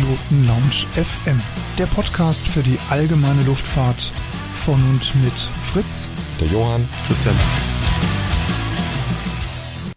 Piloten 0.00 0.46
Lounge 0.46 0.86
FM, 0.94 1.42
der 1.76 1.84
Podcast 1.84 2.48
für 2.48 2.62
die 2.62 2.78
allgemeine 2.88 3.42
Luftfahrt 3.42 4.12
von 4.54 4.80
und 4.88 5.14
mit 5.16 5.32
Fritz, 5.62 6.08
der 6.40 6.48
Johann, 6.48 6.88
Christian. 7.06 7.34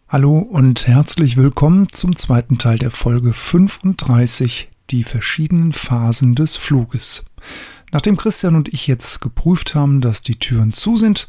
Hallo 0.10 0.40
und 0.40 0.88
herzlich 0.88 1.38
willkommen 1.38 1.88
zum 1.90 2.18
zweiten 2.18 2.58
Teil 2.58 2.80
der 2.80 2.92
Folge 2.92 3.32
35, 3.32 4.70
die 4.90 5.06
verschiedenen 5.06 5.72
Phasen 5.72 6.36
des 6.36 6.58
Fluges. 6.58 7.24
Nachdem 7.94 8.18
Christian 8.18 8.58
und 8.58 8.74
ich 8.74 8.88
jetzt 8.88 9.22
geprüft 9.22 9.74
haben, 9.74 10.02
dass 10.02 10.22
die 10.22 10.36
Türen 10.36 10.74
zu 10.74 10.98
sind, 10.98 11.28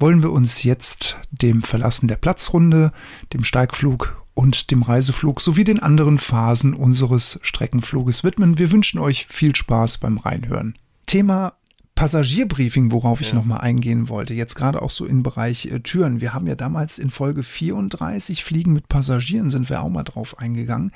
wollen 0.00 0.24
wir 0.24 0.32
uns 0.32 0.64
jetzt 0.64 1.16
dem 1.30 1.62
Verlassen 1.62 2.08
der 2.08 2.16
Platzrunde, 2.16 2.90
dem 3.32 3.44
Steigflug 3.44 4.25
und 4.36 4.70
dem 4.70 4.82
Reiseflug 4.82 5.40
sowie 5.40 5.64
den 5.64 5.80
anderen 5.80 6.18
Phasen 6.18 6.74
unseres 6.74 7.40
Streckenfluges 7.40 8.22
widmen. 8.22 8.58
Wir 8.58 8.70
wünschen 8.70 9.00
euch 9.00 9.26
viel 9.26 9.56
Spaß 9.56 9.96
beim 9.96 10.18
Reinhören. 10.18 10.74
Thema 11.06 11.54
Passagierbriefing, 11.94 12.92
worauf 12.92 13.22
ich 13.22 13.30
ja. 13.30 13.34
nochmal 13.34 13.62
eingehen 13.62 14.10
wollte, 14.10 14.34
jetzt 14.34 14.54
gerade 14.54 14.82
auch 14.82 14.90
so 14.90 15.06
im 15.06 15.22
Bereich 15.22 15.66
äh, 15.66 15.80
Türen. 15.80 16.20
Wir 16.20 16.34
haben 16.34 16.46
ja 16.46 16.54
damals 16.54 16.98
in 16.98 17.10
Folge 17.10 17.42
34 17.42 18.44
Fliegen 18.44 18.74
mit 18.74 18.90
Passagieren, 18.90 19.48
sind 19.48 19.70
wir 19.70 19.80
auch 19.80 19.88
mal 19.88 20.04
drauf 20.04 20.38
eingegangen. 20.38 20.92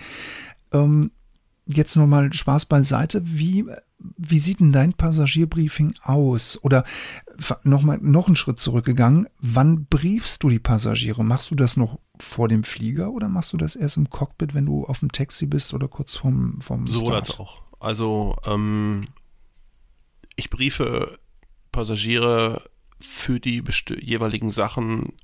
Ähm, 0.73 1.11
jetzt 1.77 1.97
nochmal 1.97 2.33
Spaß 2.33 2.67
beiseite. 2.67 3.23
Wie, 3.25 3.65
wie 3.99 4.39
sieht 4.39 4.61
denn 4.61 4.73
dein 4.73 4.93
Passagierbriefing 4.93 5.95
aus? 6.03 6.59
Oder 6.63 6.85
nochmal 7.63 7.99
noch 8.03 8.27
einen 8.27 8.37
Schritt 8.37 8.61
zurückgegangen. 8.61 9.29
Wann 9.39 9.87
briefst 9.87 10.43
du 10.43 10.49
die 10.49 10.59
Passagiere? 10.59 11.25
Machst 11.25 11.51
du 11.51 11.55
das 11.55 11.77
noch 11.77 11.99
vor 12.19 12.49
dem 12.49 12.65
Flieger 12.65 13.13
oder 13.13 13.29
machst 13.29 13.53
du 13.53 13.57
das 13.57 13.77
erst 13.77 13.97
im 13.97 14.11
Cockpit, 14.11 14.55
wenn 14.55 14.67
du 14.67 14.85
auf 14.85 15.01
dem 15.01 15.13
Taxi 15.13 15.47
bist 15.47 15.75
oder 15.75 15.89
kurz 15.89 16.17
vorm, 16.17 16.61
vorm 16.61 16.87
so 16.87 17.07
Start? 17.07 17.27
So 17.27 17.43
auch. 17.43 17.63
Also 17.81 18.37
ähm, 18.45 19.07
ich 20.37 20.51
briefe 20.51 21.19
Passagiere 21.73 22.63
für 22.99 23.41
die 23.41 23.63
jeweiligen 24.01 24.51
Sachen 24.51 25.15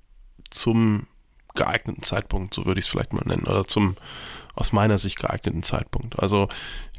zum 0.50 1.06
geeigneten 1.54 2.02
Zeitpunkt, 2.02 2.54
so 2.54 2.66
würde 2.66 2.78
ich 2.78 2.86
es 2.86 2.90
vielleicht 2.90 3.12
mal 3.12 3.24
nennen, 3.26 3.46
oder 3.46 3.64
zum 3.64 3.96
aus 4.56 4.72
meiner 4.72 4.98
Sicht 4.98 5.18
geeigneten 5.18 5.62
Zeitpunkt. 5.62 6.18
Also 6.18 6.48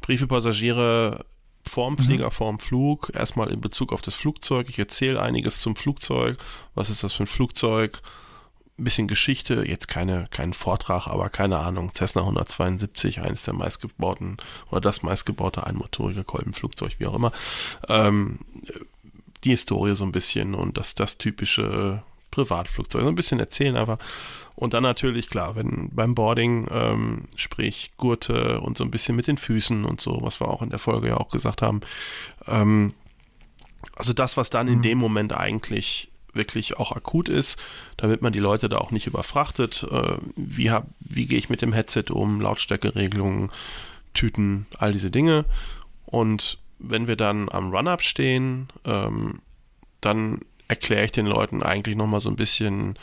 briefe 0.02 0.28
Passagiere 0.28 1.26
vorm 1.68 1.96
mhm. 1.96 2.04
Flieger, 2.04 2.26
mhm. 2.28 2.32
vorm 2.32 2.60
Flug, 2.60 3.12
erstmal 3.14 3.50
in 3.52 3.60
Bezug 3.60 3.92
auf 3.92 4.02
das 4.02 4.16
Flugzeug. 4.16 4.70
Ich 4.70 4.80
erzähle 4.80 5.22
einiges 5.22 5.60
zum 5.60 5.76
Flugzeug. 5.76 6.38
Was 6.76 6.90
ist 6.90 7.04
das 7.04 7.14
für 7.14 7.24
ein 7.24 7.28
Flugzeug? 7.28 8.02
Ein 8.80 8.84
bisschen 8.84 9.08
Geschichte, 9.08 9.68
jetzt 9.68 9.88
keine, 9.88 10.28
kein 10.30 10.54
Vortrag, 10.54 11.08
aber 11.08 11.30
keine 11.30 11.58
Ahnung, 11.58 11.92
Cessna 11.96 12.22
172, 12.22 13.22
eines 13.22 13.44
der 13.44 13.56
meistgebauten 13.56 14.38
oder 14.70 14.82
das 14.82 15.02
meistgebaute 15.02 15.66
einmotorige 15.66 16.24
Kolbenflugzeug, 16.24 16.94
wie 17.00 17.08
auch 17.08 17.16
immer. 17.16 17.32
Ähm, 17.90 18.38
die 19.44 19.50
Historie 19.50 19.96
so 19.96 20.04
ein 20.04 20.12
bisschen 20.12 20.54
und 20.54 20.78
das, 20.78 20.94
das 20.94 21.18
typische 21.18 22.04
Privatflugzeug, 22.30 23.02
so 23.02 23.08
ein 23.08 23.16
bisschen 23.16 23.40
erzählen 23.40 23.76
einfach. 23.76 23.98
Und 24.58 24.74
dann 24.74 24.82
natürlich, 24.82 25.30
klar, 25.30 25.56
wenn 25.56 25.92
beim 25.94 26.16
Boarding, 26.16 26.68
ähm, 26.72 27.26
sprich 27.36 27.92
Gurte 27.96 28.60
und 28.60 28.76
so 28.76 28.84
ein 28.84 28.90
bisschen 28.90 29.16
mit 29.16 29.28
den 29.28 29.38
Füßen 29.38 29.86
und 29.86 30.02
so, 30.02 30.18
was 30.24 30.42
wir 30.42 30.48
auch 30.48 30.64
in 30.64 30.72
der 30.72 30.80
Folge 30.80 31.10
ja 31.10 31.18
auch 31.18 31.30
gesagt 31.30 31.62
haben. 31.62 31.82
Ähm, 32.48 32.96
also 33.96 34.14
das, 34.14 34.36
was 34.36 34.50
dann 34.50 34.68
in 34.68 34.80
mhm. 34.80 34.82
dem 34.82 34.98
Moment 34.98 35.38
eigentlich 35.38 36.10
wirklich 36.34 36.78
auch 36.78 36.92
akut 36.92 37.30
ist, 37.30 37.60
damit 37.98 38.24
man 38.24 38.34
die 38.34 38.40
Leute 38.40 38.68
da 38.68 38.80
auch 38.80 38.90
nicht 38.90 39.06
überfrachtet. 39.06 39.86
Äh, 39.92 40.18
wie, 40.36 40.72
hab, 40.72 40.88
wie 41.02 41.28
gehe 41.28 41.38
ich 41.38 41.50
mit 41.50 41.62
dem 41.62 41.72
Headset 41.74 42.06
um, 42.10 42.42
Lautstärkeregelungen, 42.42 43.52
Tüten, 44.16 44.66
all 44.80 44.92
diese 44.92 45.12
Dinge. 45.12 45.46
Und 46.08 46.58
wenn 46.80 47.08
wir 47.08 47.16
dann 47.16 47.48
am 47.50 47.70
Run-Up 47.70 48.02
stehen, 48.02 48.70
ähm, 48.86 49.40
dann 50.02 50.40
erkläre 50.68 51.06
ich 51.06 51.12
den 51.12 51.28
Leuten 51.28 51.62
eigentlich 51.62 51.96
nochmal 51.96 52.22
so 52.22 52.30
ein 52.30 52.36
bisschen, 52.36 52.98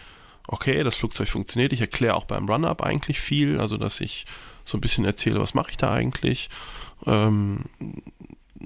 okay, 0.46 0.82
das 0.82 0.96
Flugzeug 0.96 1.28
funktioniert. 1.28 1.72
Ich 1.72 1.80
erkläre 1.80 2.14
auch 2.14 2.24
beim 2.24 2.48
Run-Up 2.48 2.82
eigentlich 2.82 3.20
viel, 3.20 3.60
also 3.60 3.76
dass 3.76 4.00
ich 4.00 4.26
so 4.64 4.78
ein 4.78 4.80
bisschen 4.80 5.04
erzähle, 5.04 5.40
was 5.40 5.54
mache 5.54 5.70
ich 5.70 5.76
da 5.76 5.92
eigentlich. 5.92 6.48
Ähm, 7.06 7.64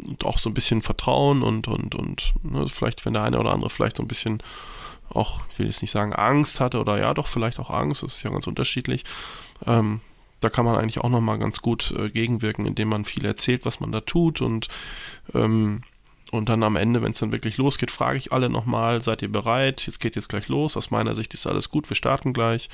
und 0.06 0.24
auch 0.24 0.38
so 0.38 0.48
ein 0.48 0.54
bisschen 0.54 0.82
Vertrauen 0.82 1.42
und, 1.42 1.66
und, 1.66 1.94
und 1.94 2.34
ne, 2.42 2.68
vielleicht, 2.68 3.04
wenn 3.04 3.14
der 3.14 3.22
eine 3.22 3.38
oder 3.38 3.52
andere 3.52 3.70
vielleicht 3.70 3.96
so 3.96 4.02
ein 4.02 4.08
bisschen 4.08 4.42
auch, 5.08 5.40
ich 5.50 5.58
will 5.58 5.66
jetzt 5.66 5.82
nicht 5.82 5.90
sagen 5.90 6.12
Angst 6.12 6.60
hatte 6.60 6.78
oder 6.78 6.98
ja, 6.98 7.14
doch 7.14 7.26
vielleicht 7.26 7.58
auch 7.58 7.70
Angst, 7.70 8.02
das 8.02 8.16
ist 8.16 8.22
ja 8.22 8.30
ganz 8.30 8.46
unterschiedlich. 8.46 9.04
Ähm, 9.66 10.00
da 10.40 10.50
kann 10.50 10.64
man 10.64 10.76
eigentlich 10.76 11.00
auch 11.00 11.08
nochmal 11.08 11.38
ganz 11.38 11.60
gut 11.60 11.92
äh, 11.98 12.10
gegenwirken, 12.10 12.66
indem 12.66 12.88
man 12.88 13.04
viel 13.04 13.24
erzählt, 13.24 13.66
was 13.66 13.80
man 13.80 13.90
da 13.90 14.00
tut 14.00 14.40
und 14.40 14.68
ähm, 15.34 15.82
und 16.30 16.48
dann 16.48 16.62
am 16.62 16.76
Ende, 16.76 17.02
wenn 17.02 17.12
es 17.12 17.18
dann 17.18 17.32
wirklich 17.32 17.56
losgeht, 17.56 17.90
frage 17.90 18.18
ich 18.18 18.32
alle 18.32 18.50
nochmal, 18.50 19.02
seid 19.02 19.22
ihr 19.22 19.32
bereit? 19.32 19.86
Jetzt 19.86 20.00
geht 20.00 20.16
jetzt 20.16 20.28
gleich 20.28 20.48
los. 20.48 20.76
Aus 20.76 20.90
meiner 20.90 21.14
Sicht 21.14 21.32
ist 21.34 21.46
alles 21.46 21.70
gut, 21.70 21.88
wir 21.88 21.96
starten 21.96 22.32
gleich. 22.32 22.68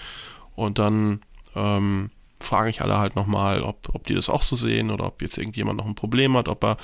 Und 0.57 0.79
dann 0.79 1.21
ähm, 1.55 2.11
frage 2.41 2.71
ich 2.71 2.83
alle 2.83 2.99
halt 2.99 3.17
nochmal, 3.17 3.63
ob, 3.63 3.95
ob 3.95 4.07
die 4.07 4.15
das 4.15 4.29
auch 4.29 4.43
so 4.43 4.57
sehen 4.57 4.91
oder 4.91 5.07
ob 5.07 5.23
jetzt 5.23 5.39
irgendjemand 5.39 5.79
noch 5.79 5.87
ein 5.87 5.95
Problem 5.95 6.37
hat, 6.37 6.49
ob 6.49 6.65
er 6.65 6.77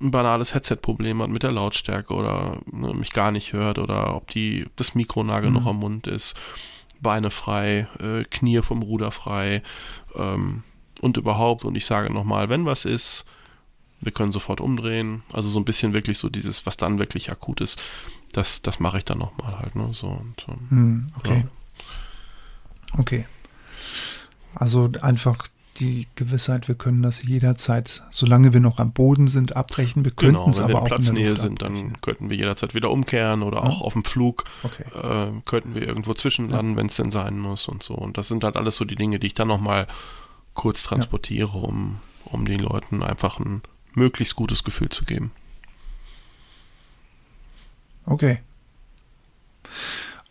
ein 0.00 0.10
banales 0.10 0.54
Headset-Problem 0.54 1.22
hat 1.22 1.30
mit 1.30 1.42
der 1.42 1.52
Lautstärke 1.52 2.14
oder 2.14 2.58
ne, 2.70 2.94
mich 2.94 3.12
gar 3.12 3.30
nicht 3.30 3.52
hört 3.52 3.78
oder 3.78 4.16
ob 4.16 4.30
die 4.30 4.66
das 4.76 4.94
Mikronagel 4.94 5.50
mhm. 5.50 5.56
noch 5.56 5.66
am 5.66 5.76
Mund 5.76 6.06
ist, 6.06 6.34
Beine 7.00 7.30
frei, 7.30 7.86
äh, 8.00 8.24
Knie 8.24 8.60
vom 8.62 8.82
Ruder 8.82 9.12
frei 9.12 9.62
ähm, 10.16 10.64
und 11.00 11.16
überhaupt. 11.16 11.64
Und 11.64 11.76
ich 11.76 11.86
sage 11.86 12.12
nochmal, 12.12 12.48
wenn 12.48 12.64
was 12.64 12.84
ist, 12.84 13.24
wir 14.00 14.12
können 14.12 14.32
sofort 14.32 14.60
umdrehen. 14.60 15.22
Also 15.32 15.48
so 15.48 15.58
ein 15.58 15.64
bisschen 15.64 15.92
wirklich 15.92 16.18
so 16.18 16.28
dieses, 16.28 16.66
was 16.66 16.76
dann 16.76 16.98
wirklich 16.98 17.30
akut 17.30 17.60
ist, 17.60 17.78
das, 18.32 18.62
das 18.62 18.80
mache 18.80 18.98
ich 18.98 19.04
dann 19.04 19.18
nochmal 19.18 19.58
halt. 19.58 19.74
Ne? 19.74 19.88
So, 19.92 20.08
und, 20.08 20.46
ähm, 20.48 20.70
hm, 20.70 21.06
okay. 21.16 21.44
Ja. 21.44 22.98
Okay. 22.98 23.26
Also 24.54 24.90
einfach 25.02 25.48
die 25.78 26.08
Gewissheit, 26.16 26.66
wir 26.66 26.74
können 26.74 27.02
das 27.02 27.22
jederzeit, 27.22 28.02
solange 28.10 28.52
wir 28.52 28.60
noch 28.60 28.78
am 28.78 28.92
Boden 28.92 29.28
sind, 29.28 29.54
abbrechen. 29.56 30.04
Wir 30.04 30.10
könnten 30.10 30.34
genau, 30.34 30.50
es 30.50 30.60
aber 30.60 30.78
auch 30.78 30.82
in 30.82 30.86
Platznähe 30.86 31.36
sind, 31.36 31.62
dann 31.62 32.00
könnten 32.00 32.30
wir 32.30 32.36
jederzeit 32.36 32.74
wieder 32.74 32.90
umkehren 32.90 33.42
oder 33.42 33.58
ja. 33.58 33.64
auch 33.64 33.82
auf 33.82 33.92
dem 33.92 34.04
Flug 34.04 34.44
okay. 34.64 34.84
äh, 35.00 35.40
könnten 35.44 35.74
wir 35.74 35.86
irgendwo 35.86 36.14
zwischenlanden, 36.14 36.72
ja. 36.72 36.78
wenn 36.78 36.86
es 36.86 36.96
denn 36.96 37.10
sein 37.10 37.38
muss 37.38 37.68
und 37.68 37.82
so. 37.82 37.94
Und 37.94 38.18
das 38.18 38.28
sind 38.28 38.42
halt 38.42 38.56
alles 38.56 38.76
so 38.76 38.84
die 38.84 38.96
Dinge, 38.96 39.18
die 39.18 39.28
ich 39.28 39.34
dann 39.34 39.48
nochmal 39.48 39.86
kurz 40.54 40.82
transportiere, 40.82 41.56
um, 41.56 42.00
um 42.24 42.44
den 42.44 42.58
Leuten 42.58 43.02
einfach 43.02 43.38
ein 43.38 43.62
möglichst 43.98 44.36
gutes 44.36 44.64
Gefühl 44.64 44.88
zu 44.88 45.04
geben. 45.04 45.32
Okay. 48.06 48.38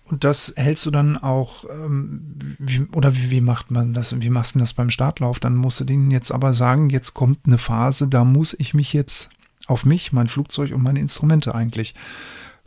Und 0.06 0.24
das 0.24 0.54
hältst 0.56 0.86
du 0.86 0.92
dann 0.92 1.18
auch, 1.18 1.66
ähm, 1.70 2.22
wie, 2.60 2.88
oder 2.94 3.16
wie, 3.16 3.30
wie, 3.30 3.42
macht 3.42 3.72
man 3.72 3.94
das? 3.94 4.20
Wie 4.20 4.30
machst 4.30 4.56
du 4.56 4.60
das 4.60 4.74
beim 4.74 4.90
Startlauf? 4.90 5.40
Dann 5.40 5.56
musst 5.56 5.80
du 5.80 5.84
denen 5.84 6.12
jetzt 6.12 6.32
aber 6.32 6.54
sagen, 6.54 6.90
jetzt 6.90 7.14
kommt 7.14 7.40
eine 7.46 7.58
Phase, 7.58 8.08
da 8.08 8.24
muss 8.24 8.56
ich 8.58 8.74
mich 8.74 8.94
jetzt 8.94 9.30
auf 9.68 9.86
mich, 9.86 10.14
mein 10.14 10.30
Flugzeug 10.30 10.74
und 10.74 10.82
meine 10.82 11.02
Instrumente 11.02 11.54
eigentlich 11.54 11.94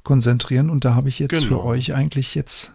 konzentrieren. 0.04 0.68
Und 0.68 0.84
da 0.84 0.94
habe 0.94 1.08
ich 1.08 1.18
jetzt 1.18 1.40
genau. 1.40 1.46
für 1.46 1.64
euch 1.64 1.94
eigentlich 1.94 2.34
jetzt 2.34 2.74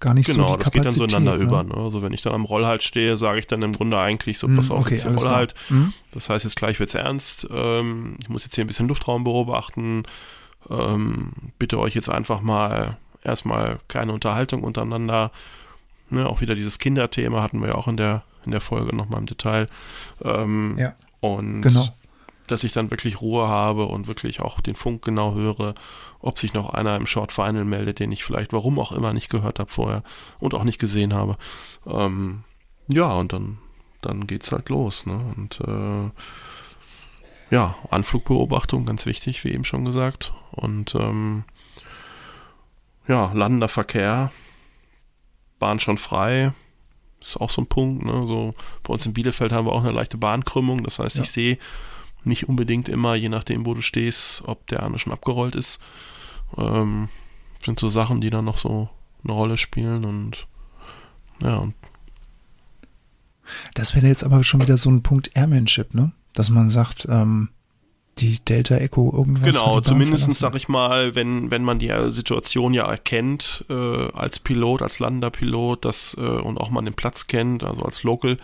gar 0.00 0.14
nicht 0.14 0.26
genau, 0.26 0.48
so 0.48 0.56
die 0.56 0.64
Kapazität. 0.64 0.72
Genau, 0.72 0.84
das 0.84 0.94
geht 0.94 1.00
dann 1.00 1.08
so 1.10 1.16
ineinander 1.16 1.38
ne? 1.38 1.44
über. 1.44 1.62
Ne? 1.62 1.84
Also 1.84 2.02
wenn 2.02 2.12
ich 2.12 2.22
dann 2.22 2.34
am 2.34 2.44
Rollhalt 2.44 2.82
stehe, 2.82 3.16
sage 3.16 3.38
ich 3.38 3.46
dann 3.46 3.62
im 3.62 3.72
Grunde 3.72 3.98
eigentlich 3.98 4.38
so, 4.38 4.48
pass 4.48 4.68
hm, 4.68 4.76
auf, 4.76 4.86
okay, 4.86 4.94
jetzt 4.96 5.06
Rollhalt. 5.06 5.54
Mhm. 5.68 5.92
Das 6.12 6.28
heißt, 6.28 6.44
jetzt 6.44 6.56
gleich 6.56 6.80
wird's 6.80 6.94
ernst. 6.94 7.46
Ähm, 7.50 8.16
ich 8.20 8.28
muss 8.28 8.44
jetzt 8.44 8.54
hier 8.54 8.64
ein 8.64 8.66
bisschen 8.66 8.88
Luftraum 8.88 9.24
beobachten. 9.24 10.04
Ähm, 10.68 11.32
bitte 11.58 11.78
euch 11.78 11.94
jetzt 11.94 12.08
einfach 12.08 12.40
mal 12.40 12.96
erstmal 13.22 13.78
keine 13.88 14.12
Unterhaltung 14.12 14.62
untereinander. 14.62 15.30
Ne, 16.10 16.28
auch 16.28 16.40
wieder 16.40 16.54
dieses 16.54 16.78
Kinderthema 16.78 17.42
hatten 17.42 17.60
wir 17.60 17.68
ja 17.68 17.74
auch 17.76 17.86
in 17.86 17.96
der, 17.96 18.24
in 18.44 18.50
der 18.50 18.60
Folge 18.60 18.94
nochmal 18.96 19.20
im 19.20 19.26
Detail. 19.26 19.68
Ähm, 20.24 20.74
ja. 20.76 20.94
Und 21.20 21.62
genau. 21.62 21.88
Dass 22.50 22.64
ich 22.64 22.72
dann 22.72 22.90
wirklich 22.90 23.20
Ruhe 23.20 23.48
habe 23.48 23.86
und 23.86 24.06
wirklich 24.06 24.40
auch 24.40 24.60
den 24.60 24.74
Funk 24.74 25.02
genau 25.02 25.34
höre 25.34 25.74
ob 26.22 26.38
sich 26.38 26.52
noch 26.52 26.70
einer 26.70 26.96
im 26.96 27.06
Short 27.06 27.32
Final 27.32 27.64
meldet, 27.64 27.98
den 27.98 28.12
ich 28.12 28.24
vielleicht, 28.24 28.52
warum 28.52 28.78
auch 28.78 28.92
immer, 28.92 29.12
nicht 29.12 29.30
gehört 29.30 29.58
habe 29.58 29.72
vorher 29.72 30.02
und 30.38 30.54
auch 30.54 30.64
nicht 30.64 30.78
gesehen 30.78 31.14
habe. 31.14 31.36
Ähm, 31.86 32.44
ja, 32.88 33.12
und 33.12 33.32
dann, 33.32 33.58
dann 34.02 34.26
geht's 34.26 34.52
halt 34.52 34.68
los. 34.68 35.06
Ne? 35.06 35.18
Und 35.36 35.60
äh, 35.60 36.10
ja, 37.54 37.74
Anflugbeobachtung, 37.90 38.84
ganz 38.84 39.06
wichtig, 39.06 39.44
wie 39.44 39.52
eben 39.52 39.64
schon 39.64 39.84
gesagt. 39.84 40.32
Und 40.50 40.94
ähm, 40.94 41.44
ja, 43.08 43.32
landender 43.32 43.68
Verkehr, 43.68 44.30
Bahn 45.58 45.80
schon 45.80 45.98
frei, 45.98 46.52
ist 47.20 47.40
auch 47.40 47.50
so 47.50 47.62
ein 47.62 47.66
Punkt. 47.66 48.04
Ne? 48.04 48.26
So, 48.26 48.54
bei 48.82 48.92
uns 48.92 49.06
in 49.06 49.14
Bielefeld 49.14 49.52
haben 49.52 49.66
wir 49.66 49.72
auch 49.72 49.82
eine 49.82 49.92
leichte 49.92 50.18
Bahnkrümmung. 50.18 50.84
Das 50.84 50.98
heißt, 50.98 51.16
ja. 51.16 51.22
ich 51.22 51.30
sehe 51.30 51.58
nicht 52.24 52.48
unbedingt 52.48 52.88
immer, 52.88 53.14
je 53.14 53.28
nachdem, 53.28 53.66
wo 53.66 53.74
du 53.74 53.82
stehst, 53.82 54.42
ob 54.46 54.66
der 54.68 54.82
eine 54.82 54.98
schon 54.98 55.12
abgerollt 55.12 55.54
ist. 55.54 55.80
Ähm, 56.56 57.08
sind 57.64 57.78
so 57.78 57.88
Sachen, 57.88 58.20
die 58.20 58.30
dann 58.30 58.44
noch 58.44 58.58
so 58.58 58.88
eine 59.24 59.32
Rolle 59.32 59.58
spielen 59.58 60.04
und 60.04 60.46
ja. 61.42 61.68
Das 63.74 63.94
wäre 63.94 64.06
jetzt 64.06 64.24
aber 64.24 64.44
schon 64.44 64.60
wieder 64.60 64.76
so 64.76 64.90
ein 64.90 65.02
Punkt 65.02 65.30
Airmanship, 65.34 65.94
ne? 65.94 66.12
dass 66.32 66.50
man 66.50 66.70
sagt, 66.70 67.06
ähm, 67.10 67.50
die 68.18 68.38
Delta 68.40 68.76
Echo 68.76 69.12
irgendwas. 69.12 69.44
Genau, 69.44 69.80
zumindest 69.80 70.32
sag 70.34 70.54
ich 70.54 70.68
mal, 70.68 71.14
wenn, 71.14 71.50
wenn 71.50 71.64
man 71.64 71.78
die 71.78 71.92
Situation 72.08 72.74
ja 72.74 72.88
erkennt, 72.88 73.64
äh, 73.70 74.12
als 74.12 74.38
Pilot, 74.38 74.82
als 74.82 74.98
landender 74.98 75.30
Pilot, 75.30 75.84
das 75.84 76.16
äh, 76.18 76.20
und 76.20 76.58
auch 76.58 76.70
man 76.70 76.84
den 76.84 76.94
Platz 76.94 77.26
kennt, 77.26 77.64
also 77.64 77.82
als 77.82 78.02
Local, 78.02 78.36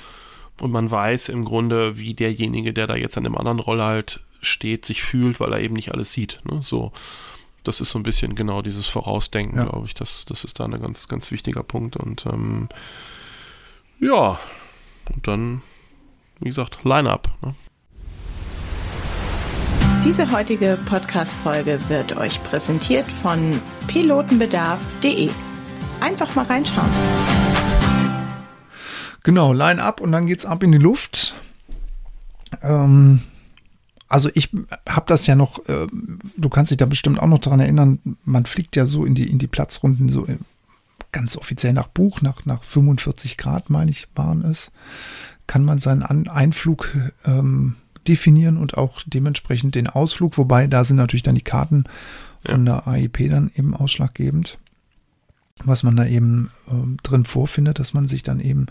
und 0.60 0.72
man 0.72 0.90
weiß 0.90 1.28
im 1.28 1.44
Grunde, 1.44 1.98
wie 1.98 2.14
derjenige, 2.14 2.72
der 2.72 2.86
da 2.86 2.96
jetzt 2.96 3.16
an 3.16 3.24
dem 3.24 3.36
anderen 3.36 3.60
Roll 3.60 3.82
halt 3.82 4.20
steht, 4.40 4.84
sich 4.84 5.02
fühlt, 5.02 5.40
weil 5.40 5.52
er 5.52 5.60
eben 5.60 5.74
nicht 5.74 5.92
alles 5.92 6.12
sieht. 6.12 6.40
Ne? 6.44 6.60
So, 6.62 6.92
das 7.64 7.80
ist 7.80 7.90
so 7.90 7.98
ein 7.98 8.04
bisschen 8.04 8.34
genau 8.34 8.62
dieses 8.62 8.86
Vorausdenken, 8.86 9.58
ja. 9.58 9.64
glaube 9.64 9.86
ich. 9.86 9.94
Das, 9.94 10.24
das 10.24 10.44
ist 10.44 10.60
da 10.60 10.64
ein 10.64 10.80
ganz, 10.80 11.08
ganz 11.08 11.30
wichtiger 11.30 11.62
Punkt. 11.62 11.96
Und 11.96 12.26
ähm, 12.26 12.68
ja, 14.00 14.38
und 15.14 15.26
dann, 15.26 15.62
wie 16.40 16.48
gesagt, 16.48 16.84
Line-Up. 16.84 17.28
Ne? 17.42 17.54
Diese 20.04 20.30
heutige 20.30 20.78
Podcast-Folge 20.86 21.80
wird 21.88 22.16
euch 22.16 22.42
präsentiert 22.44 23.10
von 23.10 23.60
pilotenbedarf.de. 23.88 25.30
Einfach 26.00 26.34
mal 26.36 26.44
reinschauen. 26.44 27.35
Genau, 29.26 29.52
Line 29.52 29.82
up 29.82 30.00
und 30.00 30.12
dann 30.12 30.28
geht's 30.28 30.46
ab 30.46 30.62
in 30.62 30.70
die 30.70 30.78
Luft. 30.78 31.34
Ähm, 32.62 33.22
also 34.06 34.30
ich 34.34 34.50
habe 34.88 35.06
das 35.08 35.26
ja 35.26 35.34
noch, 35.34 35.58
äh, 35.68 35.88
du 36.36 36.48
kannst 36.48 36.70
dich 36.70 36.76
da 36.76 36.86
bestimmt 36.86 37.18
auch 37.18 37.26
noch 37.26 37.40
daran 37.40 37.58
erinnern, 37.58 37.98
man 38.24 38.46
fliegt 38.46 38.76
ja 38.76 38.86
so 38.86 39.04
in 39.04 39.16
die, 39.16 39.28
in 39.28 39.40
die 39.40 39.48
Platzrunden 39.48 40.08
so 40.08 40.28
äh, 40.28 40.38
ganz 41.10 41.36
offiziell 41.36 41.72
nach 41.72 41.88
Buch, 41.88 42.22
nach, 42.22 42.44
nach 42.44 42.62
45 42.62 43.36
Grad, 43.36 43.68
meine 43.68 43.90
ich, 43.90 44.06
waren 44.14 44.44
es, 44.44 44.70
kann 45.48 45.64
man 45.64 45.80
seinen 45.80 46.04
An 46.04 46.28
Einflug 46.28 46.96
ähm, 47.24 47.74
definieren 48.06 48.56
und 48.58 48.78
auch 48.78 49.02
dementsprechend 49.06 49.74
den 49.74 49.88
Ausflug, 49.88 50.38
wobei 50.38 50.68
da 50.68 50.84
sind 50.84 50.98
natürlich 50.98 51.24
dann 51.24 51.34
die 51.34 51.40
Karten 51.40 51.82
von 52.48 52.64
der 52.64 52.86
AIP 52.86 53.28
dann 53.28 53.50
eben 53.56 53.74
ausschlaggebend 53.74 54.60
was 55.64 55.82
man 55.82 55.96
da 55.96 56.06
eben 56.06 56.50
äh, 56.68 57.02
drin 57.02 57.24
vorfindet, 57.24 57.78
dass 57.78 57.94
man 57.94 58.08
sich 58.08 58.22
dann 58.22 58.40
eben 58.40 58.66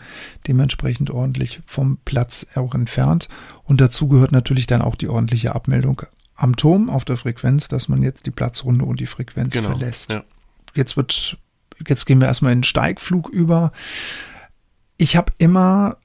dementsprechend 0.47 1.09
ordentlich 1.09 1.61
vom 1.65 1.97
Platz 2.05 2.45
auch 2.55 2.75
entfernt. 2.75 3.27
Und 3.63 3.81
dazu 3.81 4.07
gehört 4.07 4.31
natürlich 4.31 4.67
dann 4.67 4.81
auch 4.81 4.95
die 4.95 5.09
ordentliche 5.09 5.55
Abmeldung 5.55 6.03
am 6.35 6.55
Turm 6.55 6.89
auf 6.89 7.05
der 7.05 7.17
Frequenz, 7.17 7.67
dass 7.67 7.87
man 7.87 8.03
jetzt 8.03 8.25
die 8.25 8.31
Platzrunde 8.31 8.85
und 8.85 8.99
die 8.99 9.07
Frequenz 9.07 9.53
genau, 9.53 9.69
verlässt. 9.69 10.11
Ja. 10.11 10.23
Jetzt 10.73 10.97
wird, 10.97 11.37
jetzt 11.87 12.05
gehen 12.05 12.19
wir 12.19 12.27
erstmal 12.27 12.51
in 12.51 12.59
den 12.59 12.63
Steigflug 12.63 13.29
über. 13.29 13.71
Ich 14.97 15.15
habe 15.15 15.33
immer 15.37 15.97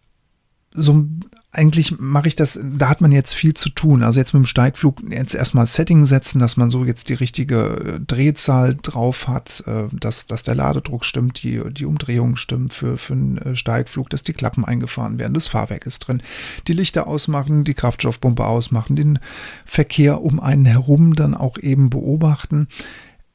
so 0.73 1.05
eigentlich 1.53 1.99
mache 1.99 2.29
ich 2.29 2.37
das, 2.37 2.61
da 2.63 2.89
hat 2.89 3.01
man 3.01 3.11
jetzt 3.11 3.35
viel 3.35 3.55
zu 3.55 3.71
tun. 3.71 4.05
Also 4.05 4.21
jetzt 4.21 4.33
mit 4.35 4.43
dem 4.43 4.47
Steigflug 4.47 5.03
jetzt 5.11 5.35
erstmal 5.35 5.67
Setting 5.67 6.05
setzen, 6.05 6.39
dass 6.39 6.57
man 6.57 6.71
so 6.71 6.85
jetzt 6.85 7.09
die 7.09 7.15
richtige 7.15 7.97
äh, 7.97 8.01
Drehzahl 8.01 8.77
drauf 8.81 9.27
hat, 9.27 9.65
äh, 9.67 9.89
dass, 9.93 10.29
dass 10.29 10.45
der 10.45 10.55
Ladedruck 10.55 11.05
stimmt, 11.05 11.43
die, 11.43 11.61
die 11.73 11.87
Umdrehung 11.87 12.37
stimmt 12.37 12.73
für, 12.73 12.97
für 12.99 13.15
einen 13.15 13.39
äh, 13.39 13.57
Steigflug, 13.57 14.09
dass 14.11 14.23
die 14.23 14.33
Klappen 14.33 14.65
eingefahren 14.65 15.19
werden, 15.19 15.35
das 15.35 15.49
Fahrwerk 15.49 15.87
ist 15.87 16.01
drin, 16.01 16.23
die 16.69 16.73
Lichter 16.73 17.09
ausmachen, 17.09 17.65
die 17.65 17.75
Kraftstoffpumpe 17.75 18.47
ausmachen, 18.47 18.95
den 18.95 19.19
Verkehr 19.65 20.23
um 20.23 20.39
einen 20.39 20.67
herum 20.67 21.15
dann 21.15 21.35
auch 21.35 21.59
eben 21.59 21.91
beobachten. 21.91 22.69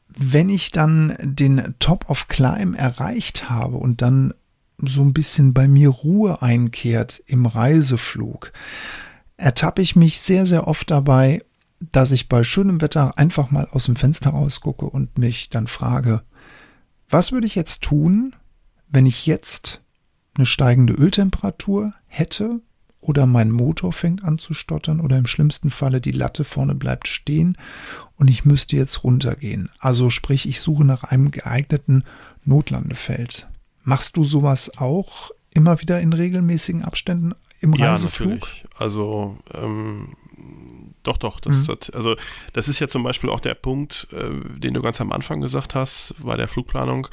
Wenn 0.08 0.48
ich 0.48 0.72
dann 0.72 1.18
den 1.22 1.76
Top 1.80 2.10
of 2.10 2.30
Climb 2.30 2.80
erreicht 2.80 3.50
habe 3.50 3.76
und 3.76 4.02
dann 4.02 4.34
so 4.82 5.02
ein 5.02 5.14
bisschen 5.14 5.54
bei 5.54 5.68
mir 5.68 5.90
Ruhe 5.90 6.42
einkehrt 6.42 7.24
im 7.28 7.46
Reiseflug, 7.46 8.52
ertappe 9.38 9.82
ich 9.82 9.96
mich 9.96 10.20
sehr, 10.20 10.46
sehr 10.46 10.68
oft 10.68 10.92
dabei, 10.92 11.44
dass 11.80 12.12
ich 12.12 12.30
bei 12.30 12.44
schönem 12.44 12.82
Wetter 12.82 13.18
einfach 13.18 13.52
mal 13.52 13.68
aus 13.72 13.86
dem 13.86 13.96
Fenster 13.96 14.32
rausgucke 14.32 14.86
und 14.86 15.18
mich 15.18 15.50
dann 15.50 15.68
frage, 15.68 16.24
was 17.10 17.32
würde 17.32 17.48
ich 17.48 17.56
jetzt 17.56 17.82
tun, 17.82 18.36
wenn 18.88 19.06
ich 19.06 19.26
jetzt 19.26 19.82
eine 20.36 20.46
steigende 20.46 20.94
Öltemperatur 20.94 21.94
hätte 22.08 22.62
oder 23.00 23.26
mein 23.26 23.52
Motor 23.52 23.94
fängt 23.94 24.24
an 24.24 24.40
zu 24.40 24.54
stottern 24.54 25.00
oder 25.00 25.18
im 25.18 25.28
schlimmsten 25.28 25.70
Falle 25.70 26.02
die 26.02 26.12
Latte 26.12 26.44
vorne 26.44 26.76
bleibt 26.76 27.08
stehen 27.08 27.58
und 28.16 28.30
ich 28.30 28.46
müsste 28.46 28.76
jetzt 28.76 29.04
runtergehen. 29.04 29.70
Also 29.80 30.10
sprich, 30.10 30.48
ich 30.48 30.60
suche 30.60 30.86
nach 30.86 31.04
einem 31.04 31.32
geeigneten 31.32 32.04
Notlandefeld. 32.44 33.48
Machst 33.86 34.18
du 34.18 34.26
sowas 34.26 34.78
auch 34.78 35.32
immer 35.54 35.80
wieder 35.80 36.02
in 36.02 36.12
regelmäßigen 36.12 36.84
Abständen 36.84 37.34
im 37.62 37.74
Reiseflug? 37.74 38.30
Ja, 38.30 38.36
natürlich. 38.36 38.66
Also 38.78 39.38
ähm, 39.54 40.16
doch, 41.04 41.18
doch. 41.18 41.40
Das, 41.40 41.68
mhm. 41.68 41.72
hat, 41.72 41.94
also, 41.94 42.16
das 42.54 42.68
ist 42.68 42.80
ja 42.80 42.88
zum 42.88 43.04
Beispiel 43.04 43.30
auch 43.30 43.40
der 43.40 43.54
Punkt, 43.54 44.08
äh, 44.12 44.60
den 44.60 44.74
du 44.74 44.82
ganz 44.82 45.00
am 45.00 45.12
Anfang 45.12 45.40
gesagt 45.40 45.76
hast, 45.76 46.16
bei 46.20 46.36
der 46.36 46.48
Flugplanung. 46.48 47.08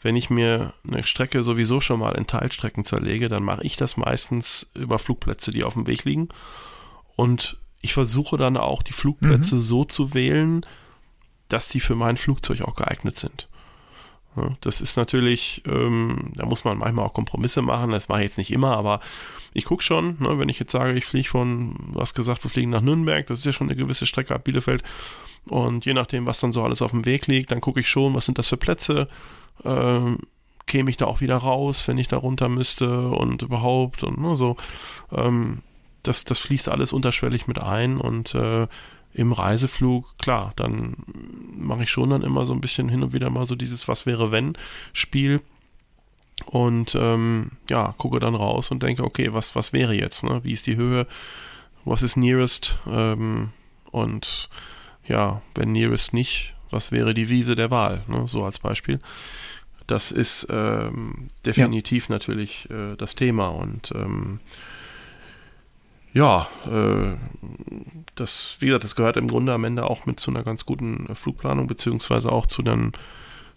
Wenn 0.00 0.16
ich 0.16 0.28
mir 0.28 0.74
eine 0.86 1.06
Strecke 1.06 1.42
sowieso 1.42 1.80
schon 1.80 2.00
mal 2.00 2.14
in 2.14 2.26
Teilstrecken 2.26 2.84
zerlege, 2.84 3.28
dann 3.28 3.42
mache 3.42 3.64
ich 3.64 3.76
das 3.76 3.96
meistens 3.96 4.66
über 4.74 4.98
Flugplätze, 4.98 5.50
die 5.50 5.64
auf 5.64 5.74
dem 5.74 5.86
Weg 5.86 6.04
liegen. 6.04 6.28
Und 7.16 7.58
ich 7.80 7.94
versuche 7.94 8.36
dann 8.36 8.56
auch 8.56 8.82
die 8.82 8.92
Flugplätze 8.92 9.56
mhm. 9.56 9.60
so 9.60 9.84
zu 9.84 10.14
wählen, 10.14 10.64
dass 11.48 11.68
die 11.68 11.80
für 11.80 11.94
mein 11.94 12.16
Flugzeug 12.16 12.62
auch 12.62 12.76
geeignet 12.76 13.16
sind. 13.18 13.48
Das 14.60 14.80
ist 14.80 14.96
natürlich, 14.96 15.62
ähm, 15.66 16.32
da 16.34 16.46
muss 16.46 16.64
man 16.64 16.78
manchmal 16.78 17.06
auch 17.06 17.12
Kompromisse 17.12 17.62
machen, 17.62 17.90
das 17.90 18.08
mache 18.08 18.20
ich 18.20 18.24
jetzt 18.24 18.38
nicht 18.38 18.50
immer, 18.50 18.76
aber 18.76 19.00
ich 19.52 19.64
gucke 19.64 19.82
schon, 19.82 20.16
ne, 20.18 20.38
wenn 20.38 20.48
ich 20.48 20.58
jetzt 20.58 20.72
sage, 20.72 20.94
ich 20.94 21.06
fliege 21.06 21.28
von, 21.28 21.76
du 21.92 22.00
hast 22.00 22.14
gesagt, 22.14 22.44
wir 22.44 22.50
fliegen 22.50 22.70
nach 22.70 22.80
Nürnberg, 22.80 23.26
das 23.26 23.40
ist 23.40 23.44
ja 23.44 23.52
schon 23.52 23.68
eine 23.68 23.76
gewisse 23.76 24.06
Strecke 24.06 24.34
ab 24.34 24.44
Bielefeld. 24.44 24.82
Und 25.46 25.84
je 25.84 25.94
nachdem, 25.94 26.26
was 26.26 26.40
dann 26.40 26.52
so 26.52 26.62
alles 26.62 26.82
auf 26.82 26.90
dem 26.90 27.06
Weg 27.06 27.26
liegt, 27.26 27.50
dann 27.50 27.60
gucke 27.60 27.80
ich 27.80 27.88
schon, 27.88 28.14
was 28.14 28.26
sind 28.26 28.38
das 28.38 28.48
für 28.48 28.56
Plätze, 28.56 29.08
ähm, 29.64 30.18
käme 30.66 30.90
ich 30.90 30.96
da 30.96 31.06
auch 31.06 31.20
wieder 31.20 31.36
raus, 31.36 31.86
wenn 31.86 31.98
ich 31.98 32.08
da 32.08 32.16
runter 32.16 32.48
müsste 32.48 33.08
und 33.08 33.42
überhaupt 33.42 34.02
und 34.02 34.18
ne, 34.18 34.34
so, 34.34 34.56
ähm, 35.12 35.58
das, 36.02 36.24
das 36.24 36.38
fließt 36.38 36.68
alles 36.68 36.92
unterschwellig 36.92 37.46
mit 37.46 37.58
ein 37.58 37.98
und 37.98 38.34
äh, 38.34 38.66
im 39.14 39.32
Reiseflug, 39.32 40.18
klar, 40.18 40.52
dann 40.56 40.96
mache 41.56 41.84
ich 41.84 41.90
schon 41.90 42.10
dann 42.10 42.22
immer 42.22 42.46
so 42.46 42.52
ein 42.52 42.60
bisschen 42.60 42.88
hin 42.88 43.02
und 43.02 43.12
wieder 43.12 43.30
mal 43.30 43.46
so 43.46 43.54
dieses 43.54 43.88
Was 43.88 44.06
wäre 44.06 44.32
wenn 44.32 44.54
Spiel 44.92 45.40
und 46.46 46.94
ähm, 46.96 47.52
ja, 47.70 47.94
gucke 47.96 48.18
dann 48.18 48.34
raus 48.34 48.70
und 48.70 48.82
denke, 48.82 49.04
okay, 49.04 49.32
was, 49.32 49.54
was 49.54 49.72
wäre 49.72 49.94
jetzt, 49.94 50.24
ne? 50.24 50.40
Wie 50.42 50.52
ist 50.52 50.66
die 50.66 50.76
Höhe? 50.76 51.06
Was 51.84 52.02
ist 52.02 52.16
nearest? 52.16 52.78
Ähm, 52.86 53.50
und 53.90 54.48
ja, 55.06 55.42
wenn 55.54 55.72
nearest 55.72 56.12
nicht, 56.12 56.54
was 56.70 56.90
wäre 56.90 57.14
die 57.14 57.28
Wiese 57.28 57.54
der 57.54 57.70
Wahl, 57.70 58.02
ne? 58.08 58.26
So 58.26 58.44
als 58.44 58.58
Beispiel. 58.58 59.00
Das 59.86 60.10
ist 60.10 60.46
ähm, 60.50 61.28
definitiv 61.44 62.08
ja. 62.08 62.14
natürlich 62.14 62.68
äh, 62.70 62.96
das 62.96 63.14
Thema 63.14 63.48
und 63.48 63.92
ähm, 63.94 64.40
ja, 66.14 66.48
äh, 66.66 67.16
das, 68.14 68.56
wie 68.60 68.66
gesagt, 68.66 68.84
das 68.84 68.94
gehört 68.94 69.16
im 69.16 69.26
Grunde 69.26 69.52
am 69.52 69.64
Ende 69.64 69.90
auch 69.90 70.06
mit 70.06 70.20
zu 70.20 70.30
einer 70.30 70.44
ganz 70.44 70.64
guten 70.64 71.12
Flugplanung, 71.14 71.66
beziehungsweise 71.66 72.30
auch 72.30 72.46
zu 72.46 72.62
einem, 72.62 72.92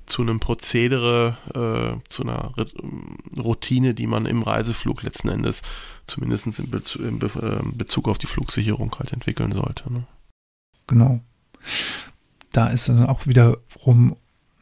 zu 0.07 0.23
einem 0.23 0.39
Prozedere, 0.39 1.37
äh, 1.53 2.09
zu 2.09 2.23
einer 2.23 2.51
Routine, 3.37 3.93
die 3.93 4.07
man 4.07 4.25
im 4.25 4.41
Reiseflug 4.41 5.03
letzten 5.03 5.29
Endes 5.29 5.61
zumindest 6.07 6.59
in 6.59 6.71
Bezug, 6.71 7.01
in 7.03 7.19
Be 7.19 7.27
äh, 7.27 7.63
Bezug 7.75 8.07
auf 8.07 8.17
die 8.17 8.27
Flugsicherung 8.27 8.95
halt 8.97 9.13
entwickeln 9.13 9.51
sollte. 9.51 9.93
Ne? 9.93 10.07
Genau. 10.87 11.19
Da 12.51 12.67
ist 12.67 12.89
dann 12.89 13.05
auch 13.05 13.27
wiederum 13.27 14.15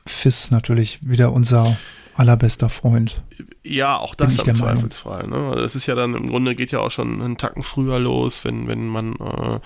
FIS 0.06 0.52
natürlich 0.52 1.00
wieder 1.02 1.32
unser 1.32 1.78
allerbester 2.16 2.70
Freund. 2.70 3.24
Ja, 3.64 3.98
auch 3.98 4.16
das 4.16 4.38
im 4.38 4.56
Zweifelsfall. 4.56 5.28
Ne? 5.28 5.36
Also 5.36 5.62
das 5.62 5.76
ist 5.76 5.86
ja 5.86 5.96
dann 5.96 6.16
im 6.16 6.30
Grunde 6.30 6.56
geht 6.56 6.72
ja 6.72 6.80
auch 6.80 6.92
schon 6.92 7.22
einen 7.22 7.38
Tacken 7.38 7.64
früher 7.64 8.00
los, 8.00 8.46
wenn, 8.46 8.68
wenn 8.68 8.88
man 8.88 9.14
äh, 9.14 9.60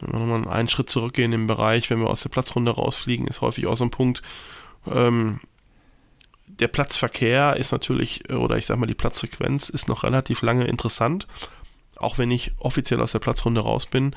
wenn 0.00 0.12
wir 0.12 0.18
nochmal 0.18 0.48
einen 0.48 0.68
Schritt 0.68 0.90
zurückgehen 0.90 1.32
im 1.32 1.46
Bereich, 1.46 1.90
wenn 1.90 2.00
wir 2.00 2.08
aus 2.10 2.22
der 2.22 2.30
Platzrunde 2.30 2.72
rausfliegen, 2.72 3.26
ist 3.26 3.40
häufig 3.40 3.66
auch 3.66 3.76
so 3.76 3.84
ein 3.84 3.90
Punkt, 3.90 4.22
ähm, 4.90 5.40
der 6.46 6.68
Platzverkehr 6.68 7.56
ist 7.56 7.72
natürlich, 7.72 8.30
oder 8.30 8.56
ich 8.56 8.66
sag 8.66 8.78
mal, 8.78 8.86
die 8.86 8.94
Platzfrequenz 8.94 9.68
ist 9.68 9.88
noch 9.88 10.02
relativ 10.02 10.42
lange 10.42 10.66
interessant, 10.66 11.26
auch 11.96 12.18
wenn 12.18 12.30
ich 12.30 12.52
offiziell 12.58 13.00
aus 13.00 13.12
der 13.12 13.20
Platzrunde 13.20 13.60
raus 13.60 13.86
bin 13.86 14.14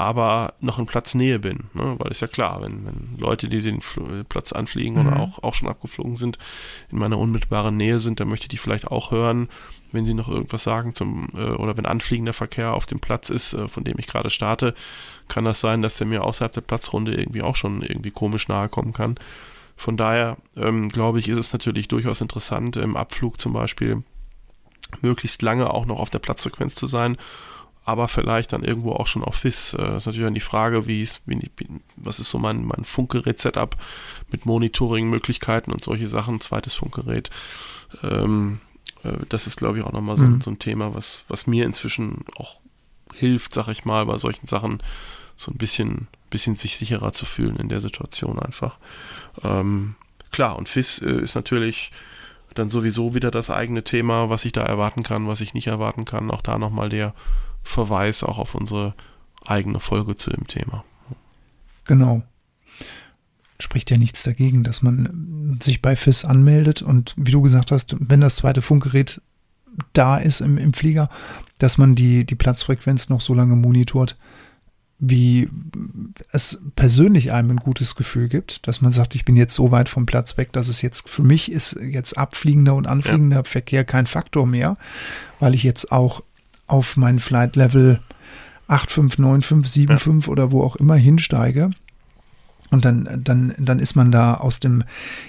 aber 0.00 0.54
noch 0.60 0.78
in 0.78 0.86
Platznähe 0.86 1.38
bin. 1.38 1.64
Ne? 1.74 1.94
Weil 1.98 2.10
ist 2.10 2.20
ja 2.20 2.26
klar, 2.26 2.62
wenn, 2.62 2.86
wenn 2.86 3.18
Leute, 3.18 3.48
die 3.48 3.60
den 3.60 3.80
Platz 4.28 4.52
anfliegen 4.52 4.94
mhm. 4.94 5.06
oder 5.06 5.20
auch, 5.20 5.42
auch 5.42 5.54
schon 5.54 5.68
abgeflogen 5.68 6.16
sind, 6.16 6.38
in 6.90 6.98
meiner 6.98 7.18
unmittelbaren 7.18 7.76
Nähe 7.76 8.00
sind, 8.00 8.18
dann 8.18 8.28
möchte 8.28 8.44
ich 8.44 8.48
die 8.48 8.56
vielleicht 8.56 8.86
auch 8.86 9.10
hören, 9.10 9.48
wenn 9.92 10.06
sie 10.06 10.14
noch 10.14 10.28
irgendwas 10.28 10.64
sagen 10.64 10.94
zum, 10.94 11.28
äh, 11.36 11.50
oder 11.50 11.76
wenn 11.76 11.84
anfliegender 11.84 12.32
Verkehr 12.32 12.72
auf 12.72 12.86
dem 12.86 13.00
Platz 13.00 13.28
ist, 13.28 13.52
äh, 13.52 13.68
von 13.68 13.84
dem 13.84 13.98
ich 13.98 14.06
gerade 14.06 14.30
starte, 14.30 14.74
kann 15.28 15.44
das 15.44 15.60
sein, 15.60 15.82
dass 15.82 15.98
der 15.98 16.06
mir 16.06 16.24
außerhalb 16.24 16.52
der 16.52 16.62
Platzrunde 16.62 17.14
irgendwie 17.14 17.42
auch 17.42 17.56
schon 17.56 17.82
irgendwie 17.82 18.10
komisch 18.10 18.48
nahe 18.48 18.70
kommen 18.70 18.94
kann. 18.94 19.16
Von 19.76 19.96
daher 19.96 20.38
ähm, 20.56 20.88
glaube 20.88 21.18
ich, 21.18 21.28
ist 21.28 21.38
es 21.38 21.52
natürlich 21.52 21.88
durchaus 21.88 22.20
interessant, 22.20 22.76
im 22.76 22.96
Abflug 22.96 23.38
zum 23.38 23.52
Beispiel 23.52 24.02
möglichst 25.02 25.42
lange 25.42 25.72
auch 25.72 25.86
noch 25.86 26.00
auf 26.00 26.10
der 26.10 26.18
Platzfrequenz 26.18 26.74
zu 26.74 26.86
sein 26.86 27.16
aber 27.84 28.08
vielleicht 28.08 28.52
dann 28.52 28.62
irgendwo 28.62 28.92
auch 28.92 29.06
schon 29.06 29.24
auf 29.24 29.36
FIS. 29.36 29.74
Äh, 29.74 29.78
das 29.78 30.02
ist 30.02 30.06
natürlich 30.06 30.26
dann 30.26 30.34
die 30.34 30.40
Frage, 30.40 30.86
wie 30.86 31.02
ist, 31.02 31.22
wie, 31.26 31.50
was 31.96 32.18
ist 32.20 32.30
so 32.30 32.38
mein, 32.38 32.64
mein 32.64 32.84
Funkgerät-Setup 32.84 33.76
mit 34.30 34.46
Monitoring-Möglichkeiten 34.46 35.72
und 35.72 35.82
solche 35.82 36.08
Sachen, 36.08 36.40
zweites 36.40 36.74
Funkgerät. 36.74 37.30
Ähm, 38.02 38.60
äh, 39.02 39.16
das 39.28 39.46
ist, 39.46 39.56
glaube 39.56 39.78
ich, 39.78 39.84
auch 39.84 39.92
nochmal 39.92 40.16
so, 40.16 40.24
mhm. 40.24 40.40
so 40.40 40.50
ein 40.50 40.58
Thema, 40.58 40.94
was, 40.94 41.24
was 41.28 41.46
mir 41.46 41.64
inzwischen 41.64 42.24
auch 42.36 42.60
hilft, 43.14 43.54
sag 43.54 43.68
ich 43.68 43.84
mal, 43.84 44.06
bei 44.06 44.18
solchen 44.18 44.46
Sachen 44.46 44.82
so 45.36 45.50
ein 45.50 45.56
bisschen, 45.56 46.06
bisschen 46.28 46.54
sich 46.54 46.76
sicherer 46.76 47.12
zu 47.12 47.24
fühlen 47.24 47.56
in 47.56 47.68
der 47.68 47.80
Situation 47.80 48.38
einfach. 48.38 48.76
Ähm, 49.42 49.94
klar, 50.30 50.56
und 50.56 50.68
FIS 50.68 51.00
äh, 51.00 51.20
ist 51.20 51.34
natürlich 51.34 51.90
dann 52.54 52.68
sowieso 52.68 53.14
wieder 53.14 53.30
das 53.30 53.48
eigene 53.48 53.84
Thema, 53.84 54.28
was 54.28 54.44
ich 54.44 54.52
da 54.52 54.62
erwarten 54.62 55.02
kann, 55.02 55.28
was 55.28 55.40
ich 55.40 55.54
nicht 55.54 55.68
erwarten 55.68 56.04
kann. 56.04 56.30
Auch 56.30 56.42
da 56.42 56.58
nochmal 56.58 56.88
der 56.88 57.14
Verweis 57.62 58.22
auch 58.22 58.38
auf 58.38 58.54
unsere 58.54 58.94
eigene 59.44 59.80
Folge 59.80 60.16
zu 60.16 60.30
dem 60.30 60.46
Thema. 60.46 60.84
Genau. 61.84 62.22
Spricht 63.58 63.90
ja 63.90 63.98
nichts 63.98 64.22
dagegen, 64.22 64.64
dass 64.64 64.82
man 64.82 65.58
sich 65.60 65.82
bei 65.82 65.96
FIS 65.96 66.24
anmeldet 66.24 66.82
und 66.82 67.14
wie 67.16 67.32
du 67.32 67.42
gesagt 67.42 67.72
hast, 67.72 67.96
wenn 67.98 68.20
das 68.20 68.36
zweite 68.36 68.62
Funkgerät 68.62 69.20
da 69.92 70.16
ist 70.16 70.40
im, 70.40 70.58
im 70.58 70.72
Flieger, 70.72 71.08
dass 71.58 71.78
man 71.78 71.94
die, 71.94 72.24
die 72.24 72.34
Platzfrequenz 72.34 73.08
noch 73.08 73.20
so 73.20 73.34
lange 73.34 73.56
monitort, 73.56 74.16
wie 74.98 75.48
es 76.30 76.62
persönlich 76.76 77.32
einem 77.32 77.52
ein 77.52 77.56
gutes 77.56 77.94
Gefühl 77.94 78.28
gibt, 78.28 78.66
dass 78.68 78.82
man 78.82 78.92
sagt, 78.92 79.14
ich 79.14 79.24
bin 79.24 79.34
jetzt 79.34 79.54
so 79.54 79.70
weit 79.70 79.88
vom 79.88 80.04
Platz 80.04 80.36
weg, 80.36 80.52
dass 80.52 80.68
es 80.68 80.82
jetzt 80.82 81.08
für 81.08 81.22
mich 81.22 81.50
ist 81.50 81.78
jetzt 81.80 82.18
abfliegender 82.18 82.74
und 82.74 82.86
anfliegender 82.86 83.38
ja. 83.38 83.44
Verkehr 83.44 83.84
kein 83.84 84.06
Faktor 84.06 84.46
mehr, 84.46 84.74
weil 85.38 85.54
ich 85.54 85.62
jetzt 85.62 85.90
auch 85.90 86.22
auf 86.70 86.96
mein 86.96 87.20
Flight 87.20 87.56
Level 87.56 88.00
859575 88.68 90.26
ja. 90.26 90.32
oder 90.32 90.52
wo 90.52 90.62
auch 90.62 90.76
immer 90.76 90.96
hinsteige. 90.96 91.70
Und 92.70 92.84
dann, 92.84 93.20
dann, 93.24 93.54
dann 93.58 93.80
ist 93.80 93.96
man 93.96 94.12
da 94.12 94.34
aus 94.34 94.60
dem, 94.60 94.84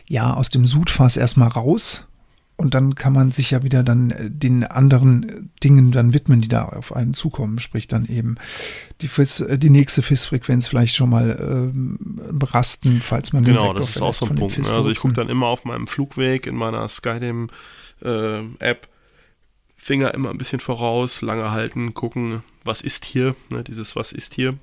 ja, 0.08 0.34
aus 0.34 0.52
dem 0.52 0.68
Sudfass 0.68 1.18
erstmal 1.18 1.48
raus 1.48 2.06
und 2.62 2.76
dann 2.76 2.94
kann 2.94 3.12
man 3.12 3.32
sich 3.32 3.50
ja 3.50 3.64
wieder 3.64 3.82
dann 3.82 4.12
äh, 4.12 4.30
den 4.30 4.64
anderen 4.64 5.28
äh, 5.28 5.42
Dingen 5.64 5.92
dann 5.92 6.14
widmen, 6.14 6.42
die 6.42 6.48
da 6.48 6.66
auf 6.66 6.96
einen 6.96 7.16
zukommen. 7.16 7.58
Sprich 7.58 7.88
dann 7.88 8.06
eben 8.06 8.36
die, 9.02 9.08
FIS, 9.08 9.40
äh, 9.40 9.58
die 9.58 9.72
nächste 9.72 10.04
FIS-Frequenz 10.04 10.68
vielleicht 10.68 10.94
schon 10.94 11.10
mal 11.10 11.40
ähm, 11.42 11.98
berasten, 12.32 13.02
falls 13.02 13.34
man 13.34 13.44
genau, 13.44 13.74
das 13.74 13.90
ist 13.90 14.02
auch 14.04 14.14
so 14.14 14.28
ein 14.28 14.36
Punkt. 14.36 14.60
Ne? 14.60 14.72
Also 14.72 14.92
ich 14.92 15.00
gucke 15.00 15.16
dann 15.16 15.30
immer 15.30 15.48
auf 15.48 15.66
meinem 15.66 15.88
Flugweg 15.88 16.46
in 16.46 16.56
meiner 16.56 16.88
Skydam 16.88 17.50
äh, 18.04 18.42
App 18.60 18.88
Finger 19.82 20.14
immer 20.14 20.30
ein 20.30 20.38
bisschen 20.38 20.60
voraus, 20.60 21.22
lange 21.22 21.52
halten, 21.52 21.94
gucken, 21.94 22.44
was 22.64 22.82
ist 22.82 23.06
hier, 23.06 23.36
ne, 23.50 23.64
dieses 23.64 23.96
was 23.96 24.12
ist 24.12 24.36
hier. 24.36 24.58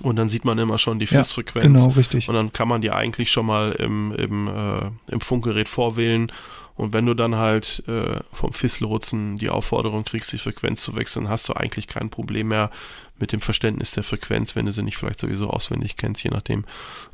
Und 0.00 0.16
dann 0.16 0.30
sieht 0.30 0.46
man 0.46 0.58
immer 0.58 0.78
schon 0.78 0.98
die 0.98 1.06
FIS-Frequenz. 1.06 1.64
Ja, 1.64 1.84
genau, 1.84 1.88
richtig. 1.90 2.28
Und 2.28 2.34
dann 2.34 2.52
kann 2.52 2.66
man 2.66 2.80
die 2.80 2.90
eigentlich 2.90 3.30
schon 3.30 3.44
mal 3.44 3.72
im, 3.72 4.10
im, 4.12 4.48
äh, 4.48 4.90
im 5.12 5.20
Funkgerät 5.20 5.68
vorwählen 5.68 6.32
und 6.74 6.92
wenn 6.92 7.06
du 7.06 7.14
dann 7.14 7.36
halt 7.36 7.82
äh, 7.86 8.20
vom 8.32 8.52
FIS-Lotsen 8.52 9.36
die 9.36 9.50
Aufforderung 9.50 10.04
kriegst, 10.04 10.32
die 10.32 10.38
Frequenz 10.38 10.82
zu 10.82 10.96
wechseln, 10.96 11.28
hast 11.28 11.48
du 11.48 11.52
eigentlich 11.52 11.86
kein 11.86 12.08
Problem 12.08 12.48
mehr 12.48 12.70
mit 13.18 13.32
dem 13.32 13.40
Verständnis 13.40 13.92
der 13.92 14.02
Frequenz, 14.02 14.56
wenn 14.56 14.66
du 14.66 14.72
sie 14.72 14.82
nicht 14.82 14.96
vielleicht 14.96 15.20
sowieso 15.20 15.50
auswendig 15.50 15.96
kennst, 15.96 16.24
je 16.24 16.30
nachdem. 16.30 16.64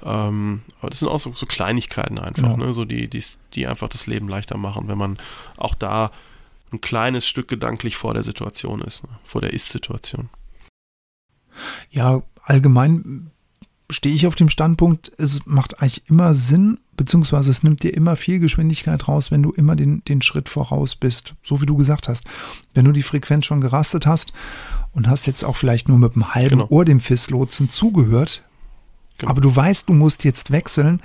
Ähm, 0.04 0.62
aber 0.80 0.90
das 0.90 1.00
sind 1.00 1.08
auch 1.08 1.18
so, 1.18 1.32
so 1.32 1.46
Kleinigkeiten 1.46 2.18
einfach, 2.18 2.54
genau. 2.54 2.66
ne? 2.66 2.72
so 2.72 2.84
die, 2.84 3.08
die, 3.08 3.22
die 3.54 3.66
einfach 3.66 3.88
das 3.88 4.06
Leben 4.06 4.28
leichter 4.28 4.56
machen, 4.56 4.86
wenn 4.88 4.98
man 4.98 5.18
auch 5.56 5.74
da 5.74 6.12
ein 6.72 6.80
kleines 6.80 7.26
Stück 7.26 7.48
gedanklich 7.48 7.96
vor 7.96 8.14
der 8.14 8.22
Situation 8.22 8.80
ist, 8.82 9.04
ne? 9.04 9.10
vor 9.24 9.40
der 9.40 9.52
Ist-Situation. 9.52 10.28
Ja, 11.90 12.22
allgemein 12.42 13.30
stehe 13.90 14.14
ich 14.14 14.26
auf 14.26 14.36
dem 14.36 14.50
Standpunkt, 14.50 15.12
es 15.16 15.46
macht 15.46 15.80
eigentlich 15.80 16.08
immer 16.08 16.34
Sinn, 16.34 16.78
beziehungsweise 16.96 17.50
es 17.50 17.62
nimmt 17.62 17.82
dir 17.82 17.94
immer 17.94 18.16
viel 18.16 18.38
Geschwindigkeit 18.38 19.08
raus, 19.08 19.30
wenn 19.30 19.42
du 19.42 19.52
immer 19.52 19.76
den, 19.76 20.02
den 20.04 20.20
Schritt 20.20 20.48
voraus 20.48 20.94
bist, 20.94 21.34
so 21.42 21.60
wie 21.60 21.66
du 21.66 21.76
gesagt 21.76 22.08
hast. 22.08 22.24
Wenn 22.74 22.84
du 22.84 22.92
die 22.92 23.02
Frequenz 23.02 23.46
schon 23.46 23.60
gerastet 23.60 24.06
hast 24.06 24.32
und 24.92 25.08
hast 25.08 25.26
jetzt 25.26 25.44
auch 25.44 25.56
vielleicht 25.56 25.88
nur 25.88 25.98
mit 25.98 26.14
einem 26.14 26.34
halben 26.34 26.58
genau. 26.58 26.68
Ohr 26.68 26.84
dem 26.84 27.00
FIS-Lotsen 27.00 27.70
zugehört, 27.70 28.44
Genau. 29.18 29.32
Aber 29.32 29.40
du 29.40 29.54
weißt, 29.54 29.88
du 29.88 29.94
musst 29.94 30.24
jetzt 30.24 30.52
wechseln, 30.52 31.02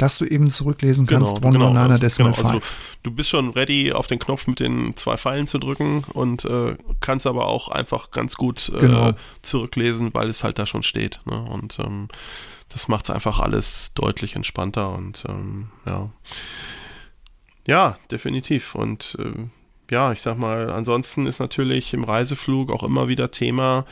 dass 0.00 0.16
du 0.16 0.24
eben 0.24 0.48
zurücklesen 0.48 1.06
kannst, 1.06 1.36
genau, 1.36 1.48
one 1.48 1.58
genau, 1.58 1.70
one 1.70 1.80
also, 1.80 1.98
decimal 1.98 2.32
genau, 2.32 2.48
also 2.48 2.58
du, 2.60 2.64
du, 3.02 3.10
bist 3.10 3.28
schon 3.28 3.50
ready, 3.50 3.92
auf 3.92 4.06
den 4.06 4.18
Knopf 4.18 4.46
mit 4.46 4.58
den 4.58 4.96
zwei 4.96 5.18
Pfeilen 5.18 5.46
zu 5.46 5.58
drücken 5.58 6.04
und 6.14 6.46
äh, 6.46 6.74
kannst 7.00 7.26
aber 7.26 7.46
auch 7.46 7.68
einfach 7.68 8.10
ganz 8.10 8.36
gut 8.36 8.72
äh, 8.74 8.80
genau. 8.80 9.12
zurücklesen, 9.42 10.14
weil 10.14 10.30
es 10.30 10.42
halt 10.42 10.58
da 10.58 10.64
schon 10.64 10.82
steht. 10.82 11.20
Ne? 11.26 11.38
Und 11.42 11.78
ähm, 11.80 12.08
das 12.70 12.88
macht 12.88 13.04
es 13.04 13.10
einfach 13.10 13.40
alles 13.40 13.90
deutlich 13.94 14.36
entspannter 14.36 14.90
und 14.94 15.24
ähm, 15.28 15.68
ja. 15.84 16.08
Ja, 17.66 17.98
definitiv. 18.10 18.74
Und 18.74 19.18
äh, 19.20 19.48
ja, 19.90 20.12
ich 20.12 20.22
sag 20.22 20.38
mal, 20.38 20.70
ansonsten 20.70 21.26
ist 21.26 21.40
natürlich 21.40 21.92
im 21.92 22.04
Reiseflug 22.04 22.72
auch 22.72 22.84
immer 22.84 23.08
wieder 23.08 23.32
Thema 23.32 23.84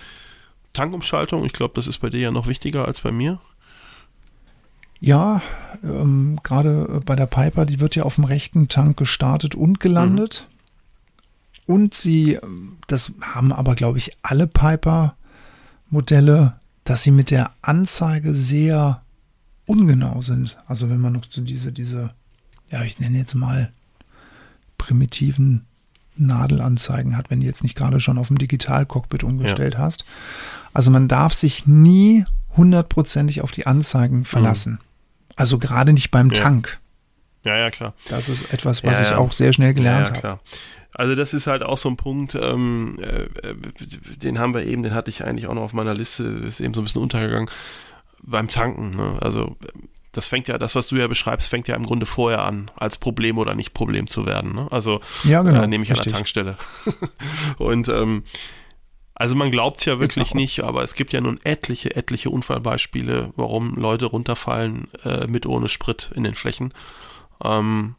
Tankumschaltung. 0.73 1.45
Ich 1.45 1.53
glaube, 1.53 1.75
das 1.75 1.87
ist 1.87 1.99
bei 1.99 2.09
dir 2.09 2.21
ja 2.21 2.31
noch 2.31 2.47
wichtiger 2.47 2.87
als 2.87 3.03
bei 3.03 3.12
mir. 3.12 3.41
Ja, 5.00 5.43
ähm, 5.83 6.38
gerade 6.43 7.00
bei 7.05 7.14
der 7.14 7.26
Piper, 7.26 7.67
die 7.67 7.81
wird 7.81 7.97
ja 7.97 8.02
auf 8.02 8.17
dem 8.17 8.25
rechten 8.25 8.69
Tank 8.69 8.97
gestartet 8.97 9.55
und 9.55 9.81
gelandet. 9.81 10.49
Mhm. 11.67 11.75
Und 11.75 11.95
sie, 11.95 12.38
das 12.87 13.12
haben 13.21 13.52
aber, 13.52 13.75
glaube 13.75 13.99
ich, 13.99 14.17
alle 14.23 14.47
Piper-Modelle, 14.47 16.55
dass 16.85 17.02
sie 17.02 17.11
mit 17.11 17.31
der 17.31 17.50
Anzeige 17.61 18.33
sehr 18.33 19.02
ungenau 19.67 20.23
sind. 20.23 20.57
Also 20.67 20.88
wenn 20.88 21.00
man 21.00 21.12
noch 21.12 21.25
so 21.28 21.43
diese, 21.43 21.73
diese, 21.73 22.11
ja, 22.71 22.83
ich 22.85 22.99
nenne 22.99 23.19
jetzt 23.19 23.35
mal 23.35 23.71
primitiven 24.78 25.67
Nadelanzeigen 26.17 27.17
hat, 27.17 27.31
wenn 27.31 27.40
du 27.40 27.47
jetzt 27.47 27.62
nicht 27.62 27.76
gerade 27.76 28.00
schon 28.00 28.19
auf 28.19 28.28
dem 28.28 28.38
Digital-Cockpit 28.38 29.23
umgestellt 29.23 29.75
ja. 29.75 29.81
hast. 29.81 30.05
Also 30.73 30.90
man 30.90 31.07
darf 31.07 31.35
sich 31.35 31.67
nie 31.67 32.25
hundertprozentig 32.57 33.43
auf 33.43 33.52
die 33.52 33.67
Anzeigen 33.67 34.25
verlassen. 34.25 34.73
Mhm. 34.73 34.88
Also 35.38 35.59
gerade 35.59 35.92
nicht 35.92 36.11
beim 36.11 36.30
ja. 36.30 36.42
Tank. 36.42 36.78
Ja, 37.45 37.57
ja, 37.57 37.71
klar. 37.71 37.95
Das 38.09 38.28
ist 38.28 38.52
etwas, 38.52 38.85
was 38.85 38.99
ja, 38.99 39.02
ich 39.02 39.12
auch 39.14 39.33
sehr 39.33 39.52
schnell 39.52 39.73
gelernt 39.73 40.09
ja, 40.09 40.14
ja, 40.14 40.28
habe. 40.30 40.40
Also 40.95 41.14
das 41.14 41.33
ist 41.33 41.47
halt 41.47 41.62
auch 41.62 41.78
so 41.78 41.88
ein 41.88 41.97
Punkt, 41.97 42.35
ähm, 42.35 42.99
äh, 43.00 43.54
den 44.16 44.38
haben 44.38 44.52
wir 44.54 44.64
eben, 44.64 44.83
den 44.83 44.95
hatte 44.95 45.11
ich 45.11 45.25
eigentlich 45.25 45.47
auch 45.47 45.54
noch 45.54 45.62
auf 45.62 45.73
meiner 45.73 45.95
Liste, 45.95 46.25
ist 46.25 46.61
eben 46.61 46.75
so 46.75 46.80
ein 46.80 46.85
bisschen 46.85 47.02
untergegangen, 47.02 47.49
beim 48.23 48.49
Tanken. 48.49 48.97
Ne? 48.97 49.16
Also 49.21 49.57
das 50.12 50.26
fängt 50.26 50.49
ja, 50.49 50.59
das, 50.59 50.75
was 50.75 50.88
du 50.88 50.97
ja 50.97 51.07
beschreibst, 51.07 51.49
fängt 51.49 51.68
ja 51.68 51.76
im 51.76 51.87
Grunde 51.87 52.07
vorher 52.07 52.42
an, 52.42 52.71
als 52.75 52.99
Problem 52.99 53.38
oder 53.38 53.54
nicht 53.54 53.75
Problem 53.75 54.09
zu 54.09 54.26
werden. 54.26 54.54
Ne? 54.54 54.66
Also 54.71 55.00
ja, 55.23 55.42
genau, 55.42 55.62
äh, 55.62 55.66
nehme 55.68 55.85
ich 55.85 55.90
richtig. 55.90 56.07
an 56.07 56.11
der 56.11 56.16
Tankstelle. 56.16 56.57
Und 57.59 57.88
ähm, 57.88 58.25
also 59.19 59.35
man 59.35 59.51
glaubt 59.51 59.81
es 59.81 59.85
ja 59.85 59.99
wirklich 59.99 60.31
genau. 60.31 60.41
nicht, 60.41 60.61
aber 60.61 60.83
es 60.83 60.95
gibt 60.95 61.13
ja 61.13 61.21
nun 61.21 61.41
etliche, 61.43 61.97
etliche 61.97 62.31
Unfallbeispiele, 62.31 63.33
warum 63.35 63.75
Leute 63.75 64.07
runterfallen 64.07 64.87
äh, 65.05 65.27
mit 65.27 65.45
ohne 65.45 65.69
Sprit 65.69 66.11
in 66.15 66.23
den 66.23 66.37
Flächen. 66.37 66.73
Ähm, 67.43 67.97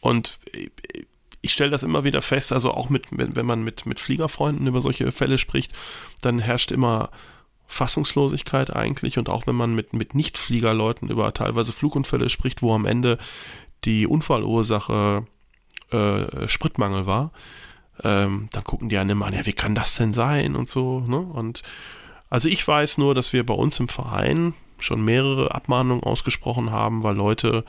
und 0.00 0.38
ich 1.40 1.52
stelle 1.52 1.70
das 1.70 1.82
immer 1.82 2.04
wieder 2.04 2.20
fest, 2.20 2.52
also 2.52 2.72
auch 2.72 2.90
mit, 2.90 3.06
wenn 3.10 3.46
man 3.46 3.64
mit, 3.64 3.86
mit 3.86 3.98
Fliegerfreunden 3.98 4.66
über 4.66 4.82
solche 4.82 5.10
Fälle 5.10 5.38
spricht, 5.38 5.72
dann 6.20 6.38
herrscht 6.38 6.70
immer 6.70 7.10
Fassungslosigkeit 7.66 8.74
eigentlich 8.74 9.16
und 9.16 9.30
auch 9.30 9.46
wenn 9.46 9.56
man 9.56 9.74
mit, 9.74 9.94
mit 9.94 10.14
Nicht-Fliegerleuten 10.14 11.08
über 11.08 11.32
teilweise 11.32 11.72
Flugunfälle 11.72 12.28
spricht, 12.28 12.60
wo 12.60 12.74
am 12.74 12.84
Ende 12.84 13.16
die 13.84 14.06
Unfallursache 14.06 15.26
äh, 15.92 16.48
Spritmangel 16.48 17.06
war, 17.06 17.32
ähm, 18.04 18.48
dann 18.52 18.64
gucken 18.64 18.88
die 18.88 18.98
einen 18.98 19.10
immer 19.10 19.26
an, 19.26 19.34
ja, 19.34 19.46
wie 19.46 19.52
kann 19.52 19.74
das 19.74 19.96
denn 19.96 20.12
sein 20.12 20.56
und 20.56 20.68
so, 20.68 21.00
ne? 21.00 21.18
Und 21.18 21.62
also 22.30 22.48
ich 22.48 22.66
weiß 22.66 22.98
nur, 22.98 23.14
dass 23.14 23.32
wir 23.32 23.44
bei 23.44 23.54
uns 23.54 23.80
im 23.80 23.88
Verein 23.88 24.54
schon 24.78 25.04
mehrere 25.04 25.54
Abmahnungen 25.54 26.04
ausgesprochen 26.04 26.70
haben, 26.70 27.02
weil 27.02 27.16
Leute 27.16 27.64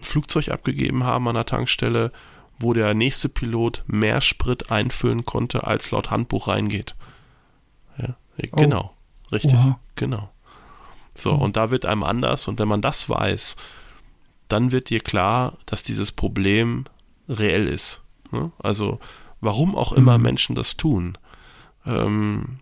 ein 0.00 0.04
Flugzeug 0.04 0.48
abgegeben 0.48 1.04
haben 1.04 1.28
an 1.28 1.34
der 1.34 1.46
Tankstelle, 1.46 2.10
wo 2.58 2.72
der 2.72 2.94
nächste 2.94 3.28
Pilot 3.28 3.84
mehr 3.86 4.20
Sprit 4.20 4.70
einfüllen 4.70 5.24
konnte, 5.24 5.66
als 5.66 5.90
laut 5.90 6.10
Handbuch 6.10 6.48
reingeht. 6.48 6.96
Ja, 7.98 8.16
oh. 8.50 8.56
genau, 8.56 8.94
richtig, 9.30 9.54
Oha. 9.54 9.78
genau. 9.94 10.30
So, 11.14 11.32
oh. 11.32 11.36
und 11.36 11.56
da 11.56 11.70
wird 11.70 11.86
einem 11.86 12.02
anders 12.02 12.48
und 12.48 12.58
wenn 12.58 12.68
man 12.68 12.82
das 12.82 13.08
weiß, 13.08 13.56
dann 14.48 14.72
wird 14.72 14.90
dir 14.90 15.00
klar, 15.00 15.54
dass 15.66 15.82
dieses 15.82 16.12
Problem 16.12 16.84
reell 17.28 17.66
ist. 17.66 18.02
Ne? 18.30 18.52
Also 18.58 19.00
warum 19.46 19.74
auch 19.74 19.92
immer 19.92 20.18
mhm. 20.18 20.24
Menschen 20.24 20.54
das 20.54 20.76
tun. 20.76 21.16
Ähm, 21.86 22.58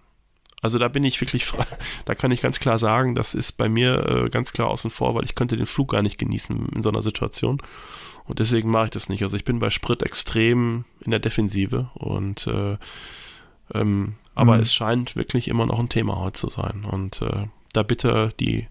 also 0.62 0.78
da 0.78 0.86
bin 0.86 1.02
ich 1.02 1.20
wirklich, 1.20 1.46
da 2.04 2.14
kann 2.14 2.30
ich 2.30 2.40
ganz 2.40 2.60
klar 2.60 2.78
sagen, 2.78 3.16
das 3.16 3.34
ist 3.34 3.52
bei 3.52 3.68
mir 3.68 4.06
äh, 4.06 4.28
ganz 4.28 4.52
klar 4.52 4.68
außen 4.68 4.92
vor, 4.92 5.16
weil 5.16 5.24
ich 5.24 5.34
könnte 5.34 5.56
den 5.56 5.66
Flug 5.66 5.90
gar 5.90 6.02
nicht 6.02 6.18
genießen 6.18 6.68
in 6.68 6.82
so 6.84 6.90
einer 6.90 7.02
Situation. 7.02 7.60
Und 8.26 8.38
deswegen 8.38 8.70
mache 8.70 8.84
ich 8.84 8.90
das 8.90 9.08
nicht. 9.08 9.22
Also 9.24 9.36
ich 9.36 9.44
bin 9.44 9.58
bei 9.58 9.70
Sprit 9.70 10.02
extrem 10.02 10.84
in 11.00 11.10
der 11.10 11.20
Defensive 11.20 11.90
und 11.94 12.46
äh, 12.46 12.78
Ähm, 13.72 14.14
aber 14.34 14.56
mhm. 14.56 14.60
es 14.60 14.74
scheint 14.74 15.16
wirklich 15.16 15.48
immer 15.48 15.66
noch 15.66 15.78
ein 15.78 15.88
Thema 15.88 16.18
heute 16.18 16.38
zu 16.38 16.48
sein. 16.48 16.84
Und 16.84 17.22
äh, 17.22 17.46
da 17.72 17.82
bitte 17.82 18.32
die, 18.40 18.66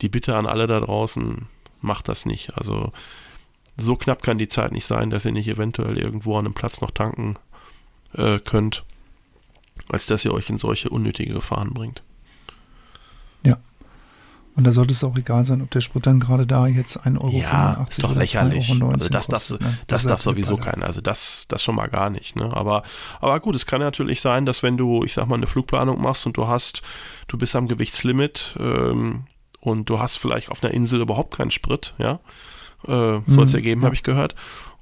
die 0.00 0.08
Bitte 0.08 0.36
an 0.36 0.46
alle 0.46 0.66
da 0.66 0.80
draußen, 0.80 1.46
macht 1.80 2.08
das 2.08 2.26
nicht. 2.26 2.56
Also 2.56 2.92
so 3.76 3.96
knapp 3.96 4.22
kann 4.22 4.38
die 4.38 4.48
Zeit 4.48 4.72
nicht 4.72 4.86
sein, 4.86 5.10
dass 5.10 5.24
ihr 5.24 5.32
nicht 5.32 5.48
eventuell 5.48 5.98
irgendwo 5.98 6.38
an 6.38 6.46
einem 6.46 6.54
Platz 6.54 6.80
noch 6.80 6.90
tanken 6.90 7.34
äh, 8.14 8.38
könnt, 8.38 8.84
als 9.90 10.06
dass 10.06 10.24
ihr 10.24 10.32
euch 10.32 10.48
in 10.50 10.58
solche 10.58 10.88
unnötige 10.88 11.34
Gefahren 11.34 11.74
bringt. 11.74 12.02
Ja. 13.44 13.58
Und 14.54 14.64
da 14.64 14.72
sollte 14.72 14.92
es 14.92 15.04
auch 15.04 15.16
egal 15.18 15.44
sein, 15.44 15.60
ob 15.60 15.70
der 15.70 15.82
Sprit 15.82 16.06
dann 16.06 16.18
gerade 16.18 16.46
da 16.46 16.66
jetzt 16.66 17.04
1,85 17.04 17.20
Euro 17.20 17.38
ja, 17.38 17.86
ist 17.90 18.02
doch 18.02 18.14
lächerlich. 18.14 18.70
Also 18.70 19.10
das 19.10 19.26
darf, 19.26 19.42
kostet, 19.42 19.60
ne? 19.60 19.78
das, 19.86 20.02
das 20.02 20.10
darf 20.10 20.22
sowieso 20.22 20.56
keiner. 20.56 20.86
Also 20.86 21.02
das, 21.02 21.44
das 21.48 21.62
schon 21.62 21.74
mal 21.74 21.88
gar 21.88 22.08
nicht. 22.08 22.36
Ne? 22.36 22.50
Aber, 22.56 22.82
aber 23.20 23.38
gut, 23.40 23.54
es 23.54 23.66
kann 23.66 23.80
natürlich 23.80 24.22
sein, 24.22 24.46
dass 24.46 24.62
wenn 24.62 24.78
du, 24.78 25.04
ich 25.04 25.12
sag 25.12 25.26
mal, 25.28 25.34
eine 25.34 25.46
Flugplanung 25.46 26.00
machst 26.00 26.24
und 26.24 26.38
du 26.38 26.48
hast, 26.48 26.80
du 27.28 27.36
bist 27.36 27.54
am 27.54 27.68
Gewichtslimit 27.68 28.56
ähm, 28.58 29.24
und 29.60 29.90
du 29.90 29.98
hast 29.98 30.16
vielleicht 30.16 30.50
auf 30.50 30.64
einer 30.64 30.72
Insel 30.72 31.02
überhaupt 31.02 31.36
keinen 31.36 31.50
Sprit, 31.50 31.94
ja, 31.98 32.20
äh, 32.84 33.20
soll 33.26 33.44
es 33.44 33.52
mhm, 33.52 33.58
ja 33.58 33.60
geben, 33.60 33.80
ja. 33.80 33.86
habe 33.86 33.94
ich 33.94 34.02
gehört. 34.02 34.34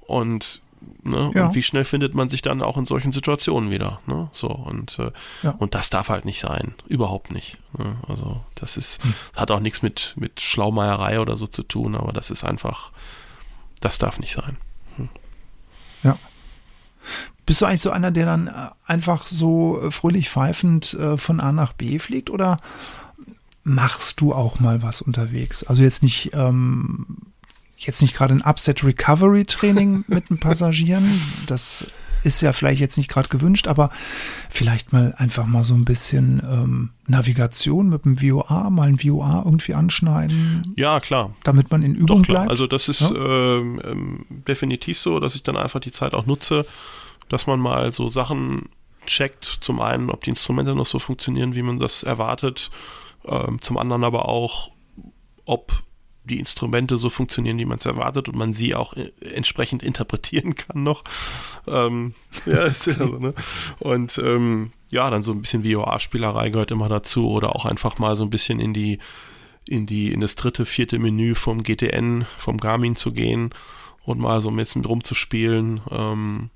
Und 0.06 0.62
Ne? 1.02 1.30
Ja. 1.34 1.46
Und 1.46 1.54
wie 1.54 1.62
schnell 1.62 1.84
findet 1.84 2.14
man 2.14 2.30
sich 2.30 2.40
dann 2.40 2.62
auch 2.62 2.78
in 2.78 2.86
solchen 2.86 3.12
Situationen 3.12 3.70
wieder? 3.70 4.00
Ne? 4.06 4.30
So 4.32 4.48
und 4.48 4.98
äh, 4.98 5.10
ja. 5.42 5.50
und 5.50 5.74
das 5.74 5.90
darf 5.90 6.08
halt 6.08 6.24
nicht 6.24 6.40
sein, 6.40 6.74
überhaupt 6.88 7.30
nicht. 7.30 7.58
Ne? 7.76 7.96
Also 8.08 8.42
das 8.54 8.76
ist 8.76 9.02
hm. 9.02 9.14
hat 9.36 9.50
auch 9.50 9.60
nichts 9.60 9.82
mit 9.82 10.14
mit 10.16 10.40
Schlaumeierei 10.40 11.20
oder 11.20 11.36
so 11.36 11.46
zu 11.46 11.62
tun, 11.62 11.94
aber 11.94 12.12
das 12.12 12.30
ist 12.30 12.44
einfach, 12.44 12.90
das 13.80 13.98
darf 13.98 14.18
nicht 14.18 14.34
sein. 14.34 14.56
Hm. 14.96 15.08
Ja. 16.02 16.18
Bist 17.44 17.60
du 17.60 17.66
eigentlich 17.66 17.82
so 17.82 17.90
einer, 17.90 18.10
der 18.10 18.24
dann 18.24 18.46
äh, 18.46 18.52
einfach 18.86 19.26
so 19.26 19.80
äh, 19.82 19.90
fröhlich 19.90 20.30
pfeifend 20.30 20.94
äh, 20.94 21.18
von 21.18 21.40
A 21.40 21.52
nach 21.52 21.74
B 21.74 21.98
fliegt 21.98 22.30
oder 22.30 22.56
machst 23.62 24.20
du 24.22 24.32
auch 24.32 24.58
mal 24.58 24.82
was 24.82 25.02
unterwegs? 25.02 25.64
Also 25.64 25.82
jetzt 25.82 26.02
nicht 26.02 26.30
ähm, 26.32 27.33
jetzt 27.76 28.02
nicht 28.02 28.14
gerade 28.14 28.34
ein 28.34 28.42
Upset 28.42 28.84
Recovery 28.84 29.44
Training 29.44 30.04
mit 30.08 30.30
den 30.30 30.38
Passagieren. 30.38 31.20
Das 31.46 31.86
ist 32.24 32.40
ja 32.40 32.52
vielleicht 32.52 32.80
jetzt 32.80 32.96
nicht 32.96 33.10
gerade 33.10 33.28
gewünscht, 33.28 33.66
aber 33.66 33.90
vielleicht 34.48 34.92
mal 34.92 35.14
einfach 35.18 35.46
mal 35.46 35.64
so 35.64 35.74
ein 35.74 35.84
bisschen 35.84 36.40
ähm, 36.44 36.90
Navigation 37.06 37.88
mit 37.88 38.04
dem 38.04 38.16
VOA, 38.16 38.70
mal 38.70 38.88
ein 38.88 38.98
VOA 38.98 39.42
irgendwie 39.44 39.74
anschneiden. 39.74 40.72
Ja, 40.76 41.00
klar. 41.00 41.34
Damit 41.44 41.70
man 41.70 41.82
in 41.82 41.94
Übung 41.94 42.22
Doch, 42.22 42.28
bleibt. 42.28 42.50
Also 42.50 42.66
das 42.66 42.88
ist 42.88 43.02
ja? 43.02 43.10
ähm, 43.58 43.80
ähm, 43.84 44.24
definitiv 44.48 44.98
so, 44.98 45.20
dass 45.20 45.34
ich 45.34 45.42
dann 45.42 45.56
einfach 45.56 45.80
die 45.80 45.92
Zeit 45.92 46.14
auch 46.14 46.26
nutze, 46.26 46.66
dass 47.28 47.46
man 47.46 47.60
mal 47.60 47.92
so 47.92 48.08
Sachen 48.08 48.70
checkt. 49.06 49.44
Zum 49.60 49.80
einen, 49.80 50.10
ob 50.10 50.24
die 50.24 50.30
Instrumente 50.30 50.74
noch 50.74 50.86
so 50.86 50.98
funktionieren, 50.98 51.54
wie 51.54 51.62
man 51.62 51.78
das 51.78 52.02
erwartet. 52.02 52.70
Ähm, 53.26 53.60
zum 53.60 53.78
anderen 53.78 54.04
aber 54.04 54.28
auch, 54.28 54.70
ob 55.44 55.82
die 56.24 56.38
Instrumente 56.38 56.96
so 56.96 57.10
funktionieren, 57.10 57.58
wie 57.58 57.64
man 57.64 57.78
es 57.78 57.86
erwartet 57.86 58.28
und 58.28 58.36
man 58.36 58.52
sie 58.52 58.74
auch 58.74 58.96
äh, 58.96 59.12
entsprechend 59.20 59.82
interpretieren 59.82 60.54
kann 60.54 60.82
noch. 60.82 61.04
Ähm, 61.66 62.14
ja, 62.46 62.64
ist 62.64 62.86
ja 62.86 62.94
so, 62.94 63.18
ne? 63.18 63.34
Und 63.78 64.18
ähm, 64.18 64.72
ja, 64.90 65.10
dann 65.10 65.22
so 65.22 65.32
ein 65.32 65.42
bisschen 65.42 65.64
VOA-Spielerei 65.64 66.50
gehört 66.50 66.70
immer 66.70 66.88
dazu 66.88 67.28
oder 67.28 67.54
auch 67.54 67.64
einfach 67.64 67.98
mal 67.98 68.16
so 68.16 68.22
ein 68.22 68.30
bisschen 68.30 68.60
in 68.60 68.72
die, 68.72 68.98
in 69.66 69.86
die, 69.86 70.12
in 70.12 70.20
das 70.20 70.36
dritte, 70.36 70.66
vierte 70.66 70.98
Menü 70.98 71.34
vom 71.34 71.62
GTN, 71.62 72.26
vom 72.36 72.58
Garmin 72.58 72.96
zu 72.96 73.12
gehen 73.12 73.50
und 74.04 74.18
mal 74.18 74.40
so 74.40 74.50
ein 74.50 74.56
bisschen 74.56 74.84
rumzuspielen. 74.84 75.80
Ähm, 75.90 76.50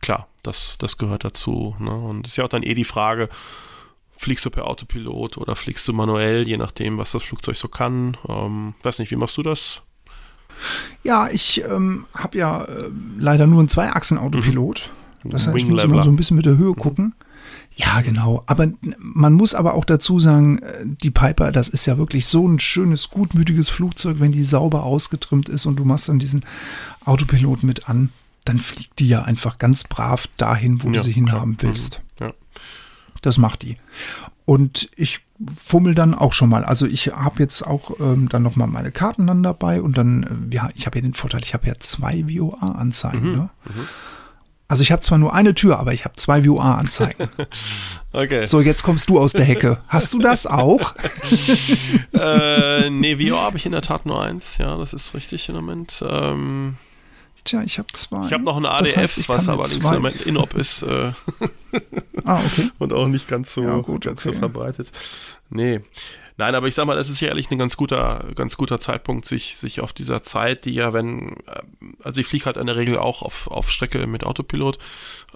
klar, 0.00 0.28
das, 0.42 0.76
das 0.78 0.96
gehört 0.96 1.24
dazu. 1.24 1.76
Ne? 1.78 1.94
Und 1.94 2.26
ist 2.26 2.36
ja 2.36 2.44
auch 2.44 2.48
dann 2.48 2.62
eh 2.62 2.74
die 2.74 2.84
Frage, 2.84 3.28
Fliegst 4.18 4.44
du 4.44 4.50
per 4.50 4.66
Autopilot 4.66 5.38
oder 5.38 5.54
fliegst 5.54 5.86
du 5.86 5.92
manuell, 5.92 6.46
je 6.46 6.56
nachdem, 6.56 6.98
was 6.98 7.12
das 7.12 7.22
Flugzeug 7.22 7.56
so 7.56 7.68
kann? 7.68 8.16
Ähm, 8.28 8.74
weiß 8.82 8.98
nicht, 8.98 9.12
wie 9.12 9.16
machst 9.16 9.36
du 9.36 9.44
das? 9.44 9.82
Ja, 11.04 11.28
ich 11.30 11.62
ähm, 11.64 12.04
habe 12.14 12.36
ja 12.36 12.64
äh, 12.64 12.90
leider 13.16 13.46
nur 13.46 13.60
einen 13.60 13.68
Zweiachsen-Autopilot. 13.68 14.90
Mhm. 15.22 15.30
Das 15.30 15.46
heißt, 15.46 15.56
ich 15.56 15.66
muss 15.66 15.84
immer 15.84 16.02
so 16.02 16.10
ein 16.10 16.16
bisschen 16.16 16.36
mit 16.36 16.46
der 16.46 16.56
Höhe 16.56 16.70
mhm. 16.70 16.76
gucken. 16.76 17.14
Ja, 17.76 18.00
genau. 18.00 18.42
Aber 18.46 18.66
man 18.98 19.34
muss 19.34 19.54
aber 19.54 19.74
auch 19.74 19.84
dazu 19.84 20.18
sagen, 20.18 20.58
äh, 20.58 20.84
die 20.84 21.12
Piper, 21.12 21.52
das 21.52 21.68
ist 21.68 21.86
ja 21.86 21.96
wirklich 21.96 22.26
so 22.26 22.46
ein 22.48 22.58
schönes, 22.58 23.10
gutmütiges 23.10 23.68
Flugzeug, 23.68 24.16
wenn 24.18 24.32
die 24.32 24.42
sauber 24.42 24.82
ausgetrimmt 24.82 25.48
ist 25.48 25.64
und 25.64 25.76
du 25.76 25.84
machst 25.84 26.08
dann 26.08 26.18
diesen 26.18 26.44
Autopilot 27.04 27.62
mit 27.62 27.88
an, 27.88 28.10
dann 28.44 28.58
fliegt 28.58 28.98
die 28.98 29.06
ja 29.06 29.22
einfach 29.22 29.58
ganz 29.58 29.84
brav 29.84 30.28
dahin, 30.38 30.82
wo 30.82 30.88
ja, 30.88 30.94
du 30.94 31.00
sie 31.02 31.12
hinhaben 31.12 31.56
klar. 31.56 31.72
willst. 31.72 32.02
Das 33.22 33.38
macht 33.38 33.62
die. 33.62 33.76
Und 34.44 34.90
ich 34.96 35.20
fummel 35.62 35.94
dann 35.94 36.14
auch 36.14 36.32
schon 36.32 36.48
mal. 36.48 36.64
Also 36.64 36.86
ich 36.86 37.08
habe 37.08 37.40
jetzt 37.40 37.66
auch 37.66 38.00
ähm, 38.00 38.28
dann 38.28 38.42
nochmal 38.42 38.66
meine 38.66 38.90
Karten 38.90 39.26
dann 39.26 39.42
dabei 39.42 39.82
und 39.82 39.98
dann, 39.98 40.48
äh, 40.50 40.54
ja, 40.54 40.70
ich 40.74 40.86
habe 40.86 40.98
ja 40.98 41.02
den 41.02 41.14
Vorteil, 41.14 41.42
ich 41.42 41.54
habe 41.54 41.66
ja 41.66 41.74
zwei 41.78 42.24
VOA-Anzeigen. 42.24 43.30
Mhm, 43.30 43.32
ne? 43.32 43.50
Mhm. 43.64 43.88
Also 44.66 44.82
ich 44.82 44.92
habe 44.92 45.00
zwar 45.00 45.16
nur 45.16 45.32
eine 45.32 45.54
Tür, 45.54 45.78
aber 45.78 45.94
ich 45.94 46.04
habe 46.04 46.16
zwei 46.16 46.44
VOA-Anzeigen. 46.44 47.28
okay. 48.12 48.46
So, 48.46 48.60
jetzt 48.60 48.82
kommst 48.82 49.08
du 49.08 49.18
aus 49.18 49.32
der 49.32 49.46
Hecke. 49.46 49.78
Hast 49.88 50.12
du 50.12 50.18
das 50.18 50.46
auch? 50.46 50.94
äh, 52.12 52.90
nee, 52.90 53.16
VOA 53.16 53.44
habe 53.44 53.56
ich 53.56 53.64
in 53.64 53.72
der 53.72 53.80
Tat 53.80 54.04
nur 54.04 54.22
eins. 54.22 54.58
Ja, 54.58 54.76
das 54.76 54.92
ist 54.92 55.14
richtig 55.14 55.48
im 55.48 55.54
Moment. 55.54 56.04
Ähm 56.06 56.76
Tja, 57.44 57.62
ich 57.62 57.78
habe 57.78 57.88
zwei. 57.92 58.26
Ich 58.26 58.32
habe 58.32 58.44
noch 58.44 58.56
ein 58.56 58.66
ADF, 58.66 58.94
das 58.94 59.16
heißt, 59.16 59.28
was 59.28 59.48
aber 59.48 59.70
im 59.70 59.82
Moment 59.82 60.26
Inop 60.26 60.54
ist. 60.54 60.82
Äh 60.82 61.12
ah, 62.24 62.40
okay. 62.44 62.70
Und 62.78 62.92
auch 62.92 63.06
nicht 63.06 63.28
ganz 63.28 63.54
so, 63.54 63.62
ja, 63.62 63.78
gut, 63.78 64.04
ganz 64.04 64.26
okay. 64.26 64.34
so 64.34 64.38
verbreitet. 64.38 64.92
Nee. 65.50 65.80
Nein, 66.36 66.54
aber 66.54 66.68
ich 66.68 66.74
sag 66.76 66.86
mal, 66.86 66.94
das 66.94 67.08
ist 67.08 67.18
sicherlich 67.18 67.50
ein 67.50 67.58
ganz 67.58 67.76
guter, 67.76 68.24
ganz 68.36 68.56
guter 68.56 68.78
Zeitpunkt, 68.78 69.26
sich, 69.26 69.56
sich 69.56 69.80
auf 69.80 69.92
dieser 69.92 70.22
Zeit, 70.22 70.66
die 70.66 70.72
ja, 70.72 70.92
wenn, 70.92 71.32
äh, 71.46 71.62
also 72.04 72.20
ich 72.20 72.26
fliege 72.28 72.46
halt 72.46 72.56
in 72.56 72.66
der 72.66 72.76
Regel 72.76 72.96
auch 72.96 73.22
auf, 73.22 73.48
auf 73.48 73.70
Strecke 73.70 74.06
mit 74.06 74.24
Autopilot, 74.24 74.78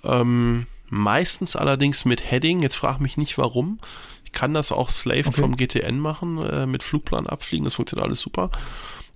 ähm, 0.04 0.66
meistens 0.88 1.56
allerdings 1.56 2.04
mit 2.04 2.30
Heading, 2.30 2.60
jetzt 2.60 2.76
frag 2.76 3.00
mich 3.00 3.16
nicht 3.16 3.36
warum. 3.36 3.80
Ich 4.24 4.32
kann 4.32 4.54
das 4.54 4.70
auch 4.70 4.90
Slave 4.90 5.26
okay. 5.26 5.40
vom 5.40 5.56
GTN 5.56 5.98
machen, 5.98 6.38
äh, 6.38 6.66
mit 6.66 6.84
Flugplan 6.84 7.26
abfliegen, 7.26 7.64
das 7.64 7.74
funktioniert 7.74 8.06
alles 8.06 8.20
super 8.20 8.50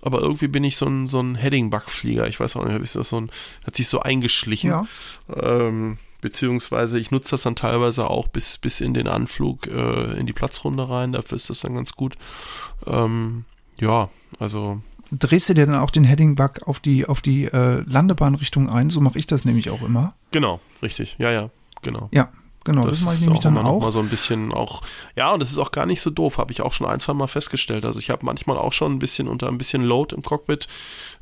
aber 0.01 0.21
irgendwie 0.21 0.47
bin 0.47 0.63
ich 0.63 0.77
so 0.77 0.85
ein, 0.85 1.07
so 1.07 1.19
ein 1.19 1.35
Heading-Bug-Flieger. 1.35 2.27
Ich 2.27 2.39
weiß 2.39 2.55
auch 2.55 2.65
nicht, 2.65 2.79
ist 2.79 2.95
das 2.95 3.09
so 3.09 3.21
ein, 3.21 3.31
hat 3.65 3.75
sich 3.75 3.87
so 3.87 3.99
eingeschlichen. 3.99 4.69
Ja. 4.69 4.85
Ähm, 5.35 5.97
beziehungsweise 6.21 6.99
ich 6.99 7.11
nutze 7.11 7.31
das 7.31 7.43
dann 7.43 7.55
teilweise 7.55 8.09
auch 8.09 8.27
bis, 8.27 8.57
bis 8.57 8.81
in 8.81 8.93
den 8.93 9.07
Anflug 9.07 9.67
äh, 9.67 10.17
in 10.17 10.25
die 10.25 10.33
Platzrunde 10.33 10.89
rein. 10.89 11.11
Dafür 11.11 11.35
ist 11.35 11.49
das 11.49 11.61
dann 11.61 11.75
ganz 11.75 11.93
gut. 11.93 12.15
Ähm, 12.85 13.45
ja, 13.79 14.09
also. 14.39 14.81
Drehst 15.11 15.49
du 15.49 15.53
dir 15.53 15.65
dann 15.65 15.75
auch 15.75 15.91
den 15.91 16.03
Heading-Bug 16.03 16.63
auf 16.65 16.79
die, 16.79 17.05
auf 17.05 17.21
die 17.21 17.45
äh, 17.45 17.83
Landebahnrichtung 17.87 18.69
ein? 18.69 18.89
So 18.89 18.99
mache 19.01 19.17
ich 19.17 19.25
das 19.25 19.45
nämlich 19.45 19.69
auch 19.69 19.81
immer. 19.81 20.13
Genau, 20.31 20.59
richtig. 20.81 21.15
Ja, 21.17 21.31
ja, 21.31 21.49
genau. 21.81 22.09
Ja, 22.11 22.29
Genau, 22.67 22.85
das, 22.85 22.97
das 22.97 23.05
mache 23.05 23.15
ich 23.15 23.21
nämlich 23.21 23.39
dann 23.39 23.57
auch. 23.57 23.81
Mal 23.81 23.93
so 23.93 23.99
ein 23.99 24.09
bisschen 24.09 24.53
auch, 24.53 24.81
ja, 25.15 25.31
und 25.31 25.39
das 25.39 25.51
ist 25.51 25.57
auch 25.57 25.71
gar 25.71 25.85
nicht 25.85 26.01
so 26.01 26.09
doof, 26.09 26.37
habe 26.37 26.51
ich 26.51 26.61
auch 26.61 26.73
schon 26.73 26.85
ein, 26.85 26.99
zwei 26.99 27.13
Mal 27.13 27.27
festgestellt. 27.27 27.85
Also 27.85 27.97
ich 27.97 28.09
habe 28.09 28.25
manchmal 28.25 28.57
auch 28.57 28.73
schon 28.73 28.91
ein 28.91 28.99
bisschen 28.99 29.29
unter 29.29 29.47
ein 29.47 29.57
bisschen 29.57 29.83
Load 29.83 30.13
im 30.13 30.21
Cockpit 30.21 30.67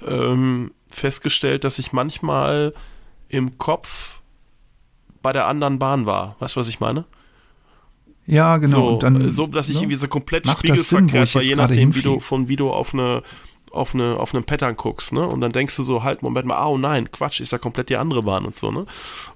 ähm, 0.07 0.71
festgestellt, 0.87 1.63
dass 1.63 1.77
ich 1.77 1.93
manchmal 1.93 2.73
im 3.29 3.59
Kopf 3.59 4.21
bei 5.21 5.33
der 5.33 5.45
anderen 5.45 5.77
Bahn 5.77 6.07
war. 6.07 6.35
Weißt 6.39 6.55
du, 6.55 6.61
was 6.61 6.67
ich 6.67 6.79
meine? 6.79 7.05
Ja, 8.25 8.57
genau. 8.57 8.93
So, 8.93 8.97
dann, 8.97 9.31
so 9.31 9.45
dass 9.45 9.69
ich 9.69 9.75
ne? 9.75 9.81
irgendwie 9.81 9.97
so 9.97 10.07
komplett 10.07 10.49
spiegelverkehrt 10.49 11.35
war, 11.35 11.43
je 11.43 11.55
nachdem, 11.55 11.93
wie 11.93 12.01
du 12.01 12.19
von 12.21 12.47
Video 12.47 12.73
auf 12.73 12.95
eine 12.95 13.21
auf, 13.75 13.93
eine, 13.93 14.17
auf 14.17 14.33
einen 14.33 14.43
Pattern 14.43 14.75
guckst, 14.75 15.13
ne? 15.13 15.25
Und 15.27 15.41
dann 15.41 15.51
denkst 15.51 15.75
du 15.75 15.83
so, 15.83 16.03
halt, 16.03 16.23
Moment 16.23 16.47
mal, 16.47 16.65
oh 16.65 16.77
nein, 16.77 17.11
Quatsch, 17.11 17.39
ist 17.39 17.51
ja 17.51 17.57
komplett 17.57 17.89
die 17.89 17.97
andere 17.97 18.23
Bahn 18.23 18.45
und 18.45 18.55
so, 18.55 18.71
ne? 18.71 18.85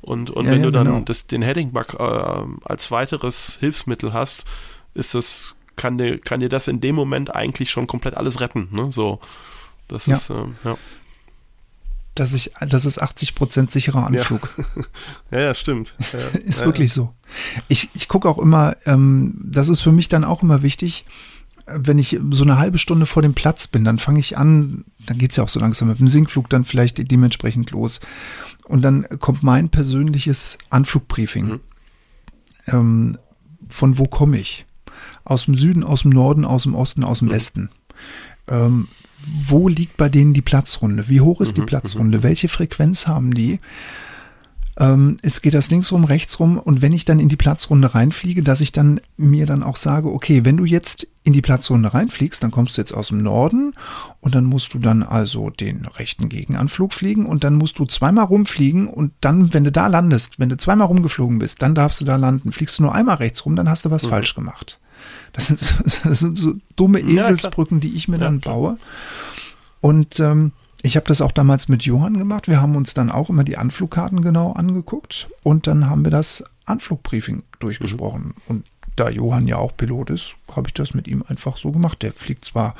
Und, 0.01 0.29
und 0.29 0.45
ja, 0.45 0.51
wenn 0.51 0.59
ja, 0.59 0.65
du 0.65 0.71
dann 0.71 0.85
genau. 0.85 0.99
das, 1.01 1.27
den 1.27 1.41
Heading-Bug 1.41 1.95
äh, 1.99 2.43
als 2.63 2.91
weiteres 2.91 3.57
Hilfsmittel 3.59 4.13
hast, 4.13 4.45
ist 4.93 5.13
das, 5.13 5.55
kann 5.75 5.97
dir, 5.97 6.19
kann 6.19 6.39
dir 6.39 6.49
das 6.49 6.67
in 6.67 6.81
dem 6.81 6.95
Moment 6.95 7.35
eigentlich 7.35 7.71
schon 7.71 7.87
komplett 7.87 8.15
alles 8.15 8.39
retten, 8.39 8.69
ne? 8.71 8.91
So. 8.91 9.19
Das 9.87 10.05
ja. 10.05 10.15
ist, 10.15 10.29
ähm, 10.29 10.55
ja. 10.63 10.77
Das 12.15 12.33
ist, 12.33 12.51
das 12.59 12.85
ist 12.85 13.01
80 13.01 13.35
Prozent 13.35 13.71
sicherer 13.71 14.05
Anflug. 14.05 14.53
Ja, 14.57 14.83
ja, 15.37 15.39
ja 15.45 15.53
stimmt. 15.53 15.95
Ja, 16.13 16.19
ist 16.39 16.65
wirklich 16.65 16.93
so. 16.93 17.13
Ich, 17.67 17.89
ich 17.93 18.07
gucke 18.07 18.27
auch 18.27 18.39
immer, 18.39 18.75
ähm, 18.85 19.39
das 19.41 19.69
ist 19.69 19.81
für 19.81 19.91
mich 19.91 20.07
dann 20.07 20.23
auch 20.23 20.43
immer 20.43 20.61
wichtig, 20.61 21.05
wenn 21.75 21.99
ich 21.99 22.19
so 22.31 22.43
eine 22.43 22.57
halbe 22.57 22.77
Stunde 22.77 23.05
vor 23.05 23.21
dem 23.21 23.33
Platz 23.33 23.67
bin, 23.67 23.83
dann 23.83 23.99
fange 23.99 24.19
ich 24.19 24.37
an, 24.37 24.85
dann 25.05 25.17
geht 25.17 25.31
es 25.31 25.37
ja 25.37 25.43
auch 25.43 25.49
so 25.49 25.59
langsam 25.59 25.87
mit 25.87 25.99
dem 25.99 26.07
Sinkflug 26.07 26.49
dann 26.49 26.65
vielleicht 26.65 27.11
dementsprechend 27.11 27.71
los. 27.71 27.99
Und 28.65 28.81
dann 28.81 29.07
kommt 29.19 29.43
mein 29.43 29.69
persönliches 29.69 30.57
Anflugbriefing. 30.69 31.45
Mhm. 31.47 31.59
Ähm, 32.67 33.17
von 33.67 33.97
wo 33.97 34.05
komme 34.05 34.39
ich? 34.39 34.65
Aus 35.23 35.45
dem 35.45 35.55
Süden, 35.55 35.83
aus 35.83 36.03
dem 36.03 36.11
Norden, 36.11 36.45
aus 36.45 36.63
dem 36.63 36.75
Osten, 36.75 37.03
aus 37.03 37.19
dem 37.19 37.29
mhm. 37.29 37.33
Westen. 37.33 37.69
Ähm, 38.47 38.87
wo 39.47 39.67
liegt 39.67 39.97
bei 39.97 40.09
denen 40.09 40.33
die 40.33 40.41
Platzrunde? 40.41 41.09
Wie 41.09 41.21
hoch 41.21 41.41
ist 41.41 41.57
mhm. 41.57 41.61
die 41.61 41.67
Platzrunde? 41.67 42.19
Mhm. 42.19 42.23
Welche 42.23 42.49
Frequenz 42.49 43.07
haben 43.07 43.33
die? 43.33 43.59
Ähm, 44.79 45.17
es 45.21 45.41
geht 45.41 45.53
das 45.53 45.69
links 45.69 45.91
rum, 45.91 46.05
rechts 46.05 46.39
rum 46.39 46.57
und 46.57 46.81
wenn 46.81 46.93
ich 46.93 47.03
dann 47.03 47.19
in 47.19 47.27
die 47.27 47.35
Platzrunde 47.35 47.93
reinfliege, 47.93 48.43
dass 48.43 48.61
ich 48.61 48.71
dann 48.71 49.01
mir 49.17 49.45
dann 49.45 49.61
auch 49.61 49.75
sage, 49.75 50.11
okay, 50.11 50.45
wenn 50.45 50.55
du 50.55 50.63
jetzt 50.63 51.07
in 51.23 51.33
die 51.33 51.41
Platzrunde 51.41 51.93
reinfliegst, 51.93 52.41
dann 52.41 52.51
kommst 52.51 52.77
du 52.77 52.81
jetzt 52.81 52.93
aus 52.93 53.09
dem 53.09 53.21
Norden 53.21 53.73
und 54.21 54.35
dann 54.35 54.45
musst 54.45 54.73
du 54.73 54.79
dann 54.79 55.03
also 55.03 55.49
den 55.49 55.85
rechten 55.85 56.29
Gegenanflug 56.29 56.93
fliegen 56.93 57.25
und 57.25 57.43
dann 57.43 57.55
musst 57.55 57.77
du 57.77 57.85
zweimal 57.85 58.25
rumfliegen 58.25 58.87
und 58.87 59.11
dann, 59.19 59.53
wenn 59.53 59.65
du 59.65 59.71
da 59.71 59.87
landest, 59.87 60.39
wenn 60.39 60.49
du 60.49 60.57
zweimal 60.57 60.87
rumgeflogen 60.87 61.39
bist, 61.39 61.61
dann 61.61 61.75
darfst 61.75 61.99
du 61.99 62.05
da 62.05 62.15
landen. 62.15 62.53
Fliegst 62.53 62.79
du 62.79 62.83
nur 62.83 62.95
einmal 62.95 63.17
rechts 63.17 63.45
rum, 63.45 63.57
dann 63.57 63.69
hast 63.69 63.83
du 63.83 63.91
was 63.91 64.05
mhm. 64.05 64.09
falsch 64.09 64.33
gemacht. 64.33 64.79
Das 65.33 65.47
sind, 65.47 65.59
so, 65.59 65.75
das 66.03 66.19
sind 66.19 66.37
so 66.37 66.53
dumme 66.77 66.99
Eselsbrücken, 67.01 67.81
die 67.81 67.95
ich 67.95 68.07
mir 68.07 68.17
ja, 68.17 68.23
dann 68.23 68.39
baue. 68.39 68.77
Und 69.81 70.19
ähm, 70.21 70.53
ich 70.81 70.95
habe 70.95 71.07
das 71.07 71.21
auch 71.21 71.31
damals 71.31 71.67
mit 71.67 71.83
Johann 71.83 72.17
gemacht. 72.17 72.47
Wir 72.47 72.61
haben 72.61 72.75
uns 72.75 72.93
dann 72.93 73.11
auch 73.11 73.29
immer 73.29 73.43
die 73.43 73.57
Anflugkarten 73.57 74.21
genau 74.21 74.53
angeguckt 74.53 75.27
und 75.43 75.67
dann 75.67 75.89
haben 75.89 76.03
wir 76.03 76.11
das 76.11 76.43
Anflugbriefing 76.65 77.43
durchgesprochen. 77.59 78.23
Mhm. 78.23 78.33
Und 78.47 78.65
da 78.95 79.09
Johann 79.09 79.47
ja 79.47 79.57
auch 79.57 79.75
Pilot 79.75 80.09
ist, 80.09 80.35
habe 80.55 80.67
ich 80.67 80.73
das 80.73 80.93
mit 80.93 81.07
ihm 81.07 81.23
einfach 81.27 81.57
so 81.57 81.71
gemacht. 81.71 82.01
Der 82.01 82.13
fliegt 82.13 82.45
zwar 82.45 82.75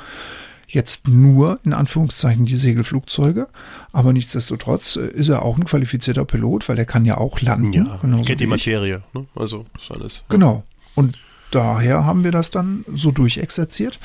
jetzt 0.66 1.08
nur 1.08 1.58
in 1.64 1.72
Anführungszeichen 1.72 2.46
die 2.46 2.56
Segelflugzeuge, 2.56 3.48
aber 3.92 4.12
nichtsdestotrotz 4.12 4.96
äh, 4.96 5.08
ist 5.08 5.28
er 5.28 5.42
auch 5.42 5.58
ein 5.58 5.64
qualifizierter 5.64 6.24
Pilot, 6.24 6.68
weil 6.68 6.78
er 6.78 6.84
kann 6.84 7.04
ja 7.04 7.18
auch 7.18 7.40
landen. 7.40 7.72
Ja, 7.72 8.00
kennt 8.24 8.40
die 8.40 8.46
Materie, 8.46 9.02
ne? 9.12 9.26
also 9.34 9.66
ist 9.76 9.90
alles. 9.90 10.24
Genau. 10.28 10.62
Und 10.94 11.18
daher 11.50 12.04
haben 12.04 12.22
wir 12.22 12.30
das 12.30 12.50
dann 12.50 12.84
so 12.94 13.10
durchexerziert 13.10 13.98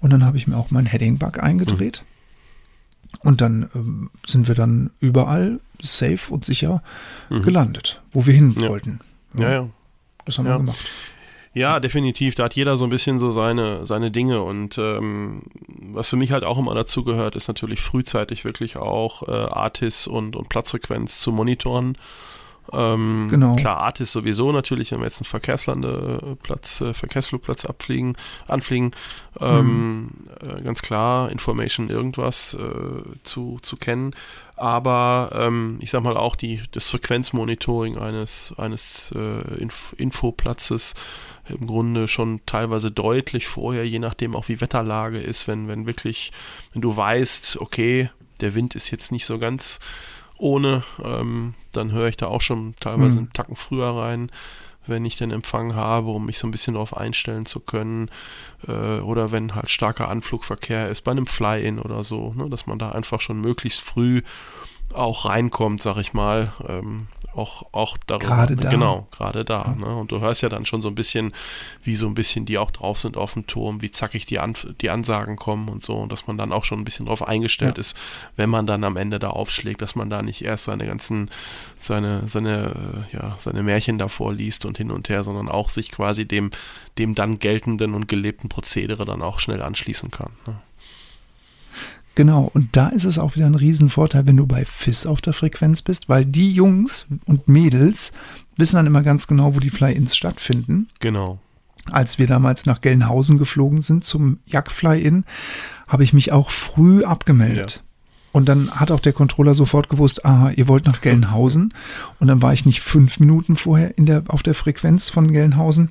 und 0.00 0.10
dann 0.12 0.24
habe 0.24 0.36
ich 0.36 0.48
mir 0.48 0.56
auch 0.56 0.70
mein 0.70 0.86
Heading-Bug 0.86 1.42
eingedreht. 1.42 2.02
Mhm 2.04 2.17
und 3.20 3.40
dann 3.40 3.68
ähm, 3.74 4.10
sind 4.26 4.48
wir 4.48 4.54
dann 4.54 4.90
überall 5.00 5.60
safe 5.82 6.32
und 6.32 6.44
sicher 6.44 6.82
mhm. 7.30 7.42
gelandet, 7.42 8.02
wo 8.12 8.26
wir 8.26 8.34
hin 8.34 8.54
ja. 8.58 8.68
wollten. 8.68 9.00
Ja, 9.34 9.50
ja. 9.50 9.68
Das 10.24 10.38
haben 10.38 10.46
ja. 10.46 10.52
wir 10.52 10.58
gemacht. 10.58 10.84
Ja, 11.54 11.80
definitiv. 11.80 12.34
Da 12.34 12.44
hat 12.44 12.54
jeder 12.54 12.76
so 12.76 12.84
ein 12.84 12.90
bisschen 12.90 13.18
so 13.18 13.30
seine, 13.30 13.84
seine 13.86 14.10
Dinge. 14.10 14.42
Und 14.42 14.78
ähm, 14.78 15.42
was 15.66 16.08
für 16.08 16.16
mich 16.16 16.30
halt 16.30 16.44
auch 16.44 16.58
immer 16.58 16.74
dazu 16.74 17.02
gehört, 17.02 17.34
ist 17.34 17.48
natürlich 17.48 17.80
frühzeitig 17.80 18.44
wirklich 18.44 18.76
auch 18.76 19.26
äh, 19.26 19.32
Artis 19.32 20.06
und, 20.06 20.36
und 20.36 20.48
Platzfrequenz 20.48 21.20
zu 21.20 21.32
monitoren 21.32 21.96
ähm, 22.72 23.28
genau. 23.30 23.56
Klar, 23.56 23.78
Artis 23.78 24.12
sowieso 24.12 24.52
natürlich, 24.52 24.92
wenn 24.92 25.00
wir 25.00 25.06
jetzt 25.06 25.20
einen 25.20 25.26
Verkehrslandeplatz, 25.26 26.80
äh, 26.80 26.94
Verkehrsflugplatz 26.94 27.64
abfliegen, 27.64 28.16
anfliegen, 28.46 28.92
ähm, 29.40 30.02
mhm. 30.02 30.10
äh, 30.40 30.62
ganz 30.62 30.82
klar, 30.82 31.30
Information 31.30 31.88
irgendwas 31.88 32.54
äh, 32.54 33.02
zu, 33.22 33.58
zu 33.62 33.76
kennen. 33.76 34.12
Aber 34.56 35.30
ähm, 35.34 35.78
ich 35.80 35.90
sag 35.90 36.02
mal 36.02 36.16
auch 36.16 36.36
die, 36.36 36.60
das 36.72 36.90
Frequenzmonitoring 36.90 37.96
eines, 37.96 38.52
eines 38.58 39.12
äh, 39.14 39.60
Inf 39.60 39.94
Infoplatzes 39.96 40.94
im 41.48 41.66
Grunde 41.66 42.08
schon 42.08 42.40
teilweise 42.44 42.90
deutlich 42.90 43.46
vorher, 43.46 43.88
je 43.88 43.98
nachdem 43.98 44.34
auch 44.36 44.48
wie 44.48 44.60
Wetterlage 44.60 45.18
ist, 45.18 45.48
wenn, 45.48 45.68
wenn 45.68 45.86
wirklich, 45.86 46.32
wenn 46.72 46.82
du 46.82 46.94
weißt, 46.94 47.58
okay, 47.60 48.10
der 48.40 48.54
Wind 48.54 48.74
ist 48.74 48.90
jetzt 48.90 49.12
nicht 49.12 49.24
so 49.24 49.38
ganz 49.38 49.80
ohne, 50.38 50.84
ähm, 51.04 51.54
dann 51.72 51.92
höre 51.92 52.08
ich 52.08 52.16
da 52.16 52.26
auch 52.26 52.40
schon 52.40 52.74
teilweise 52.80 53.12
mhm. 53.12 53.18
einen 53.18 53.32
Tacken 53.32 53.56
früher 53.56 53.88
rein, 53.88 54.30
wenn 54.86 55.04
ich 55.04 55.16
den 55.16 55.30
Empfang 55.30 55.74
habe, 55.74 56.10
um 56.10 56.26
mich 56.26 56.38
so 56.38 56.46
ein 56.46 56.50
bisschen 56.50 56.74
darauf 56.74 56.96
einstellen 56.96 57.44
zu 57.44 57.60
können. 57.60 58.10
Äh, 58.66 59.00
oder 59.00 59.32
wenn 59.32 59.54
halt 59.54 59.70
starker 59.70 60.08
Anflugverkehr 60.08 60.88
ist, 60.88 61.02
bei 61.02 61.10
einem 61.10 61.26
Fly-In 61.26 61.78
oder 61.78 62.02
so, 62.02 62.32
ne, 62.34 62.48
dass 62.48 62.66
man 62.66 62.78
da 62.78 62.90
einfach 62.90 63.20
schon 63.20 63.40
möglichst 63.40 63.80
früh 63.80 64.22
auch 64.94 65.26
reinkommt, 65.26 65.82
sag 65.82 65.98
ich 65.98 66.14
mal. 66.14 66.52
Ähm, 66.66 67.08
auch, 67.38 67.66
auch 67.72 67.96
darüber. 68.06 68.26
Gerade 68.26 68.56
da. 68.56 68.68
Genau, 68.68 69.06
gerade 69.10 69.44
da. 69.44 69.74
Ne? 69.78 69.86
Und 69.96 70.12
du 70.12 70.20
hörst 70.20 70.42
ja 70.42 70.48
dann 70.48 70.66
schon 70.66 70.82
so 70.82 70.88
ein 70.88 70.94
bisschen, 70.94 71.32
wie 71.82 71.96
so 71.96 72.06
ein 72.06 72.14
bisschen 72.14 72.44
die 72.44 72.58
auch 72.58 72.70
drauf 72.70 73.00
sind 73.00 73.16
auf 73.16 73.34
dem 73.34 73.46
Turm, 73.46 73.80
wie 73.80 73.90
zackig 73.90 74.26
die, 74.26 74.38
An 74.38 74.54
die 74.80 74.90
Ansagen 74.90 75.36
kommen 75.36 75.68
und 75.68 75.82
so. 75.82 75.96
Und 75.96 76.12
dass 76.12 76.26
man 76.26 76.36
dann 76.36 76.52
auch 76.52 76.64
schon 76.64 76.80
ein 76.80 76.84
bisschen 76.84 77.06
drauf 77.06 77.26
eingestellt 77.26 77.76
ja. 77.76 77.80
ist, 77.80 77.96
wenn 78.36 78.50
man 78.50 78.66
dann 78.66 78.84
am 78.84 78.96
Ende 78.96 79.18
da 79.18 79.30
aufschlägt, 79.30 79.80
dass 79.80 79.94
man 79.94 80.10
da 80.10 80.22
nicht 80.22 80.42
erst 80.44 80.64
seine 80.64 80.86
ganzen, 80.86 81.30
seine, 81.76 82.26
seine, 82.26 83.06
ja, 83.12 83.36
seine 83.38 83.62
Märchen 83.62 83.98
davor 83.98 84.32
liest 84.32 84.64
und 84.66 84.76
hin 84.76 84.90
und 84.90 85.08
her, 85.08 85.24
sondern 85.24 85.48
auch 85.48 85.70
sich 85.70 85.90
quasi 85.90 86.26
dem, 86.26 86.50
dem 86.98 87.14
dann 87.14 87.38
geltenden 87.38 87.94
und 87.94 88.08
gelebten 88.08 88.48
Prozedere 88.48 89.04
dann 89.04 89.22
auch 89.22 89.38
schnell 89.38 89.62
anschließen 89.62 90.10
kann. 90.10 90.32
Ne? 90.46 90.56
Genau, 92.18 92.50
und 92.52 92.74
da 92.74 92.88
ist 92.88 93.04
es 93.04 93.20
auch 93.20 93.36
wieder 93.36 93.46
ein 93.46 93.54
Riesenvorteil, 93.54 94.26
wenn 94.26 94.36
du 94.36 94.44
bei 94.44 94.64
FIS 94.64 95.06
auf 95.06 95.20
der 95.20 95.32
Frequenz 95.32 95.82
bist, 95.82 96.08
weil 96.08 96.24
die 96.24 96.50
Jungs 96.50 97.06
und 97.26 97.46
Mädels 97.46 98.10
wissen 98.56 98.74
dann 98.74 98.86
immer 98.86 99.04
ganz 99.04 99.28
genau, 99.28 99.54
wo 99.54 99.60
die 99.60 99.70
Fly-Ins 99.70 100.16
stattfinden. 100.16 100.88
Genau. 100.98 101.38
Als 101.92 102.18
wir 102.18 102.26
damals 102.26 102.66
nach 102.66 102.80
Gelnhausen 102.80 103.38
geflogen 103.38 103.82
sind 103.82 104.02
zum 104.02 104.40
Jack-Fly-In, 104.46 105.26
habe 105.86 106.02
ich 106.02 106.12
mich 106.12 106.32
auch 106.32 106.50
früh 106.50 107.04
abgemeldet. 107.04 107.76
Ja. 107.76 107.82
Und 108.32 108.48
dann 108.48 108.72
hat 108.72 108.90
auch 108.90 108.98
der 108.98 109.12
Controller 109.12 109.54
sofort 109.54 109.88
gewusst, 109.88 110.24
aha, 110.24 110.50
ihr 110.50 110.66
wollt 110.66 110.86
nach 110.86 111.00
Gelnhausen. 111.00 111.72
Und 112.18 112.26
dann 112.26 112.42
war 112.42 112.52
ich 112.52 112.66
nicht 112.66 112.80
fünf 112.80 113.20
Minuten 113.20 113.54
vorher 113.54 113.96
in 113.96 114.06
der, 114.06 114.24
auf 114.26 114.42
der 114.42 114.54
Frequenz 114.54 115.08
von 115.08 115.30
Gelnhausen, 115.30 115.90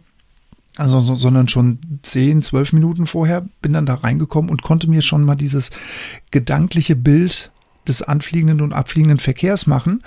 also, 0.77 1.01
so, 1.01 1.15
sondern 1.15 1.47
schon 1.47 1.79
zehn, 2.03 2.41
zwölf 2.41 2.71
Minuten 2.71 3.07
vorher 3.07 3.45
bin 3.61 3.73
dann 3.73 3.85
da 3.85 3.95
reingekommen 3.95 4.51
und 4.51 4.61
konnte 4.61 4.89
mir 4.89 5.01
schon 5.01 5.23
mal 5.23 5.35
dieses 5.35 5.71
gedankliche 6.31 6.95
Bild 6.95 7.51
des 7.87 8.03
anfliegenden 8.03 8.61
und 8.61 8.73
abfliegenden 8.73 9.19
Verkehrs 9.19 9.65
machen 9.65 10.03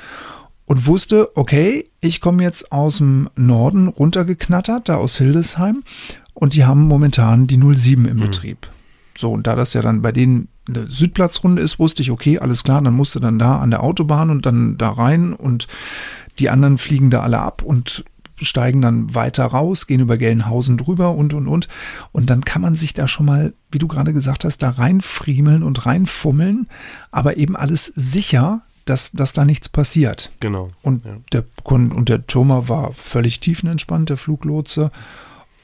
und 0.66 0.86
wusste, 0.86 1.36
okay, 1.36 1.90
ich 2.00 2.20
komme 2.20 2.44
jetzt 2.44 2.70
aus 2.70 2.98
dem 2.98 3.28
Norden 3.34 3.88
runtergeknattert, 3.88 4.88
da 4.88 4.96
aus 4.96 5.18
Hildesheim 5.18 5.82
und 6.34 6.54
die 6.54 6.64
haben 6.64 6.86
momentan 6.86 7.48
die 7.48 7.58
07 7.58 8.06
im 8.06 8.16
mhm. 8.16 8.20
Betrieb. 8.20 8.70
So, 9.18 9.32
und 9.32 9.46
da 9.46 9.56
das 9.56 9.74
ja 9.74 9.82
dann 9.82 10.02
bei 10.02 10.12
denen 10.12 10.48
eine 10.68 10.86
Südplatzrunde 10.86 11.60
ist, 11.60 11.78
wusste 11.80 12.02
ich, 12.02 12.12
okay, 12.12 12.38
alles 12.38 12.62
klar, 12.62 12.80
dann 12.80 12.94
musste 12.94 13.18
dann 13.18 13.38
da 13.38 13.58
an 13.58 13.70
der 13.70 13.82
Autobahn 13.82 14.30
und 14.30 14.46
dann 14.46 14.78
da 14.78 14.90
rein 14.90 15.32
und 15.32 15.66
die 16.38 16.48
anderen 16.48 16.78
fliegen 16.78 17.10
da 17.10 17.20
alle 17.20 17.40
ab 17.40 17.62
und 17.62 18.04
steigen 18.40 18.80
dann 18.80 19.14
weiter 19.14 19.46
raus, 19.46 19.86
gehen 19.86 20.00
über 20.00 20.16
Gelnhausen 20.16 20.76
drüber 20.76 21.12
und, 21.12 21.34
und, 21.34 21.48
und. 21.48 21.68
Und 22.12 22.30
dann 22.30 22.44
kann 22.44 22.62
man 22.62 22.74
sich 22.74 22.94
da 22.94 23.08
schon 23.08 23.26
mal, 23.26 23.52
wie 23.70 23.78
du 23.78 23.88
gerade 23.88 24.12
gesagt 24.12 24.44
hast, 24.44 24.58
da 24.58 24.70
reinfriemeln 24.70 25.62
und 25.62 25.86
reinfummeln, 25.86 26.68
aber 27.10 27.36
eben 27.36 27.56
alles 27.56 27.86
sicher, 27.86 28.62
dass, 28.84 29.12
dass 29.12 29.32
da 29.32 29.44
nichts 29.44 29.68
passiert. 29.68 30.32
Genau. 30.40 30.70
Und 30.82 31.04
ja. 31.04 31.16
der 31.32 31.44
und 31.64 32.08
der 32.08 32.26
Thomas 32.26 32.68
war 32.68 32.92
völlig 32.94 33.40
tiefenentspannt, 33.40 34.08
der 34.08 34.16
Fluglotse. 34.16 34.90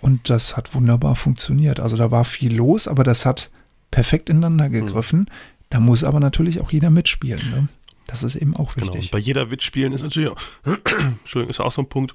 Und 0.01 0.31
das 0.31 0.57
hat 0.57 0.75
wunderbar 0.75 1.17
funktioniert. 1.17 1.81
Also 1.81 1.97
da 1.97 2.11
war 2.11 2.25
viel 2.25 2.55
los, 2.55 2.87
aber 2.87 3.03
das 3.03 3.27
hat 3.27 3.51
perfekt 3.91 4.29
ineinander 4.29 4.69
gegriffen. 4.69 5.21
Mhm. 5.21 5.27
Da 5.71 5.81
muss 5.81 6.05
aber 6.05 6.21
natürlich 6.21 6.61
auch 6.61 6.71
jeder 6.71 6.91
mitspielen. 6.91 7.51
Ne? 7.51 7.69
Das 8.07 8.23
ist 8.23 8.37
eben 8.37 8.55
auch 8.55 8.77
wichtig. 8.77 8.93
Genau. 8.93 9.11
bei 9.11 9.19
jeder 9.19 9.47
Mitspielen 9.47 9.93
ist 9.93 10.03
natürlich 10.03 10.29
auch, 10.29 10.39
Entschuldigung, 11.23 11.51
ist 11.51 11.61
auch 11.61 11.73
so 11.73 11.83
ein 11.83 11.89
Punkt, 11.89 12.15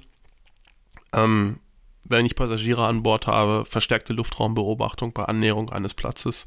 ähm, 1.12 1.58
wenn 2.04 2.26
ich 2.26 2.34
Passagiere 2.34 2.86
an 2.86 3.02
Bord 3.02 3.26
habe, 3.26 3.64
verstärkte 3.64 4.12
Luftraumbeobachtung 4.12 5.12
bei 5.12 5.24
Annäherung 5.24 5.70
eines 5.70 5.94
Platzes. 5.94 6.46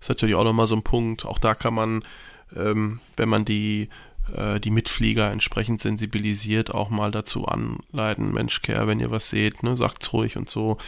Ist 0.00 0.08
natürlich 0.08 0.34
auch 0.34 0.44
nochmal 0.44 0.66
so 0.66 0.76
ein 0.76 0.82
Punkt. 0.82 1.24
Auch 1.24 1.38
da 1.38 1.54
kann 1.54 1.74
man, 1.74 2.04
ähm, 2.54 3.00
wenn 3.16 3.28
man 3.28 3.44
die 3.44 3.88
äh, 4.34 4.60
die 4.60 4.70
Mitflieger 4.70 5.30
entsprechend 5.30 5.80
sensibilisiert, 5.80 6.74
auch 6.74 6.90
mal 6.90 7.10
dazu 7.10 7.46
anleiten, 7.46 8.32
Mensch, 8.32 8.62
Kerl, 8.62 8.88
wenn 8.88 9.00
ihr 9.00 9.10
was 9.10 9.30
seht, 9.30 9.62
ne, 9.62 9.76
sagt's 9.76 10.12
ruhig 10.12 10.36
und 10.36 10.50
so. 10.50 10.78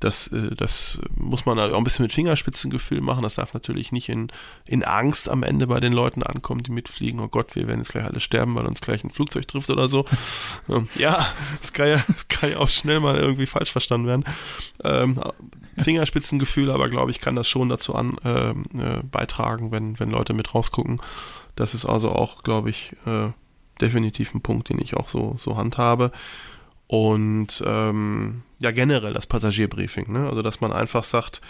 Das, 0.00 0.28
äh, 0.28 0.54
das 0.54 0.98
muss 1.16 1.44
man 1.44 1.58
auch 1.58 1.76
ein 1.76 1.84
bisschen 1.84 2.04
mit 2.04 2.12
Fingerspitzengefühl 2.12 3.00
machen. 3.00 3.22
Das 3.22 3.34
darf 3.34 3.54
natürlich 3.54 3.90
nicht 3.92 4.08
in, 4.08 4.28
in 4.66 4.84
Angst 4.84 5.28
am 5.28 5.42
Ende 5.42 5.66
bei 5.66 5.80
den 5.80 5.92
Leuten 5.92 6.22
ankommen, 6.22 6.62
die 6.62 6.70
mitfliegen. 6.70 7.20
Oh 7.20 7.28
Gott, 7.28 7.56
wir 7.56 7.66
werden 7.66 7.80
jetzt 7.80 7.92
gleich 7.92 8.04
alle 8.04 8.20
sterben, 8.20 8.54
weil 8.54 8.66
uns 8.66 8.80
gleich 8.80 9.02
ein 9.02 9.10
Flugzeug 9.10 9.48
trifft 9.48 9.70
oder 9.70 9.88
so. 9.88 10.04
Ähm, 10.68 10.88
ja, 10.96 11.26
das 11.60 11.72
kann 11.72 11.88
ja, 11.88 12.04
das 12.08 12.28
kann 12.28 12.50
ja 12.50 12.58
auch 12.58 12.68
schnell 12.68 13.00
mal 13.00 13.16
irgendwie 13.16 13.46
falsch 13.46 13.72
verstanden 13.72 14.06
werden. 14.06 14.24
Ähm, 14.84 15.18
Fingerspitzengefühl, 15.82 16.70
aber 16.70 16.88
glaube 16.88 17.10
ich, 17.10 17.20
kann 17.20 17.36
das 17.36 17.48
schon 17.48 17.68
dazu 17.68 17.94
an, 17.94 18.18
äh, 18.24 18.50
äh, 18.50 19.02
beitragen, 19.10 19.70
wenn, 19.70 19.98
wenn 19.98 20.10
Leute 20.10 20.34
mit 20.34 20.54
rausgucken. 20.54 21.00
Das 21.56 21.74
ist 21.74 21.86
also 21.86 22.10
auch, 22.10 22.42
glaube 22.42 22.70
ich, 22.70 22.94
äh, 23.06 23.30
definitiv 23.80 24.34
ein 24.34 24.42
Punkt, 24.42 24.68
den 24.68 24.80
ich 24.80 24.96
auch 24.96 25.08
so, 25.08 25.34
so 25.36 25.56
handhabe. 25.56 26.12
Und 26.86 27.62
ähm, 27.66 28.42
ja, 28.60 28.70
generell 28.70 29.12
das 29.12 29.26
Passagierbriefing, 29.26 30.12
ne? 30.12 30.28
Also, 30.28 30.42
dass 30.42 30.60
man 30.60 30.72
einfach 30.72 31.04
sagt, 31.04 31.40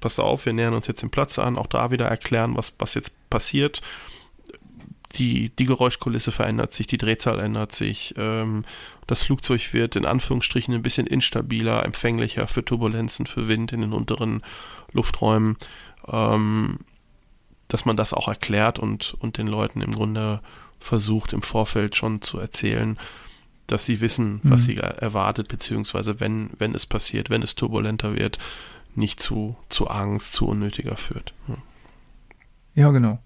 pass 0.00 0.18
auf, 0.18 0.46
wir 0.46 0.52
nähern 0.52 0.74
uns 0.74 0.86
jetzt 0.86 1.02
den 1.02 1.10
Platz 1.10 1.38
an, 1.38 1.56
auch 1.56 1.66
da 1.66 1.90
wieder 1.90 2.06
erklären, 2.06 2.56
was, 2.56 2.74
was 2.78 2.94
jetzt 2.94 3.12
passiert. 3.30 3.80
Die, 5.14 5.50
die 5.50 5.64
Geräuschkulisse 5.64 6.32
verändert 6.32 6.74
sich, 6.74 6.86
die 6.86 6.98
Drehzahl 6.98 7.38
ändert 7.38 7.72
sich, 7.72 8.14
ähm, 8.18 8.64
das 9.06 9.22
Flugzeug 9.22 9.72
wird 9.72 9.96
in 9.96 10.04
Anführungsstrichen 10.04 10.74
ein 10.74 10.82
bisschen 10.82 11.06
instabiler, 11.06 11.84
empfänglicher 11.84 12.46
für 12.48 12.64
Turbulenzen, 12.64 13.26
für 13.26 13.48
Wind 13.48 13.72
in 13.72 13.80
den 13.80 13.92
unteren 13.92 14.42
Lufträumen. 14.92 15.56
Ähm, 16.08 16.80
dass 17.68 17.84
man 17.84 17.96
das 17.96 18.12
auch 18.12 18.28
erklärt 18.28 18.78
und, 18.78 19.16
und 19.18 19.38
den 19.38 19.46
Leuten 19.46 19.80
im 19.80 19.94
Grunde 19.94 20.40
versucht 20.78 21.32
im 21.32 21.42
Vorfeld 21.42 21.96
schon 21.96 22.22
zu 22.22 22.38
erzählen, 22.38 22.98
dass 23.66 23.84
sie 23.84 24.00
wissen, 24.00 24.40
was 24.42 24.62
mhm. 24.62 24.64
sie 24.64 24.76
erwartet, 24.76 25.48
beziehungsweise 25.48 26.20
wenn, 26.20 26.50
wenn 26.58 26.74
es 26.74 26.86
passiert, 26.86 27.30
wenn 27.30 27.42
es 27.42 27.54
turbulenter 27.54 28.14
wird, 28.14 28.38
nicht 28.94 29.20
zu, 29.20 29.56
zu 29.68 29.88
Angst, 29.88 30.32
zu 30.32 30.46
unnötiger 30.46 30.96
führt. 30.96 31.34
Ja, 31.48 31.56
ja 32.74 32.90
genau. 32.90 33.18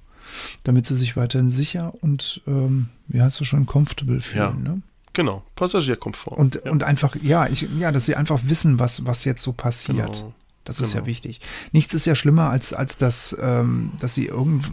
Damit 0.65 0.87
sie 0.87 0.97
sich 0.97 1.17
weiterhin 1.17 1.51
sicher 1.51 1.93
und, 2.03 2.43
ähm, 2.47 2.89
wie 3.09 3.21
heißt 3.21 3.41
du 3.41 3.45
schon, 3.45 3.67
comfortable 3.67 4.21
fühlen. 4.21 4.65
Ja. 4.65 4.71
Ne? 4.73 4.83
Genau, 5.13 5.43
Passagierkomfort. 5.57 6.39
Und, 6.39 6.61
ja. 6.65 6.71
und 6.71 6.85
einfach, 6.85 7.17
ja, 7.21 7.49
ich, 7.49 7.69
ja, 7.79 7.91
dass 7.91 8.07
sie 8.07 8.15
einfach 8.15 8.41
wissen, 8.45 8.79
was, 8.79 9.05
was 9.07 9.25
jetzt 9.25 9.43
so 9.43 9.53
passiert. 9.53 10.13
Genau. 10.13 10.35
Das 10.65 10.79
ist 10.79 10.93
genau. 10.93 11.03
ja 11.03 11.07
wichtig. 11.07 11.41
Nichts 11.73 11.95
ist 11.95 12.05
ja 12.05 12.15
schlimmer, 12.15 12.51
als, 12.51 12.73
als 12.73 12.97
dass, 12.97 13.37
ähm, 13.41 13.93
dass 13.99 14.15
sie 14.15 14.27
irgend 14.27 14.71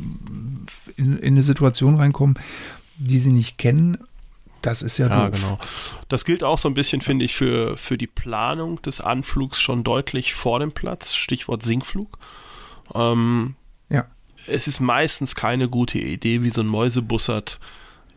in, 0.95 1.17
in 1.17 1.33
eine 1.33 1.43
Situation 1.43 1.95
reinkommen, 1.95 2.37
die 2.97 3.19
sie 3.19 3.31
nicht 3.31 3.57
kennen 3.57 3.97
das 4.67 4.81
ist 4.81 4.97
ja, 4.97 5.07
ja 5.07 5.29
doof. 5.29 5.39
genau. 5.39 5.59
Das 6.09 6.25
gilt 6.25 6.43
auch 6.43 6.57
so 6.57 6.67
ein 6.67 6.73
bisschen, 6.73 6.99
finde 6.99 7.23
ich, 7.23 7.35
für, 7.35 7.77
für 7.77 7.97
die 7.97 8.07
Planung 8.07 8.81
des 8.81 8.99
Anflugs 8.99 9.61
schon 9.61 9.85
deutlich 9.85 10.33
vor 10.33 10.59
dem 10.59 10.73
Platz. 10.73 11.15
Stichwort 11.15 11.63
Sinkflug. 11.63 12.17
Ähm, 12.93 13.55
ja. 13.89 14.05
Es 14.45 14.67
ist 14.67 14.81
meistens 14.81 15.35
keine 15.35 15.69
gute 15.69 15.99
Idee, 15.99 16.43
wie 16.43 16.49
so 16.49 16.59
ein 16.61 16.67
Mäusebussard 16.67 17.61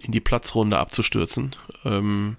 in 0.00 0.10
die 0.10 0.18
Platzrunde 0.18 0.76
abzustürzen. 0.76 1.54
Ähm, 1.84 2.36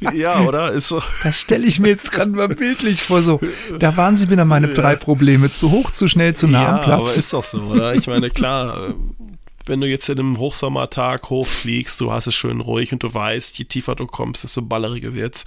ja, 0.12 0.42
oder? 0.42 0.70
Ist 0.72 0.88
so. 0.88 1.02
Das 1.22 1.40
stelle 1.40 1.66
ich 1.66 1.80
mir 1.80 1.88
jetzt 1.88 2.12
gerade 2.12 2.30
mal 2.30 2.48
bildlich 2.48 3.02
vor. 3.02 3.22
So, 3.22 3.40
da 3.78 3.96
waren 3.96 4.18
sie 4.18 4.28
wieder 4.28 4.44
meine 4.44 4.68
drei 4.68 4.96
Probleme. 4.96 5.50
Zu 5.50 5.70
hoch, 5.70 5.92
zu 5.92 6.08
schnell, 6.08 6.36
zu 6.36 6.46
nah 6.46 6.62
ja, 6.62 6.74
am 6.74 6.80
Platz. 6.82 7.00
Aber 7.00 7.14
ist 7.14 7.32
doch 7.32 7.44
so, 7.44 7.60
oder? 7.62 7.94
Ich 7.94 8.06
meine, 8.06 8.28
klar, 8.28 8.94
wenn 9.66 9.80
du 9.80 9.86
jetzt 9.86 10.08
in 10.08 10.18
einem 10.18 10.38
Hochsommertag 10.38 11.30
hochfliegst, 11.30 12.00
du 12.00 12.12
hast 12.12 12.26
es 12.26 12.34
schön 12.34 12.60
ruhig 12.60 12.92
und 12.92 13.02
du 13.02 13.12
weißt, 13.12 13.58
je 13.58 13.64
tiefer 13.64 13.94
du 13.94 14.06
kommst, 14.06 14.44
desto 14.44 14.62
balleriger 14.62 15.14
wird's. 15.14 15.44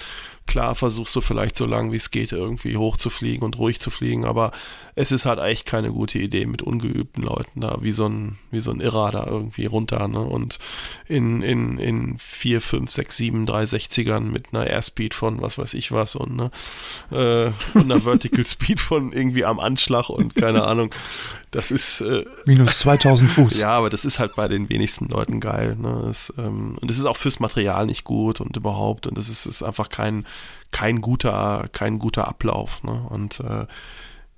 Klar 0.48 0.76
versuchst 0.76 1.16
du 1.16 1.22
vielleicht 1.22 1.58
so 1.58 1.66
lange 1.66 1.92
wie 1.92 1.98
es 1.98 2.10
geht 2.10 2.32
irgendwie 2.32 2.78
hochzufliegen 2.78 3.44
und 3.44 3.58
ruhig 3.60 3.80
zu 3.80 3.92
fliegen, 3.92 4.26
aber 4.26 4.52
es 4.96 5.12
ist 5.12 5.26
halt 5.26 5.40
echt 5.40 5.68
keine 5.68 5.92
gute 5.92 6.18
Idee 6.18 6.48
mit 6.48 6.64
ungeübten 6.64 7.22
Leuten 7.22 7.62
da, 7.62 7.78
wie 7.82 7.92
so 7.92 8.08
ein, 8.08 8.40
wie 8.50 8.60
so 8.60 8.72
ein 8.72 8.80
Irrer 8.80 9.12
da 9.12 9.28
irgendwie 9.28 9.68
runter, 9.68 10.08
ne? 10.08 10.22
Und 10.22 10.58
in, 11.08 11.44
in, 11.44 11.78
in 11.78 12.18
4, 12.18 12.62
5, 12.62 12.90
6, 12.90 13.18
7, 13.18 13.46
360ern 13.46 14.22
mit 14.22 14.48
einer 14.52 14.66
Airspeed 14.66 15.14
von 15.14 15.42
was 15.42 15.58
weiß 15.60 15.76
ich 15.76 15.92
was 15.92 16.16
und 16.16 16.36
ne, 16.36 16.52
äh, 17.12 17.52
und 17.78 17.92
einer 17.92 18.02
Vertical 18.06 18.46
Speed 18.46 18.80
von 18.80 19.14
irgendwie 19.14 19.46
am 19.46 19.60
Anschlag 19.60 20.10
und 20.10 20.34
keine 20.34 20.64
Ahnung. 20.66 20.90
Das 21.52 21.72
ist 21.72 22.02
äh, 22.02 22.26
minus 22.46 22.80
2000 22.80 23.32
Fuß. 23.32 23.62
Ja, 23.62 23.70
aber 23.70 23.90
das 23.90 24.04
ist 24.04 24.20
halt 24.20 24.36
bei 24.36 24.50
den 24.50 24.68
wenigsten 24.70 25.08
Leuten 25.08 25.40
geil. 25.40 25.78
Ne? 25.80 26.04
Das, 26.06 26.34
ähm, 26.38 26.76
und 26.82 26.92
es 26.92 26.98
ist 26.98 27.06
auch 27.06 27.16
fürs 27.16 27.40
Material 27.40 27.86
nicht 27.86 28.04
gut 28.04 28.42
und 28.42 28.58
überhaupt. 28.58 29.08
Und 29.08 29.18
das 29.18 29.30
ist, 29.30 29.46
ist 29.46 29.64
einfach 29.64 29.88
kein, 29.88 30.26
kein 30.71 31.02
guter, 31.02 31.69
kein 31.71 32.00
guter 32.00 32.28
Ablauf. 32.28 32.84
Ne? 32.84 33.06
Und 33.10 33.39
äh, 33.39 33.65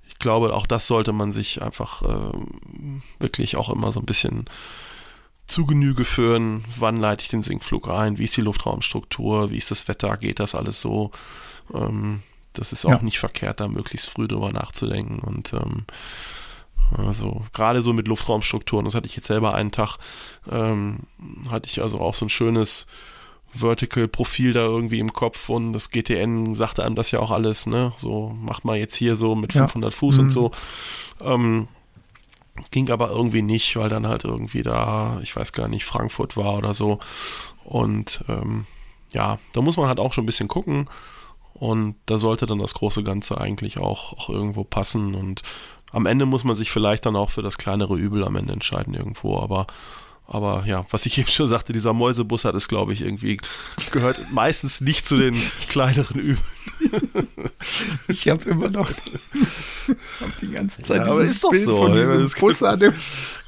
ich 0.08 0.18
glaube, 0.18 0.54
auch 0.54 0.66
das 0.66 0.86
sollte 0.86 1.12
man 1.12 1.32
sich 1.32 1.62
einfach 1.62 2.02
äh, 2.02 2.32
wirklich 3.18 3.56
auch 3.56 3.70
immer 3.70 3.92
so 3.92 4.00
ein 4.00 4.06
bisschen 4.06 4.46
zu 5.46 5.66
Genüge 5.66 6.04
führen. 6.04 6.64
Wann 6.78 6.96
leite 6.96 7.22
ich 7.22 7.28
den 7.28 7.42
Sinkflug 7.42 7.88
ein? 7.88 8.18
Wie 8.18 8.24
ist 8.24 8.36
die 8.36 8.42
Luftraumstruktur? 8.42 9.50
Wie 9.50 9.56
ist 9.56 9.70
das 9.70 9.88
Wetter? 9.88 10.16
Geht 10.16 10.40
das 10.40 10.54
alles 10.54 10.80
so? 10.80 11.10
Ähm, 11.74 12.22
das 12.52 12.72
ist 12.72 12.84
auch 12.84 12.90
ja. 12.90 13.02
nicht 13.02 13.18
verkehrt, 13.18 13.60
da 13.60 13.68
möglichst 13.68 14.08
früh 14.08 14.28
drüber 14.28 14.52
nachzudenken. 14.52 15.20
Und 15.20 15.52
ähm, 15.52 15.84
also 16.96 17.44
gerade 17.52 17.82
so 17.82 17.92
mit 17.92 18.08
Luftraumstrukturen, 18.08 18.84
das 18.84 18.94
hatte 18.94 19.06
ich 19.06 19.16
jetzt 19.16 19.28
selber 19.28 19.54
einen 19.54 19.70
Tag, 19.70 19.98
ähm, 20.50 21.00
hatte 21.48 21.68
ich 21.68 21.82
also 21.82 22.00
auch 22.00 22.14
so 22.14 22.26
ein 22.26 22.30
schönes 22.30 22.86
Vertical-Profil 23.52 24.52
da 24.52 24.60
irgendwie 24.60 25.00
im 25.00 25.12
Kopf 25.12 25.48
und 25.48 25.72
das 25.72 25.90
GTN 25.90 26.54
sagte 26.54 26.84
einem 26.84 26.94
das 26.94 27.10
ja 27.10 27.18
auch 27.20 27.30
alles, 27.30 27.66
ne? 27.66 27.92
So, 27.96 28.36
macht 28.40 28.64
mal 28.64 28.76
jetzt 28.76 28.94
hier 28.94 29.16
so 29.16 29.34
mit 29.34 29.52
500 29.52 29.92
ja. 29.92 29.98
Fuß 29.98 30.16
mhm. 30.16 30.20
und 30.20 30.30
so. 30.30 30.50
Ähm, 31.20 31.68
ging 32.70 32.90
aber 32.90 33.10
irgendwie 33.10 33.42
nicht, 33.42 33.76
weil 33.76 33.88
dann 33.88 34.06
halt 34.06 34.24
irgendwie 34.24 34.62
da, 34.62 35.20
ich 35.22 35.34
weiß 35.34 35.52
gar 35.52 35.68
nicht, 35.68 35.84
Frankfurt 35.84 36.36
war 36.36 36.58
oder 36.58 36.74
so. 36.74 37.00
Und 37.64 38.24
ähm, 38.28 38.66
ja, 39.12 39.38
da 39.52 39.60
muss 39.60 39.76
man 39.76 39.88
halt 39.88 40.00
auch 40.00 40.12
schon 40.12 40.24
ein 40.24 40.26
bisschen 40.26 40.48
gucken. 40.48 40.86
Und 41.54 41.96
da 42.06 42.18
sollte 42.18 42.46
dann 42.46 42.58
das 42.58 42.74
große 42.74 43.02
Ganze 43.02 43.38
eigentlich 43.40 43.78
auch, 43.78 44.14
auch 44.14 44.30
irgendwo 44.30 44.64
passen. 44.64 45.14
Und 45.14 45.42
am 45.92 46.06
Ende 46.06 46.26
muss 46.26 46.44
man 46.44 46.56
sich 46.56 46.70
vielleicht 46.70 47.06
dann 47.06 47.16
auch 47.16 47.30
für 47.30 47.42
das 47.42 47.58
kleinere 47.58 47.96
Übel 47.96 48.24
am 48.24 48.36
Ende 48.36 48.52
entscheiden 48.52 48.94
irgendwo, 48.94 49.38
aber 49.38 49.66
aber 50.30 50.64
ja, 50.64 50.86
was 50.90 51.06
ich 51.06 51.18
eben 51.18 51.28
schon 51.28 51.48
sagte, 51.48 51.72
dieser 51.72 51.92
Mäusebus 51.92 52.44
hat 52.44 52.54
es, 52.54 52.68
glaube 52.68 52.92
ich, 52.92 53.02
irgendwie 53.02 53.38
gehört 53.90 54.18
meistens 54.32 54.80
nicht 54.80 55.04
zu 55.04 55.16
den 55.16 55.34
kleineren 55.68 56.20
Übeln. 56.20 57.28
Ich 58.08 58.28
habe 58.28 58.48
immer 58.48 58.70
noch 58.70 58.90
hab 58.90 60.36
die 60.40 60.50
ganze 60.50 60.82
Zeit 60.82 61.06
ja, 61.06 61.12
aber 61.12 61.22
ist 61.22 61.44
doch 61.44 61.50
Bild 61.50 61.64
so. 61.64 61.76
von 61.76 61.94
diesem 61.94 62.22
das 62.22 62.34
Bus 62.36 62.62
an 62.62 62.78
dem 62.78 62.94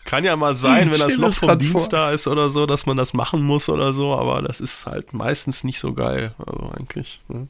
kann 0.05 0.25
ja 0.25 0.37
mal 0.37 0.55
sein, 0.55 0.91
wenn 0.91 0.99
das 0.99 1.17
Loch 1.17 1.33
vom 1.33 1.59
Dienst 1.59 1.73
vor. 1.73 1.89
da 1.89 2.11
ist 2.11 2.27
oder 2.27 2.51
so, 2.51 2.67
dass 2.67 2.87
man 2.87 2.97
das 2.97 3.15
machen 3.15 3.43
muss 3.43 3.69
oder 3.69 3.93
so, 3.93 4.15
aber 4.15 4.43
das 4.43 4.61
ist 4.61 4.85
halt 4.85 5.13
meistens 5.13 5.63
nicht 5.63 5.79
so 5.79 5.95
geil. 5.95 6.35
Also 6.45 6.73
eigentlich. 6.77 7.21
Ne? 7.29 7.47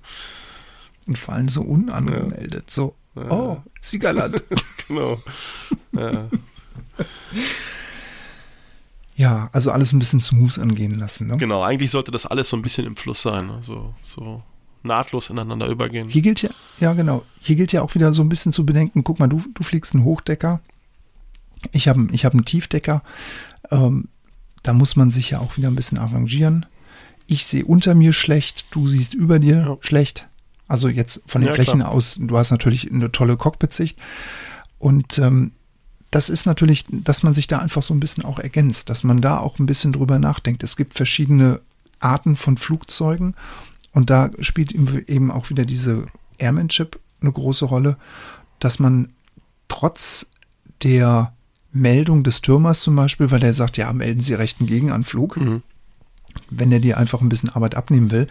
Und 1.07 1.19
vor 1.19 1.35
allem 1.35 1.49
so 1.49 1.63
unangemeldet. 1.63 2.65
Ja. 2.69 2.73
So, 2.73 2.95
ja. 3.17 3.31
oh, 3.31 3.63
Siegerland. 3.81 4.43
genau. 4.87 5.19
Ja. 5.93 6.29
Ja. 9.17 9.49
also 9.53 9.71
alles 9.71 9.93
ein 9.93 9.99
bisschen 9.99 10.21
smooth 10.21 10.59
angehen 10.59 10.95
lassen. 10.95 11.27
Ne? 11.27 11.37
Genau, 11.37 11.63
eigentlich 11.63 11.91
sollte 11.91 12.11
das 12.11 12.27
alles 12.27 12.49
so 12.49 12.57
ein 12.57 12.63
bisschen 12.63 12.87
im 12.87 12.97
Fluss 12.97 13.23
sein. 13.23 13.51
Also 13.51 13.95
so 14.03 14.43
nahtlos 14.83 15.31
ineinander 15.31 15.67
übergehen. 15.69 16.09
Hier 16.09 16.23
gilt 16.23 16.43
ja, 16.43 16.51
ja 16.81 16.93
genau, 16.93 17.25
hier 17.41 17.57
gilt 17.57 17.73
ja 17.73 17.83
auch 17.83 17.95
wieder 17.95 18.13
so 18.13 18.23
ein 18.23 18.29
bisschen 18.29 18.53
zu 18.53 18.67
bedenken, 18.67 19.05
guck 19.05 19.19
mal, 19.19 19.29
du, 19.29 19.43
du 19.55 19.63
fliegst 19.63 19.95
einen 19.95 20.05
Hochdecker, 20.05 20.61
ich 21.73 21.89
habe 21.89 22.09
ich 22.13 22.25
hab 22.25 22.33
einen 22.33 22.45
Tiefdecker, 22.45 23.03
ähm, 23.71 24.09
da 24.63 24.73
muss 24.73 24.97
man 24.97 25.11
sich 25.11 25.31
ja 25.31 25.41
auch 25.41 25.57
wieder 25.57 25.69
ein 25.69 25.77
bisschen 25.77 25.99
arrangieren. 25.99 26.67
Ich 27.27 27.47
sehe 27.47 27.65
unter 27.65 27.95
mir 27.95 28.13
schlecht, 28.13 28.67
du 28.71 28.87
siehst 28.87 29.15
über 29.15 29.39
dir 29.39 29.57
ja. 29.57 29.77
schlecht. 29.81 30.27
Also 30.69 30.89
jetzt 30.89 31.23
von 31.27 31.41
den 31.41 31.49
ja, 31.49 31.55
Flächen 31.55 31.81
klar. 31.81 31.93
aus, 31.93 32.17
du 32.19 32.37
hast 32.37 32.51
natürlich 32.51 32.91
eine 32.91 33.13
tolle 33.13 33.37
Cockpit-Sicht. 33.37 33.99
Und 34.79 35.19
ähm, 35.19 35.53
das 36.13 36.29
ist 36.29 36.45
natürlich, 36.45 36.85
dass 36.91 37.23
man 37.23 37.33
sich 37.33 37.47
da 37.47 37.59
einfach 37.59 37.83
so 37.83 37.95
ein 37.95 38.01
bisschen 38.01 38.25
auch 38.25 38.39
ergänzt, 38.39 38.91
dass 38.91 39.03
man 39.03 39.23
da 39.23 39.39
auch 39.39 39.59
ein 39.59 39.67
bisschen 39.67 39.95
drüber 39.95 40.19
nachdenkt. 40.19 40.63
Es 40.63 40.77
gibt 40.77 40.95
verschiedene 40.95 41.61
Arten 42.01 42.37
von 42.37 42.59
Flugzeugen 42.59 43.35
und 43.93 44.11
da 44.11 44.31
spielt 44.41 44.73
eben 44.73 45.31
auch 45.31 45.49
wieder 45.49 45.65
diese 45.65 46.07
Airmanship 46.39 47.01
eine 47.23 47.33
große 47.33 47.65
Rolle, 47.65 47.97
dass 48.59 48.79
man 48.79 49.09
trotz 49.69 50.27
der 50.83 51.33
Meldung 51.73 52.25
des 52.25 52.43
Türmers 52.43 52.83
zum 52.83 52.95
Beispiel, 52.95 53.31
weil 53.31 53.41
der 53.41 53.55
sagt, 53.55 53.79
ja, 53.79 53.91
melden 53.95 54.21
Sie 54.21 54.35
rechten 54.35 54.67
Gegenanflug, 54.67 55.39
mhm 55.39 55.63
wenn 56.51 56.73
er 56.73 56.81
dir 56.81 56.99
einfach 56.99 57.21
ein 57.21 57.29
bisschen 57.29 57.51
Arbeit 57.51 57.75
abnehmen 57.75 58.11
will, 58.11 58.27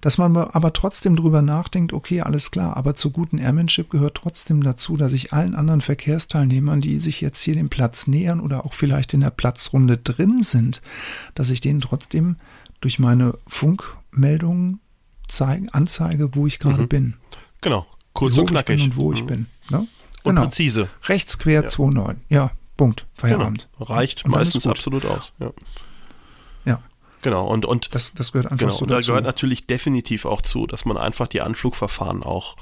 dass 0.00 0.18
man 0.18 0.36
aber 0.36 0.72
trotzdem 0.72 1.16
drüber 1.16 1.42
nachdenkt, 1.42 1.92
okay, 1.92 2.20
alles 2.20 2.50
klar, 2.50 2.76
aber 2.76 2.94
zur 2.94 3.12
guten 3.12 3.38
Airmanship 3.38 3.90
gehört 3.90 4.16
trotzdem 4.16 4.62
dazu, 4.62 4.96
dass 4.96 5.12
ich 5.12 5.32
allen 5.32 5.54
anderen 5.54 5.80
Verkehrsteilnehmern, 5.80 6.80
die 6.80 6.98
sich 6.98 7.20
jetzt 7.20 7.42
hier 7.42 7.54
dem 7.54 7.68
Platz 7.68 8.06
nähern 8.06 8.40
oder 8.40 8.64
auch 8.64 8.72
vielleicht 8.72 9.14
in 9.14 9.20
der 9.20 9.30
Platzrunde 9.30 9.98
drin 9.98 10.42
sind, 10.42 10.82
dass 11.34 11.50
ich 11.50 11.60
denen 11.60 11.80
trotzdem 11.80 12.36
durch 12.80 12.98
meine 12.98 13.38
Funkmeldungen 13.46 14.80
zeigen, 15.28 15.68
anzeige, 15.70 16.34
wo 16.34 16.46
ich 16.46 16.58
gerade 16.58 16.82
mhm. 16.82 16.88
bin. 16.88 17.14
Genau, 17.60 17.86
kurz 18.12 18.38
und 18.38 18.46
knackig. 18.50 18.82
und 18.82 18.96
wo 18.96 19.10
mhm. 19.10 19.16
ich 19.16 19.26
bin. 19.26 19.46
Ne? 19.70 19.78
Und 19.78 20.34
genau. 20.34 20.42
präzise. 20.42 20.88
Rechts 21.04 21.38
quer 21.38 21.62
ja. 21.62 21.68
2,9. 21.68 22.16
Ja, 22.28 22.50
Punkt. 22.76 23.06
Feierabend. 23.14 23.68
Genau. 23.78 23.90
Reicht 23.90 24.26
meistens 24.28 24.66
absolut 24.66 25.04
aus. 25.06 25.32
Ja. 25.38 25.52
Genau, 27.22 27.46
und, 27.46 27.64
und 27.64 27.94
das, 27.94 28.14
das 28.14 28.32
gehört 28.32 28.46
einfach 28.46 28.58
genau, 28.58 28.76
so 28.76 28.84
und 28.84 28.90
da 28.90 29.00
gehört 29.00 29.24
natürlich 29.24 29.66
definitiv 29.66 30.24
auch 30.24 30.42
zu, 30.42 30.66
dass 30.66 30.84
man 30.84 30.96
einfach 30.96 31.26
die 31.26 31.40
Anflugverfahren 31.40 32.22
auch, 32.22 32.56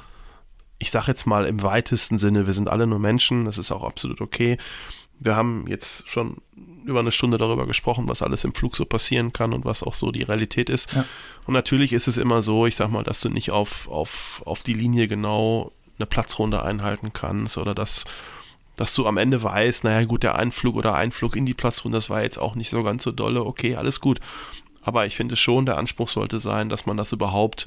ich 0.78 0.90
sage 0.90 1.08
jetzt 1.08 1.26
mal 1.26 1.46
im 1.46 1.62
weitesten 1.62 2.18
Sinne, 2.18 2.46
wir 2.46 2.54
sind 2.54 2.68
alle 2.68 2.86
nur 2.86 2.98
Menschen, 2.98 3.44
das 3.44 3.58
ist 3.58 3.70
auch 3.70 3.84
absolut 3.84 4.20
okay. 4.20 4.56
Wir 5.20 5.36
haben 5.36 5.66
jetzt 5.68 6.08
schon 6.08 6.38
über 6.84 7.00
eine 7.00 7.12
Stunde 7.12 7.38
darüber 7.38 7.66
gesprochen, 7.66 8.08
was 8.08 8.22
alles 8.22 8.44
im 8.44 8.54
Flug 8.54 8.76
so 8.76 8.84
passieren 8.84 9.32
kann 9.32 9.52
und 9.52 9.64
was 9.64 9.82
auch 9.82 9.94
so 9.94 10.10
die 10.10 10.22
Realität 10.22 10.68
ist. 10.68 10.92
Ja. 10.92 11.04
Und 11.46 11.54
natürlich 11.54 11.92
ist 11.92 12.08
es 12.08 12.16
immer 12.16 12.42
so, 12.42 12.66
ich 12.66 12.76
sag 12.76 12.90
mal, 12.90 13.04
dass 13.04 13.20
du 13.20 13.30
nicht 13.30 13.50
auf, 13.50 13.88
auf, 13.88 14.42
auf 14.44 14.62
die 14.62 14.74
Linie 14.74 15.08
genau 15.08 15.72
eine 15.98 16.06
Platzrunde 16.06 16.62
einhalten 16.62 17.12
kannst 17.12 17.56
oder 17.58 17.74
dass 17.74 18.04
dass 18.76 18.94
du 18.94 19.06
am 19.06 19.16
Ende 19.16 19.42
weißt, 19.42 19.84
naja 19.84 20.04
gut, 20.04 20.22
der 20.22 20.36
Einflug 20.36 20.76
oder 20.76 20.94
Einflug 20.94 21.36
in 21.36 21.46
die 21.46 21.54
Platzrunde, 21.54 21.98
das 21.98 22.10
war 22.10 22.22
jetzt 22.22 22.38
auch 22.38 22.54
nicht 22.54 22.70
so 22.70 22.82
ganz 22.82 23.02
so 23.02 23.12
dolle, 23.12 23.44
okay, 23.44 23.76
alles 23.76 24.00
gut. 24.00 24.20
Aber 24.82 25.06
ich 25.06 25.16
finde 25.16 25.36
schon, 25.36 25.66
der 25.66 25.78
Anspruch 25.78 26.08
sollte 26.08 26.40
sein, 26.40 26.68
dass 26.68 26.86
man 26.86 26.96
das 26.96 27.12
überhaupt 27.12 27.66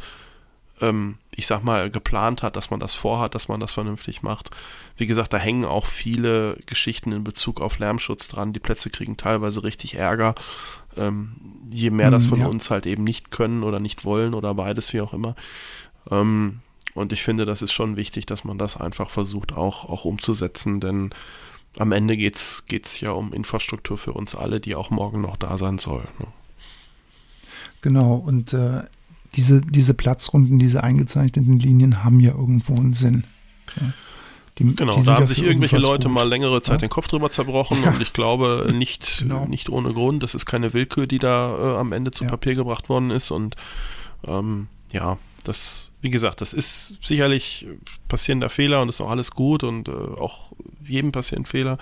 ähm, 0.82 1.15
ich 1.36 1.48
sag 1.48 1.63
mal, 1.63 1.89
geplant 1.89 2.43
hat, 2.43 2.56
dass 2.56 2.70
man 2.70 2.80
das 2.80 2.93
vorhat, 2.93 3.36
dass 3.36 3.48
man 3.48 3.60
das 3.60 3.72
vernünftig 3.72 4.22
macht. 4.24 4.52
Wie 4.96 5.06
gesagt, 5.06 5.34
da 5.34 5.38
hängen 5.38 5.65
auch 5.65 5.86
viele 5.86 6.58
Geschichten 6.65 7.12
in 7.12 7.24
Bezug 7.24 7.62
auf 7.62 7.80
Lärmschutz 7.80 8.28
dran. 8.28 8.54
Die 8.54 8.60
Plätze 8.60 8.89
kriegen 8.89 9.17
teilweise 9.17 9.63
richtig 9.63 9.96
Ärger. 9.96 10.36
Ähm, 10.96 11.36
je 11.70 11.89
mehr 11.89 12.12
das 12.12 12.24
hm, 12.24 12.30
von 12.30 12.39
ja. 12.39 12.48
uns 12.48 12.70
halt 12.70 12.86
eben 12.86 13.04
nicht 13.04 13.32
können 13.32 13.63
oder 13.63 13.80
nicht 13.80 14.06
wollen 14.06 14.34
oder 14.34 14.54
beides, 14.54 14.93
wie 14.93 15.02
auch 15.02 15.13
immer. 15.13 15.36
Ähm, 16.10 16.60
und 16.97 17.13
ich 17.13 17.23
finde, 17.23 17.45
das 17.45 17.62
ist 17.62 17.73
schon 17.73 17.95
wichtig, 17.95 18.25
dass 18.25 18.43
man 18.43 18.57
das 18.57 18.77
einfach 18.77 19.10
versucht 19.10 19.53
auch, 19.53 19.86
auch 19.88 20.05
umzusetzen, 20.05 20.79
denn 20.79 21.12
am 21.77 21.91
Ende 21.91 22.17
geht 22.17 22.36
es 22.36 22.99
ja 22.99 23.12
um 23.12 23.33
Infrastruktur 23.33 23.97
für 23.97 24.13
uns 24.13 24.36
alle, 24.36 24.60
die 24.60 24.75
auch 24.75 24.89
morgen 24.89 25.21
noch 25.21 25.38
da 25.38 25.57
sein 25.57 25.77
soll. 25.77 26.03
Ne? 26.19 26.27
Genau, 27.81 28.15
und 28.15 28.53
äh, 28.53 28.83
diese, 29.36 29.62
diese 29.62 29.93
Platzrunden, 29.93 30.57
diese 30.60 30.83
eingezeichneten 30.83 31.60
Linien 31.60 32.03
haben 32.03 32.19
ja 32.19 32.31
irgendwo 32.31 32.75
einen 32.75 32.93
Sinn. 32.93 33.25
Ja. 33.79 33.93
Die, 34.57 34.75
genau, 34.75 34.97
die 34.97 35.05
da 35.05 35.17
haben 35.17 35.27
sich 35.27 35.43
irgendwelche 35.43 35.77
Leute 35.77 36.07
gut. 36.07 36.17
mal 36.17 36.27
längere 36.27 36.63
Zeit 36.63 36.81
ja? 36.81 36.88
den 36.88 36.89
Kopf 36.89 37.07
drüber 37.07 37.29
zerbrochen 37.29 37.83
ja. 37.83 37.91
und 37.91 38.01
ich 38.01 38.13
glaube 38.13 38.71
nicht, 38.75 39.19
genau. 39.19 39.45
nicht 39.45 39.69
ohne 39.69 39.93
Grund. 39.93 40.23
Das 40.23 40.33
ist 40.33 40.47
keine 40.47 40.73
Willkür, 40.73 41.05
die 41.05 41.19
da 41.19 41.75
äh, 41.75 41.77
am 41.77 41.91
Ende 41.91 42.10
zu 42.10 42.25
Papier 42.25 42.55
gebracht 42.55 42.89
worden 42.89 43.12
ist 43.12 43.29
und 43.29 43.55
ähm, 44.27 44.67
ja, 44.91 45.17
das, 45.47 45.91
wie 46.01 46.10
gesagt, 46.10 46.41
das 46.41 46.53
ist 46.53 46.97
sicherlich 47.01 47.67
passierender 48.07 48.49
Fehler 48.49 48.81
und 48.81 48.89
ist 48.89 49.01
auch 49.01 49.10
alles 49.10 49.31
gut 49.31 49.63
und 49.63 49.88
äh, 49.88 49.91
auch 49.91 50.51
jedem 50.86 51.12
passieren 51.12 51.45
Fehler. 51.45 51.77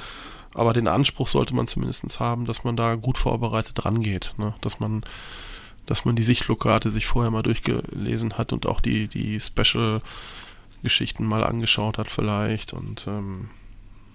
Aber 0.53 0.71
den 0.71 0.87
Anspruch 0.87 1.27
sollte 1.27 1.53
man 1.55 1.67
zumindest 1.67 2.19
haben, 2.19 2.45
dass 2.45 2.63
man 2.63 2.77
da 2.77 2.95
gut 2.95 3.17
vorbereitet 3.17 3.83
rangeht. 3.83 4.33
Ne? 4.37 4.53
Dass 4.61 4.79
man, 4.79 5.03
dass 5.85 6.05
man 6.05 6.15
die 6.15 6.23
Sichtflugkarte 6.23 6.89
sich 6.89 7.05
vorher 7.07 7.31
mal 7.31 7.43
durchgelesen 7.43 8.37
hat 8.37 8.53
und 8.53 8.65
auch 8.65 8.79
die, 8.79 9.07
die 9.07 9.39
Special-Geschichten 9.39 11.25
mal 11.25 11.43
angeschaut 11.43 11.97
hat 11.97 12.07
vielleicht. 12.07 12.71
Und 12.71 13.05
ähm, 13.07 13.49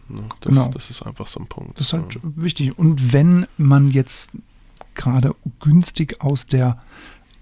ne, 0.09 0.23
das, 0.41 0.51
genau. 0.53 0.71
das 0.73 0.89
ist 0.89 1.03
einfach 1.03 1.27
so 1.27 1.41
ein 1.41 1.47
Punkt. 1.47 1.79
Das 1.79 1.89
ist 1.89 1.93
halt 1.93 2.15
ja. 2.15 2.21
wichtig. 2.37 2.79
Und 2.79 3.13
wenn 3.13 3.47
man 3.59 3.91
jetzt 3.91 4.31
gerade 4.95 5.35
günstig 5.61 6.23
aus 6.23 6.47
der 6.47 6.81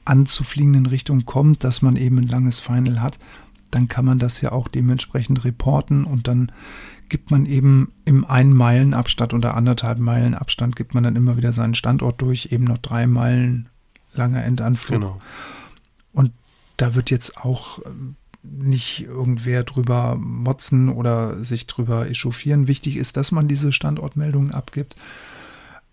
anzufliegenden 0.09 0.87
Richtung 0.87 1.25
kommt, 1.25 1.64
dass 1.64 1.83
man 1.83 1.97
eben 1.97 2.18
ein 2.18 2.29
langes 2.29 2.61
Final 2.61 3.01
hat, 3.03 3.18
dann 3.71 3.88
kann 3.88 4.05
man 4.05 4.18
das 4.18 4.40
ja 4.40 4.53
auch 4.53 4.68
dementsprechend 4.68 5.44
reporten 5.44 6.05
und 6.05 6.27
dann 6.27 6.53
gibt 7.09 7.31
man 7.31 7.47
eben 7.47 7.92
im 8.05 8.25
einen 8.25 8.53
Meilen 8.53 8.94
Abstand 8.94 9.35
oder 9.35 9.55
anderthalb 9.55 9.99
Meilen 9.99 10.35
Abstand 10.35 10.77
gibt 10.77 10.94
man 10.94 11.05
dann 11.05 11.16
immer 11.16 11.37
wieder 11.37 11.53
seinen 11.53 11.75
Standort 11.75 12.21
durch, 12.21 12.49
eben 12.53 12.64
noch 12.64 12.79
drei 12.79 13.07
Meilen 13.07 13.68
langer 14.14 14.44
Endanflug. 14.44 15.01
Genau. 15.01 15.18
Und 16.12 16.33
da 16.77 16.94
wird 16.94 17.11
jetzt 17.11 17.38
auch 17.38 17.81
ähm, 17.87 18.16
nicht 18.42 19.05
irgendwer 19.05 19.64
drüber 19.64 20.16
motzen 20.16 20.88
oder 20.88 21.42
sich 21.42 21.66
drüber 21.66 22.09
echauffieren. 22.09 22.66
Wichtig 22.66 22.97
ist, 22.97 23.16
dass 23.16 23.33
man 23.33 23.49
diese 23.49 23.73
Standortmeldungen 23.73 24.53
abgibt. 24.53 24.97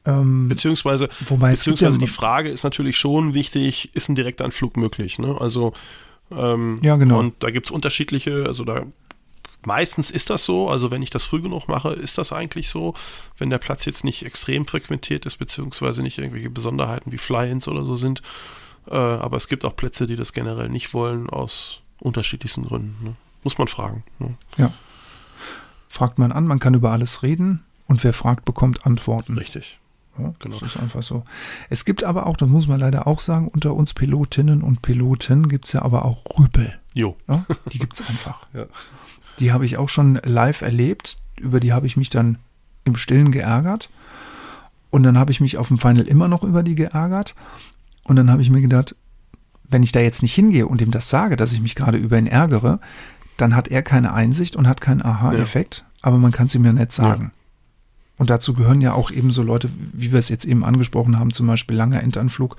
Ähm, 0.06 0.48
beziehungsweise 0.48 1.10
wobei 1.26 1.52
beziehungsweise 1.52 1.94
ja 1.94 2.00
die 2.00 2.08
Frage 2.08 2.50
ist 2.50 2.64
natürlich 2.64 2.98
schon 2.98 3.34
wichtig, 3.34 3.90
ist 3.94 4.10
ein 4.10 4.16
Direktanflug 4.16 4.78
möglich? 4.78 5.20
Ne? 5.20 5.36
Also 5.40 5.74
ähm, 6.32 6.80
ja, 6.82 6.96
genau. 6.96 7.20
Und 7.20 7.36
da 7.42 7.52
gibt 7.52 7.68
es 7.68 7.72
unterschiedliche, 7.72 8.46
also 8.46 8.64
da 8.64 8.84
meistens 9.66 10.12
ist 10.12 10.30
das 10.30 10.46
so, 10.46 10.70
also 10.70 10.92
wenn 10.92 11.02
ich 11.02 11.10
das 11.10 11.26
früh 11.26 11.42
genug 11.42 11.68
mache, 11.68 11.94
ist 11.94 12.18
das 12.18 12.32
eigentlich 12.32 12.70
so. 12.70 12.94
Wenn 13.38 13.50
der 13.50 13.58
Platz 13.58 13.86
jetzt 13.86 14.04
nicht 14.04 14.26
extrem 14.26 14.66
frequentiert 14.66 15.26
ist, 15.26 15.38
beziehungsweise 15.38 16.02
nicht 16.02 16.18
irgendwelche 16.18 16.50
Besonderheiten 16.50 17.12
wie 17.12 17.18
Fly-ins 17.18 17.68
oder 17.68 17.84
so 17.84 17.96
sind. 17.96 18.22
Äh, 18.88 18.96
aber 18.96 19.38
es 19.38 19.48
gibt 19.48 19.66
auch 19.66 19.76
Plätze, 19.76 20.08
die 20.08 20.16
das 20.16 20.34
generell 20.34 20.70
nicht 20.70 20.94
wollen, 20.94 21.30
aus 21.30 21.82
unterschiedlichsten 22.00 22.64
Gründen. 22.64 22.96
Ne? 23.04 23.16
Muss 23.44 23.58
man 23.58 23.68
fragen. 23.68 24.04
Ne? 24.20 24.36
Ja. 24.58 24.72
Fragt 25.90 26.20
man 26.20 26.32
an, 26.32 26.46
man 26.46 26.60
kann 26.60 26.74
über 26.74 26.92
alles 26.92 27.24
reden 27.24 27.64
und 27.88 28.04
wer 28.04 28.14
fragt, 28.14 28.46
bekommt 28.46 28.86
Antworten. 28.86 29.38
Richtig. 29.38 29.80
Ja, 30.18 30.34
genau. 30.40 30.60
Das 30.60 30.70
ist 30.70 30.78
einfach 30.78 31.04
so. 31.04 31.24
Es 31.70 31.86
gibt 31.86 32.04
aber 32.04 32.28
auch, 32.28 32.38
das 32.38 32.48
muss 32.48 32.68
man 32.68 32.80
leider 32.80 33.08
auch 33.08 33.20
sagen, 33.20 33.48
unter 33.48 33.74
uns 33.74 33.94
Pilotinnen 33.94 34.62
und 34.62 34.82
Piloten 34.82 35.50
gibt 35.50 35.66
es 35.66 35.74
ja 35.74 35.82
aber 35.82 36.06
auch 36.06 36.26
Rüpel. 36.38 36.78
Jo. 36.94 37.18
Ja, 37.28 37.46
die 37.72 37.80
gibt 37.80 37.94
es 38.00 38.08
einfach. 38.08 38.46
ja. 38.54 38.66
Die 39.40 39.52
habe 39.52 39.66
ich 39.66 39.78
auch 39.78 39.90
schon 39.90 40.20
live 40.24 40.62
erlebt. 40.62 41.18
Über 41.40 41.60
die 41.60 41.74
habe 41.74 41.88
ich 41.88 41.98
mich 41.98 42.10
dann 42.10 42.38
im 42.86 42.96
Stillen 42.96 43.32
geärgert. 43.32 43.90
Und 44.90 45.04
dann 45.04 45.18
habe 45.18 45.32
ich 45.32 45.42
mich 45.42 45.58
auf 45.58 45.68
dem 45.68 45.78
Final 45.78 46.08
immer 46.08 46.30
noch 46.30 46.44
über 46.44 46.64
die 46.64 46.76
geärgert. 46.76 47.36
Und 48.04 48.16
dann 48.16 48.32
habe 48.32 48.42
ich 48.42 48.50
mir 48.50 48.62
gedacht, 48.62 48.96
wenn 49.64 49.84
ich 49.84 49.92
da 49.92 50.00
jetzt 50.00 50.22
nicht 50.22 50.34
hingehe 50.34 50.68
und 50.68 50.82
ihm 50.82 50.92
das 50.92 51.10
sage, 51.10 51.36
dass 51.36 51.52
ich 51.52 51.62
mich 51.62 51.76
gerade 51.76 51.98
über 51.98 52.18
ihn 52.18 52.28
ärgere, 52.28 52.80
dann 53.36 53.56
hat 53.56 53.68
er 53.68 53.82
keine 53.82 54.14
Einsicht 54.14 54.56
und 54.56 54.68
hat 54.68 54.80
keinen 54.80 55.02
Aha-Effekt. 55.02 55.80
Ja. 55.86 55.96
Aber 56.04 56.18
man 56.18 56.32
kann 56.32 56.48
es 56.48 56.56
ihm 56.56 56.64
ja 56.64 56.72
nicht 56.72 56.92
sagen. 56.92 57.32
Und 58.18 58.30
dazu 58.30 58.54
gehören 58.54 58.82
ja 58.82 58.94
auch 58.94 59.12
eben 59.12 59.32
so 59.32 59.44
Leute, 59.44 59.70
wie 59.94 60.12
wir 60.12 60.20
es 60.20 60.30
jetzt 60.30 60.46
eben 60.46 60.64
angesprochen 60.64 61.20
haben, 61.20 61.34
zum 61.34 61.48
Beispiel 61.48 61.76
langer 61.76 62.02
Endanflug, 62.02 62.56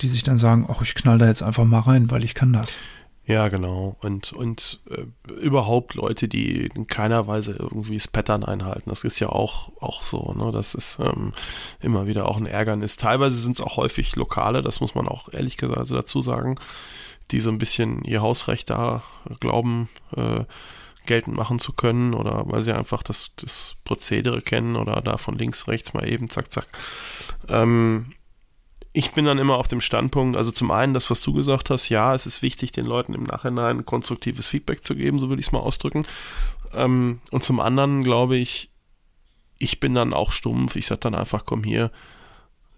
die 0.00 0.08
sich 0.08 0.22
dann 0.22 0.38
sagen, 0.38 0.66
ach, 0.68 0.82
ich 0.82 0.94
knall 0.94 1.18
da 1.18 1.26
jetzt 1.26 1.42
einfach 1.42 1.64
mal 1.64 1.80
rein, 1.80 2.10
weil 2.10 2.24
ich 2.24 2.34
kann 2.34 2.52
das. 2.52 2.76
Ja, 3.26 3.48
genau. 3.48 3.96
Und, 4.02 4.34
und 4.34 4.80
äh, 4.90 5.32
überhaupt 5.32 5.94
Leute, 5.94 6.28
die 6.28 6.66
in 6.66 6.86
keiner 6.86 7.26
Weise 7.26 7.52
irgendwie 7.52 7.96
das 7.96 8.06
Pattern 8.06 8.44
einhalten. 8.44 8.90
Das 8.90 9.02
ist 9.02 9.18
ja 9.18 9.30
auch, 9.30 9.72
auch 9.80 10.02
so. 10.02 10.34
Ne? 10.34 10.52
Das 10.52 10.74
ist 10.74 10.98
ähm, 11.00 11.32
immer 11.80 12.06
wieder 12.06 12.28
auch 12.28 12.36
ein 12.36 12.44
Ärgernis. 12.44 12.98
Teilweise 12.98 13.36
sind 13.36 13.58
es 13.58 13.64
auch 13.64 13.78
häufig 13.78 14.14
Lokale, 14.14 14.60
das 14.60 14.80
muss 14.80 14.94
man 14.94 15.08
auch 15.08 15.32
ehrlich 15.32 15.56
gesagt 15.56 15.78
also 15.78 15.96
dazu 15.96 16.20
sagen, 16.20 16.56
die 17.30 17.40
so 17.40 17.48
ein 17.50 17.56
bisschen 17.56 18.04
ihr 18.04 18.20
Hausrecht 18.20 18.68
da 18.68 19.02
glauben, 19.40 19.88
äh, 20.14 20.44
geltend 21.06 21.36
machen 21.36 21.58
zu 21.58 21.72
können 21.72 22.14
oder 22.14 22.44
weil 22.46 22.62
sie 22.62 22.74
einfach 22.74 23.02
das, 23.02 23.32
das 23.36 23.76
Prozedere 23.84 24.42
kennen 24.42 24.76
oder 24.76 25.00
da 25.00 25.16
von 25.16 25.36
links, 25.36 25.68
rechts 25.68 25.94
mal 25.94 26.08
eben 26.08 26.30
zack, 26.30 26.50
zack. 26.50 26.66
Ähm, 27.48 28.14
ich 28.92 29.10
bin 29.12 29.24
dann 29.24 29.38
immer 29.38 29.56
auf 29.56 29.66
dem 29.66 29.80
Standpunkt, 29.80 30.36
also 30.36 30.52
zum 30.52 30.70
einen 30.70 30.94
das, 30.94 31.10
was 31.10 31.20
du 31.20 31.32
gesagt 31.32 31.68
hast, 31.68 31.88
ja, 31.88 32.14
es 32.14 32.26
ist 32.26 32.42
wichtig, 32.42 32.70
den 32.70 32.86
Leuten 32.86 33.12
im 33.12 33.24
Nachhinein 33.24 33.84
konstruktives 33.84 34.46
Feedback 34.46 34.84
zu 34.84 34.94
geben, 34.94 35.18
so 35.18 35.28
würde 35.28 35.40
ich 35.40 35.46
es 35.46 35.52
mal 35.52 35.58
ausdrücken. 35.58 36.06
Ähm, 36.72 37.20
und 37.32 37.42
zum 37.42 37.58
anderen 37.60 38.04
glaube 38.04 38.36
ich, 38.36 38.70
ich 39.58 39.80
bin 39.80 39.94
dann 39.94 40.12
auch 40.12 40.30
stumpf, 40.30 40.76
ich 40.76 40.86
sage 40.86 41.00
dann 41.00 41.14
einfach, 41.14 41.44
komm 41.44 41.64
hier, 41.64 41.90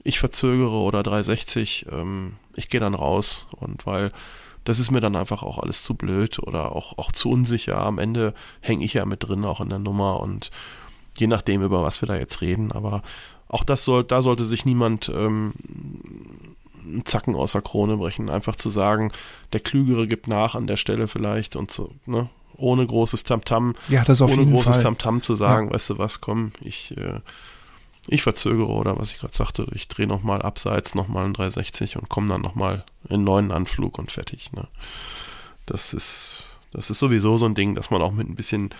ich 0.04 0.18
verzögere 0.18 0.70
oder 0.70 1.02
360, 1.02 1.86
ähm, 1.92 2.36
ich 2.54 2.68
gehe 2.68 2.80
dann 2.80 2.94
raus 2.94 3.46
und 3.50 3.84
weil 3.86 4.12
das 4.66 4.80
ist 4.80 4.90
mir 4.90 5.00
dann 5.00 5.14
einfach 5.14 5.44
auch 5.44 5.58
alles 5.58 5.84
zu 5.84 5.94
blöd 5.94 6.40
oder 6.40 6.74
auch, 6.74 6.98
auch 6.98 7.12
zu 7.12 7.30
unsicher. 7.30 7.78
Am 7.78 7.98
Ende 7.98 8.34
hänge 8.60 8.84
ich 8.84 8.94
ja 8.94 9.04
mit 9.04 9.22
drin, 9.22 9.44
auch 9.44 9.60
in 9.60 9.68
der 9.68 9.78
Nummer 9.78 10.20
und 10.20 10.50
je 11.18 11.28
nachdem, 11.28 11.62
über 11.62 11.82
was 11.82 12.02
wir 12.02 12.08
da 12.08 12.16
jetzt 12.16 12.40
reden. 12.40 12.72
Aber 12.72 13.02
auch 13.48 13.62
das 13.62 13.84
soll, 13.84 14.02
da 14.02 14.22
sollte 14.22 14.44
sich 14.44 14.64
niemand 14.64 15.08
ähm, 15.08 15.52
einen 16.84 17.04
Zacken 17.04 17.36
aus 17.36 17.52
der 17.52 17.62
Krone 17.62 17.96
brechen. 17.96 18.28
Einfach 18.28 18.56
zu 18.56 18.68
sagen, 18.68 19.12
der 19.52 19.60
Klügere 19.60 20.08
gibt 20.08 20.26
nach 20.26 20.56
an 20.56 20.66
der 20.66 20.76
Stelle 20.76 21.06
vielleicht 21.06 21.54
und 21.54 21.70
so, 21.70 21.92
ne? 22.04 22.28
Ohne 22.58 22.86
großes 22.86 23.22
Tamtam, 23.22 23.72
-Tam, 23.72 23.92
ja, 23.92 24.02
das 24.02 24.22
auf 24.22 24.32
ohne 24.32 24.40
jeden 24.40 24.54
großes 24.54 24.80
Tamtam 24.80 25.18
-Tam 25.18 25.22
zu 25.22 25.34
sagen, 25.34 25.68
ja. 25.68 25.74
weißt 25.74 25.90
du 25.90 25.98
was, 25.98 26.20
komm, 26.22 26.52
ich 26.60 26.96
äh, 26.96 27.20
ich 28.08 28.22
verzögere 28.22 28.68
oder 28.68 28.98
was 28.98 29.12
ich 29.12 29.18
gerade 29.18 29.36
sagte, 29.36 29.66
ich 29.72 29.88
drehe 29.88 30.06
nochmal 30.06 30.42
abseits, 30.42 30.94
nochmal 30.94 31.24
ein 31.24 31.34
360 31.34 31.96
und 31.96 32.08
komme 32.08 32.28
dann 32.28 32.40
nochmal 32.40 32.84
in 33.08 33.16
einen 33.16 33.24
neuen 33.24 33.52
Anflug 33.52 33.98
und 33.98 34.12
fertig. 34.12 34.52
Ne? 34.52 34.68
Das 35.66 35.92
ist, 35.92 36.42
das 36.72 36.90
ist 36.90 36.98
sowieso 36.98 37.36
so 37.36 37.46
ein 37.46 37.54
Ding, 37.54 37.74
dass 37.74 37.90
man 37.90 38.02
auch 38.02 38.12
mit 38.12 38.28
ein 38.28 38.36
bisschen 38.36 38.70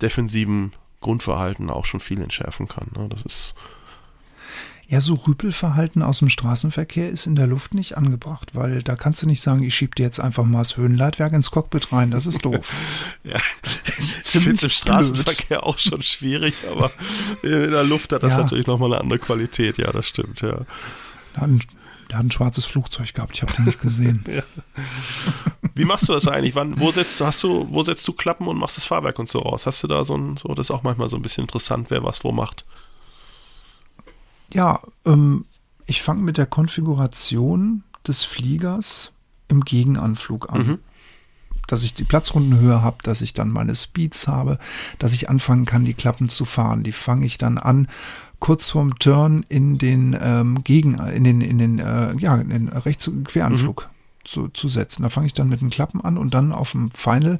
defensivem 0.00 0.72
Grundverhalten 1.00 1.70
auch 1.70 1.84
schon 1.84 2.00
viel 2.00 2.20
entschärfen 2.20 2.68
kann. 2.68 2.90
Ne? 2.96 3.08
Das 3.08 3.22
ist 3.22 3.54
ja, 4.92 5.00
so 5.00 5.14
Rüpelverhalten 5.14 6.02
aus 6.02 6.18
dem 6.18 6.28
Straßenverkehr 6.28 7.08
ist 7.08 7.26
in 7.26 7.34
der 7.34 7.46
Luft 7.46 7.72
nicht 7.72 7.96
angebracht, 7.96 8.50
weil 8.52 8.82
da 8.82 8.94
kannst 8.94 9.22
du 9.22 9.26
nicht 9.26 9.40
sagen, 9.40 9.62
ich 9.62 9.74
schieb 9.74 9.94
dir 9.94 10.02
jetzt 10.02 10.20
einfach 10.20 10.44
mal 10.44 10.58
das 10.58 10.76
Höhenleitwerk 10.76 11.32
ins 11.32 11.50
Cockpit 11.50 11.94
rein. 11.94 12.10
Das 12.10 12.26
ist 12.26 12.44
doof. 12.44 12.70
ja, 13.24 13.38
ich 13.86 14.04
finde 14.04 14.56
es 14.56 14.62
im 14.64 14.68
Straßenverkehr 14.68 15.60
blöd. 15.60 15.62
auch 15.62 15.78
schon 15.78 16.02
schwierig, 16.02 16.52
aber 16.70 16.90
in 17.42 17.70
der 17.70 17.84
Luft 17.84 18.12
hat 18.12 18.22
das 18.22 18.34
ja. 18.34 18.42
natürlich 18.42 18.66
nochmal 18.66 18.92
eine 18.92 19.00
andere 19.00 19.18
Qualität. 19.18 19.78
Ja, 19.78 19.90
das 19.92 20.08
stimmt, 20.08 20.42
ja. 20.42 20.60
Der 21.36 21.40
hat 21.40 21.48
ein, 21.48 21.60
hat 22.12 22.24
ein 22.24 22.30
schwarzes 22.30 22.66
Flugzeug 22.66 23.14
gehabt, 23.14 23.34
ich 23.34 23.40
habe 23.40 23.52
den 23.54 23.64
nicht 23.64 23.80
gesehen. 23.80 24.22
ja. 24.30 24.42
Wie 25.74 25.86
machst 25.86 26.10
du 26.10 26.12
das 26.12 26.28
eigentlich? 26.28 26.54
Wann, 26.54 26.78
wo 26.78 26.92
setzt 26.92 27.18
du, 27.18 27.24
hast 27.24 27.42
du, 27.42 27.66
wo 27.70 27.82
setzt 27.82 28.06
du 28.06 28.12
Klappen 28.12 28.46
und 28.46 28.58
machst 28.58 28.76
das 28.76 28.84
Fahrwerk 28.84 29.18
und 29.18 29.30
so 29.30 29.38
raus? 29.38 29.64
Hast 29.64 29.82
du 29.82 29.86
da 29.86 30.04
so 30.04 30.18
ein, 30.18 30.36
so, 30.36 30.48
das 30.48 30.66
ist 30.66 30.70
auch 30.70 30.82
manchmal 30.82 31.08
so 31.08 31.16
ein 31.16 31.22
bisschen 31.22 31.44
interessant, 31.44 31.86
wer 31.88 32.04
was 32.04 32.24
wo 32.24 32.30
macht. 32.30 32.66
Ja, 34.52 34.80
ähm, 35.06 35.44
ich 35.86 36.02
fange 36.02 36.22
mit 36.22 36.36
der 36.38 36.46
Konfiguration 36.46 37.82
des 38.06 38.24
Fliegers 38.24 39.12
im 39.48 39.60
Gegenanflug 39.62 40.50
an. 40.52 40.66
Mhm. 40.66 40.78
Dass 41.68 41.84
ich 41.84 41.94
die 41.94 42.04
Platzrundenhöhe 42.04 42.82
habe, 42.82 42.98
dass 43.02 43.22
ich 43.22 43.34
dann 43.34 43.48
meine 43.48 43.74
Speeds 43.74 44.26
habe, 44.26 44.58
dass 44.98 45.12
ich 45.12 45.30
anfangen 45.30 45.64
kann, 45.64 45.84
die 45.84 45.94
Klappen 45.94 46.28
zu 46.28 46.44
fahren. 46.44 46.82
Die 46.82 46.92
fange 46.92 47.24
ich 47.24 47.38
dann 47.38 47.56
an, 47.58 47.88
kurz 48.40 48.70
vorm 48.70 48.98
Turn 48.98 49.46
in 49.48 49.78
den 49.78 50.16
ähm, 50.20 50.64
Gegen, 50.64 50.98
in 50.98 51.22
den, 51.24 51.40
in 51.40 51.58
den, 51.58 51.78
äh, 51.78 52.14
ja, 52.18 52.34
in 52.36 52.50
den 52.50 52.68
Rechts- 52.68 53.10
Queranflug. 53.24 53.88
zu, 54.24 54.48
zu 54.48 54.68
setzen. 54.68 55.04
Da 55.04 55.08
fange 55.10 55.26
ich 55.26 55.34
dann 55.34 55.48
mit 55.48 55.60
den 55.60 55.70
Klappen 55.70 56.00
an 56.00 56.18
und 56.18 56.34
dann 56.34 56.52
auf 56.52 56.72
dem 56.72 56.90
Final. 56.90 57.38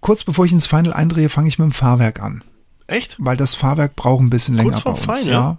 Kurz 0.00 0.24
bevor 0.24 0.44
ich 0.46 0.52
ins 0.52 0.66
Final 0.66 0.92
eindrehe, 0.94 1.28
fange 1.28 1.48
ich 1.48 1.58
mit 1.58 1.66
dem 1.66 1.72
Fahrwerk 1.72 2.20
an. 2.20 2.42
Echt? 2.92 3.16
Weil 3.18 3.38
das 3.38 3.54
Fahrwerk 3.54 3.96
braucht 3.96 4.20
ein 4.22 4.28
bisschen 4.28 4.54
länger 4.54 4.72
Kurz 4.72 4.84
bei 4.84 4.90
uns. 4.90 5.00
Final? 5.00 5.24
Ja. 5.26 5.58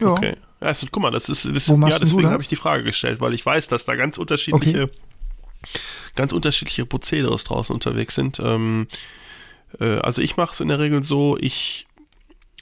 Ja. 0.00 0.06
Okay. 0.06 0.36
Ja, 0.60 0.68
also, 0.68 0.86
guck 0.88 1.02
mal, 1.02 1.10
das 1.10 1.28
ist, 1.28 1.44
das, 1.52 1.68
Wo 1.68 1.76
ja, 1.88 1.98
deswegen 1.98 2.30
habe 2.30 2.42
ich 2.42 2.48
die 2.48 2.56
Frage 2.56 2.84
gestellt, 2.84 3.20
weil 3.20 3.34
ich 3.34 3.44
weiß, 3.44 3.66
dass 3.66 3.84
da 3.84 3.96
ganz 3.96 4.18
unterschiedliche, 4.18 4.88
ganz 6.14 6.32
unterschiedliche 6.32 6.86
Prozederes 6.86 7.42
draußen 7.42 7.74
unterwegs 7.74 8.14
sind. 8.14 8.38
Ähm, 8.38 8.86
äh, 9.80 9.96
also 9.98 10.22
ich 10.22 10.36
mache 10.36 10.52
es 10.52 10.60
in 10.60 10.68
der 10.68 10.78
Regel 10.78 11.02
so, 11.02 11.36
ich, 11.38 11.88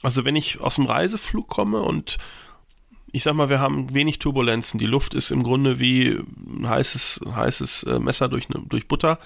also 0.01 0.25
wenn 0.25 0.35
ich 0.35 0.59
aus 0.59 0.75
dem 0.75 0.85
Reiseflug 0.87 1.47
komme 1.47 1.83
und 1.83 2.17
ich 3.11 3.21
sag 3.21 3.35
mal, 3.35 3.49
wir 3.49 3.59
haben 3.59 3.93
wenig 3.93 4.17
Turbulenzen. 4.17 4.79
Die 4.79 4.87
Luft 4.87 5.13
ist 5.13 5.29
im 5.29 5.43
Grunde 5.43 5.79
wie 5.79 6.17
ein 6.47 6.67
heißes, 6.67 7.21
heißes 7.35 7.83
äh, 7.83 7.99
Messer 7.99 8.29
durch, 8.29 8.49
ne, 8.49 8.63
durch 8.67 8.87
Butter. 8.87 9.19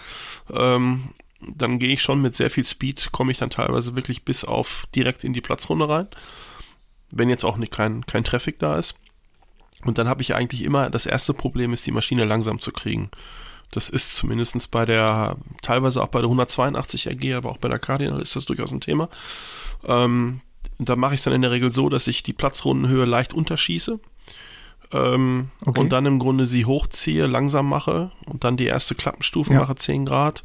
Ähm, 0.52 1.10
dann 1.56 1.80
gehe 1.80 1.94
ich 1.94 2.02
schon 2.02 2.22
mit 2.22 2.36
sehr 2.36 2.50
viel 2.50 2.66
Speed, 2.66 3.10
komme 3.12 3.32
ich 3.32 3.38
dann 3.38 3.50
teilweise 3.50 3.96
wirklich 3.96 4.24
bis 4.24 4.44
auf 4.44 4.86
direkt 4.96 5.24
in 5.24 5.34
die 5.34 5.42
Platzrunde 5.42 5.88
rein. 5.88 6.08
Wenn 7.12 7.30
jetzt 7.30 7.44
auch 7.46 7.58
nicht 7.58 7.72
kein, 7.72 8.06
kein 8.06 8.24
Traffic 8.24 8.60
da 8.60 8.78
ist. 8.78 8.96
Und 9.84 9.98
dann 9.98 10.10
habe 10.10 10.22
ich 10.22 10.34
eigentlich 10.34 10.64
immer, 10.64 10.90
das 10.90 11.06
erste 11.06 11.34
Problem 11.34 11.72
ist, 11.74 11.86
die 11.86 11.92
Maschine 11.92 12.26
langsam 12.26 12.58
zu 12.60 12.72
kriegen. 12.72 13.10
Das 13.72 13.90
ist 13.90 14.16
zumindest 14.16 14.72
bei 14.72 14.86
der, 14.86 15.38
teilweise 15.62 16.02
auch 16.02 16.08
bei 16.08 16.20
der 16.20 16.28
182 16.28 17.08
RG, 17.08 17.34
aber 17.36 17.50
auch 17.52 17.58
bei 17.58 17.68
der 17.68 17.80
Cardinal 17.80 18.22
ist 18.22 18.36
das 18.36 18.46
durchaus 18.46 18.72
ein 18.72 18.82
Thema. 18.82 19.10
Ähm, 19.86 20.42
da 20.80 20.96
mache 20.96 21.14
ich 21.14 21.20
es 21.20 21.24
dann 21.26 21.34
in 21.34 21.42
der 21.42 21.52
Regel 21.52 21.72
so, 21.72 21.90
dass 21.90 22.08
ich 22.08 22.24
die 22.24 22.34
Platzrundenhöhe 22.34 23.06
leicht 23.06 23.34
unterschieße. 23.34 24.00
Ähm, 24.94 25.50
Okay. 25.66 25.80
Und 25.80 25.90
dann 25.90 26.06
im 26.06 26.20
Grunde 26.20 26.46
sie 26.48 26.66
hochziehe, 26.66 27.28
langsam 27.28 27.68
mache 27.68 28.12
und 28.26 28.44
dann 28.44 28.58
die 28.58 28.66
erste 28.68 28.96
Klappenstufe 28.96 29.54
Ja. 29.54 29.60
mache, 29.62 29.76
10 29.76 30.06
Grad. 30.06 30.44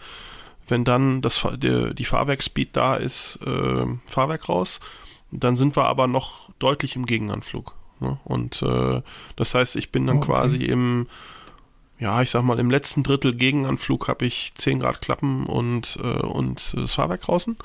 Wenn 0.71 0.85
dann 0.85 1.21
das, 1.23 1.47
der, 1.57 1.93
die 1.95 2.05
Fahrwerksspeed 2.05 2.77
da 2.77 2.97
ist, 2.97 3.39
äh, 3.47 3.87
Fahrwerk 4.07 4.49
raus. 4.49 4.81
Dann 5.33 5.55
sind 5.57 5.77
wir 5.77 5.85
aber 5.85 6.07
noch 6.09 6.51
deutlich 6.59 6.97
im 6.97 7.07
Gegenanflug. 7.07 7.77
Ne? 8.01 8.19
Und 8.25 8.63
äh, 8.63 9.03
das 9.37 9.55
heißt, 9.55 9.77
ich 9.77 9.93
bin 9.93 10.07
dann 10.07 10.17
Oh, 10.17 10.21
okay. 10.21 10.33
quasi 10.33 10.57
im, 10.57 11.07
ja, 12.01 12.21
ich 12.23 12.31
sag 12.31 12.43
mal, 12.43 12.59
im 12.59 12.71
letzten 12.71 13.03
Drittel 13.03 13.35
Gegenanflug 13.35 14.09
habe 14.09 14.25
ich 14.27 14.53
10 14.55 14.81
Grad 14.81 15.01
Klappen 15.03 15.47
und, 15.47 15.99
äh, 16.03 16.21
und 16.23 16.75
das 16.77 16.95
Fahrwerk 16.95 17.21
draußen. 17.21 17.57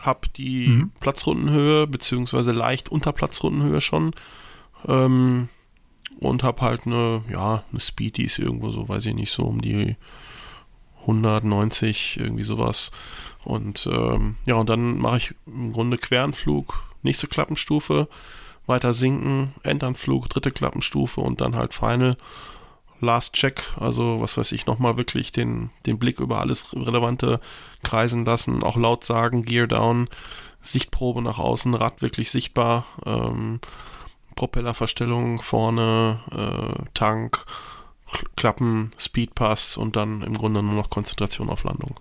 Hab 0.00 0.32
die 0.34 0.68
Mhm. 0.68 0.92
Platzrundenhöhe, 0.98 1.86
beziehungsweise 1.86 2.52
leicht 2.52 2.88
unter 2.88 3.12
Platzrundenhöhe 3.12 3.80
schon. 3.80 4.12
Ähm, 4.88 5.48
und 6.18 6.42
hab 6.42 6.60
halt 6.60 6.86
eine, 6.86 7.22
ja, 7.30 7.62
eine 7.70 7.80
Speed, 7.80 8.16
die 8.16 8.24
ist 8.24 8.38
irgendwo 8.38 8.70
so, 8.70 8.88
weiß 8.88 9.06
ich 9.06 9.14
nicht, 9.14 9.30
so 9.30 9.44
um 9.44 9.60
die 9.60 9.96
190, 11.10 12.18
irgendwie 12.18 12.44
sowas. 12.44 12.90
Und 13.44 13.88
ähm, 13.90 14.36
ja, 14.46 14.54
und 14.54 14.68
dann 14.68 14.98
mache 14.98 15.16
ich 15.18 15.34
im 15.46 15.72
Grunde 15.72 15.98
Queranflug, 15.98 16.82
nächste 17.02 17.26
Klappenstufe, 17.26 18.08
weiter 18.66 18.94
sinken, 18.94 19.54
Endanflug, 19.62 20.28
dritte 20.28 20.50
Klappenstufe 20.50 21.20
und 21.20 21.40
dann 21.40 21.56
halt 21.56 21.74
Final, 21.74 22.16
Last 23.00 23.32
Check, 23.32 23.62
also 23.78 24.20
was 24.20 24.36
weiß 24.36 24.52
ich, 24.52 24.66
nochmal 24.66 24.98
wirklich 24.98 25.32
den, 25.32 25.70
den 25.86 25.98
Blick 25.98 26.20
über 26.20 26.40
alles 26.40 26.74
Relevante 26.74 27.40
kreisen 27.82 28.26
lassen, 28.26 28.62
auch 28.62 28.76
laut 28.76 29.04
sagen, 29.04 29.42
Gear 29.42 29.66
down, 29.66 30.08
Sichtprobe 30.60 31.22
nach 31.22 31.38
außen, 31.38 31.74
Rad 31.74 32.02
wirklich 32.02 32.30
sichtbar, 32.30 32.84
ähm, 33.06 33.60
Propellerverstellung 34.36 35.40
vorne, 35.40 36.20
äh, 36.30 36.84
Tank, 36.92 37.44
Klappen, 38.36 38.90
Speedpass 38.98 39.76
und 39.76 39.96
dann 39.96 40.22
im 40.22 40.34
Grunde 40.34 40.62
nur 40.62 40.74
noch 40.74 40.90
Konzentration 40.90 41.48
auf 41.48 41.64
Landung. 41.64 41.94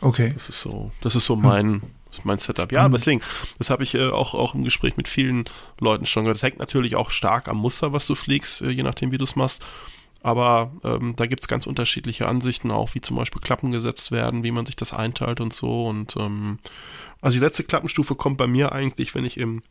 Okay. 0.00 0.32
Das 0.34 0.48
ist 0.48 0.60
so, 0.60 0.90
das 1.00 1.14
ist 1.14 1.26
so 1.26 1.36
mein, 1.36 1.80
das 2.08 2.18
ist 2.18 2.24
mein 2.24 2.38
Setup. 2.38 2.70
Ja, 2.70 2.80
Spannend. 2.80 2.98
deswegen, 2.98 3.20
das 3.58 3.70
habe 3.70 3.82
ich 3.82 3.94
äh, 3.94 4.08
auch, 4.08 4.34
auch 4.34 4.54
im 4.54 4.64
Gespräch 4.64 4.96
mit 4.96 5.08
vielen 5.08 5.44
Leuten 5.80 6.06
schon 6.06 6.24
gehört. 6.24 6.36
Das 6.36 6.42
hängt 6.42 6.58
natürlich 6.58 6.96
auch 6.96 7.10
stark 7.10 7.48
am 7.48 7.58
Muster, 7.58 7.92
was 7.92 8.06
du 8.06 8.14
fliegst, 8.14 8.62
äh, 8.62 8.70
je 8.70 8.82
nachdem, 8.82 9.12
wie 9.12 9.18
du 9.18 9.24
es 9.24 9.36
machst. 9.36 9.64
Aber 10.22 10.72
ähm, 10.82 11.14
da 11.16 11.26
gibt 11.26 11.42
es 11.42 11.48
ganz 11.48 11.66
unterschiedliche 11.66 12.26
Ansichten, 12.26 12.70
auch 12.70 12.94
wie 12.94 13.00
zum 13.00 13.16
Beispiel 13.16 13.40
Klappen 13.40 13.70
gesetzt 13.70 14.10
werden, 14.10 14.42
wie 14.42 14.50
man 14.50 14.66
sich 14.66 14.76
das 14.76 14.92
einteilt 14.92 15.40
und 15.40 15.52
so. 15.52 15.86
Und 15.86 16.16
ähm, 16.16 16.58
also 17.20 17.38
die 17.38 17.44
letzte 17.44 17.64
Klappenstufe 17.64 18.16
kommt 18.16 18.36
bei 18.36 18.46
mir 18.46 18.72
eigentlich, 18.72 19.14
wenn 19.14 19.24
ich 19.24 19.38
im, 19.38 19.62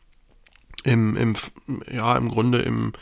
im, 0.82 1.16
im 1.16 1.36
ja, 1.92 2.16
im 2.16 2.28
Grunde 2.28 2.62
im, 2.62 2.94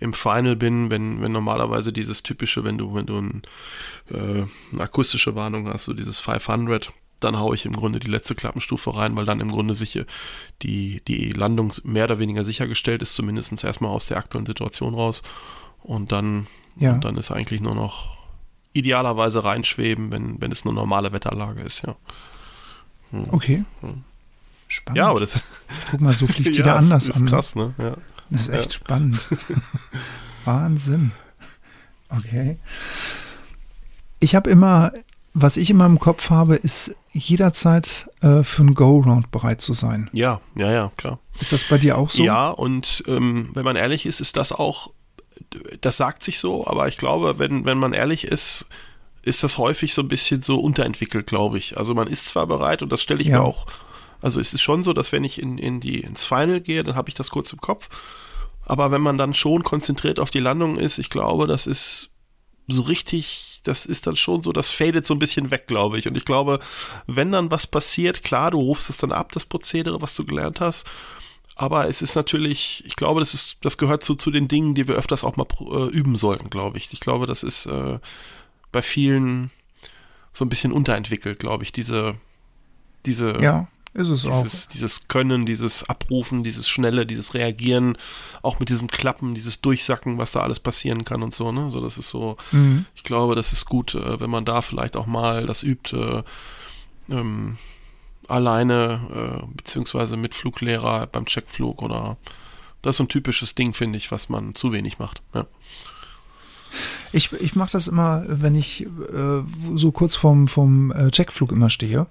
im 0.00 0.12
Final 0.14 0.56
bin, 0.56 0.90
wenn, 0.90 1.20
wenn 1.22 1.32
normalerweise 1.32 1.92
dieses 1.92 2.22
typische, 2.22 2.64
wenn 2.64 2.78
du, 2.78 2.94
wenn 2.94 3.06
du 3.06 3.18
ein, 3.18 3.42
äh, 4.10 4.44
eine 4.72 4.82
akustische 4.82 5.34
Warnung 5.34 5.68
hast, 5.68 5.84
so 5.84 5.92
dieses 5.94 6.18
500, 6.18 6.92
dann 7.20 7.38
haue 7.38 7.54
ich 7.54 7.66
im 7.66 7.72
Grunde 7.72 8.00
die 8.00 8.08
letzte 8.10 8.34
Klappenstufe 8.34 8.96
rein, 8.96 9.14
weil 9.16 9.26
dann 9.26 9.40
im 9.40 9.50
Grunde 9.50 9.74
sicher 9.74 10.04
die, 10.62 11.02
die 11.06 11.30
Landung 11.32 11.72
mehr 11.84 12.04
oder 12.04 12.18
weniger 12.18 12.44
sichergestellt 12.44 13.02
ist, 13.02 13.12
zumindest 13.14 13.62
erstmal 13.62 13.90
aus 13.90 14.06
der 14.06 14.16
aktuellen 14.16 14.46
Situation 14.46 14.94
raus. 14.94 15.22
Und 15.82 16.12
dann, 16.12 16.46
Ja. 16.76 16.92
und 16.94 17.04
dann 17.04 17.16
ist 17.18 17.30
eigentlich 17.30 17.60
nur 17.60 17.74
noch 17.74 18.16
idealerweise 18.72 19.44
reinschweben, 19.44 20.10
wenn, 20.12 20.40
wenn 20.40 20.50
es 20.52 20.64
eine 20.64 20.72
normale 20.72 21.12
Wetterlage 21.12 21.60
ist, 21.62 21.82
ja. 21.86 21.94
Okay. 23.32 23.64
Spannend. 24.68 24.96
Ja, 24.98 25.08
aber 25.08 25.18
das 25.20 25.40
Guck 25.90 26.00
mal, 26.00 26.12
so 26.14 26.26
fliegt 26.28 26.50
ja, 26.56 26.56
jeder 26.64 26.78
ist- 26.78 26.84
anders 26.84 27.08
ist 27.08 27.16
an. 27.16 27.24
ne? 27.24 27.30
krass, 27.30 27.54
ne? 27.56 27.74
Ja. 27.78 27.96
Das 28.30 28.42
ist 28.42 28.48
echt 28.48 28.74
spannend. 28.74 29.18
Wahnsinn. 30.44 31.12
Okay. 32.08 32.58
Ich 34.20 34.34
habe 34.34 34.50
immer, 34.50 34.92
was 35.34 35.56
ich 35.56 35.70
immer 35.70 35.86
im 35.86 35.98
Kopf 35.98 36.30
habe, 36.30 36.56
ist 36.56 36.96
jederzeit 37.12 38.08
äh, 38.20 38.42
für 38.42 38.62
ein 38.62 38.74
Go-Round 38.74 39.30
bereit 39.30 39.60
zu 39.60 39.74
sein. 39.74 40.08
ja, 40.12 40.40
ja, 40.56 40.70
ja, 40.70 40.92
klar. 40.96 41.18
Ist 41.40 41.52
das 41.52 41.64
bei 41.64 41.78
dir 41.78 41.96
auch 41.98 42.10
so? 42.10 42.22
Ja, 42.22 42.50
und 42.50 43.02
ähm, 43.06 43.50
wenn 43.54 43.64
man 43.64 43.76
ehrlich 43.76 44.06
ist, 44.06 44.20
ist 44.20 44.36
das 44.36 44.52
auch, 44.52 44.92
das 45.80 45.96
sagt 45.96 46.22
sich 46.22 46.38
so, 46.38 46.66
aber 46.66 46.86
ich 46.88 46.98
glaube, 46.98 47.38
wenn, 47.38 47.64
wenn 47.64 47.78
man 47.78 47.92
ehrlich 47.94 48.24
ist, 48.24 48.66
ist 49.22 49.42
das 49.42 49.58
häufig 49.58 49.94
so 49.94 50.02
ein 50.02 50.08
bisschen 50.08 50.42
so 50.42 50.58
unterentwickelt, 50.60 51.26
glaube 51.26 51.58
ich. 51.58 51.76
Also 51.78 51.94
man 51.94 52.08
ist 52.08 52.28
zwar 52.28 52.46
bereit 52.46 52.82
und 52.82 52.90
das 52.92 53.02
stelle 53.02 53.20
ich 53.20 53.28
Ja. 53.28 53.38
mir 53.40 53.44
auch, 53.44 53.66
also 54.22 54.38
es 54.38 54.52
ist 54.52 54.60
schon 54.60 54.82
so, 54.82 54.92
dass 54.92 55.12
wenn 55.12 55.24
ich 55.24 55.40
in, 55.40 55.56
in 55.58 55.80
die, 55.80 56.00
ins 56.00 56.24
Final 56.26 56.60
gehe, 56.60 56.82
dann 56.84 56.94
habe 56.94 57.08
ich 57.08 57.14
das 57.14 57.30
kurz 57.30 57.52
im 57.52 57.60
Kopf. 57.60 57.88
Aber 58.70 58.92
wenn 58.92 59.00
man 59.00 59.18
dann 59.18 59.34
schon 59.34 59.64
konzentriert 59.64 60.20
auf 60.20 60.30
die 60.30 60.38
Landung 60.38 60.78
ist, 60.78 60.98
ich 60.98 61.10
glaube, 61.10 61.48
das 61.48 61.66
ist 61.66 62.10
so 62.68 62.82
richtig, 62.82 63.60
das 63.64 63.84
ist 63.84 64.06
dann 64.06 64.14
schon 64.14 64.42
so, 64.42 64.52
das 64.52 64.70
fadet 64.70 65.04
so 65.04 65.12
ein 65.12 65.18
bisschen 65.18 65.50
weg, 65.50 65.66
glaube 65.66 65.98
ich. 65.98 66.06
Und 66.06 66.16
ich 66.16 66.24
glaube, 66.24 66.60
wenn 67.08 67.32
dann 67.32 67.50
was 67.50 67.66
passiert, 67.66 68.22
klar, 68.22 68.52
du 68.52 68.60
rufst 68.60 68.88
es 68.88 68.96
dann 68.96 69.10
ab, 69.10 69.32
das 69.32 69.44
Prozedere, 69.44 70.00
was 70.00 70.14
du 70.14 70.24
gelernt 70.24 70.60
hast. 70.60 70.86
Aber 71.56 71.88
es 71.88 72.00
ist 72.00 72.14
natürlich, 72.14 72.84
ich 72.86 72.94
glaube, 72.94 73.18
das 73.18 73.34
ist, 73.34 73.56
das 73.62 73.76
gehört 73.76 74.04
zu, 74.04 74.14
zu 74.14 74.30
den 74.30 74.46
Dingen, 74.46 74.76
die 74.76 74.86
wir 74.86 74.94
öfters 74.94 75.24
auch 75.24 75.34
mal 75.34 75.48
äh, 75.62 75.88
üben 75.88 76.14
sollten, 76.14 76.48
glaube 76.48 76.78
ich. 76.78 76.92
Ich 76.92 77.00
glaube, 77.00 77.26
das 77.26 77.42
ist 77.42 77.66
äh, 77.66 77.98
bei 78.70 78.82
vielen 78.82 79.50
so 80.32 80.44
ein 80.44 80.48
bisschen 80.48 80.70
unterentwickelt, 80.70 81.40
glaube 81.40 81.64
ich, 81.64 81.72
diese, 81.72 82.14
diese, 83.04 83.42
Ja, 83.42 83.66
ist 83.92 84.08
es 84.08 84.26
auch. 84.26 84.42
dieses, 84.44 84.68
dieses 84.68 85.08
Können, 85.08 85.46
dieses 85.46 85.88
Abrufen, 85.88 86.44
dieses 86.44 86.68
Schnelle, 86.68 87.06
dieses 87.06 87.34
Reagieren, 87.34 87.96
auch 88.42 88.60
mit 88.60 88.68
diesem 88.68 88.88
Klappen, 88.88 89.34
dieses 89.34 89.60
Durchsacken, 89.60 90.16
was 90.18 90.32
da 90.32 90.40
alles 90.42 90.60
passieren 90.60 91.04
kann 91.04 91.22
und 91.22 91.34
so, 91.34 91.50
ne? 91.52 91.70
So, 91.70 91.80
das 91.80 91.98
ist 91.98 92.08
so, 92.10 92.36
Mhm. 92.52 92.86
ich 92.94 93.02
glaube, 93.02 93.34
das 93.34 93.52
ist 93.52 93.66
gut, 93.66 93.94
äh, 93.94 94.20
wenn 94.20 94.30
man 94.30 94.44
da 94.44 94.62
vielleicht 94.62 94.96
auch 94.96 95.06
mal 95.06 95.46
das 95.46 95.62
übt, 95.64 95.96
äh, 95.96 96.22
ähm, 97.12 97.56
alleine, 98.28 99.42
äh, 99.42 99.46
beziehungsweise 99.56 100.16
mit 100.16 100.34
Fluglehrer 100.36 101.08
beim 101.08 101.26
Checkflug 101.26 101.82
oder 101.82 102.16
das 102.82 102.92
ist 102.94 102.96
so 102.98 103.04
ein 103.04 103.08
typisches 103.08 103.54
Ding, 103.56 103.74
finde 103.74 103.98
ich, 103.98 104.12
was 104.12 104.28
man 104.28 104.54
zu 104.54 104.72
wenig 104.72 104.98
macht. 105.00 105.20
Ja. 105.34 105.46
Ich, 107.12 107.32
ich 107.32 107.56
mache 107.56 107.72
das 107.72 107.88
immer, 107.88 108.22
wenn 108.28 108.54
ich 108.54 108.86
äh, 108.86 109.42
so 109.74 109.90
kurz 109.90 110.14
vorm, 110.14 110.46
vom 110.46 110.92
äh, 110.92 111.10
Checkflug 111.10 111.50
immer 111.50 111.68
stehe, 111.70 112.06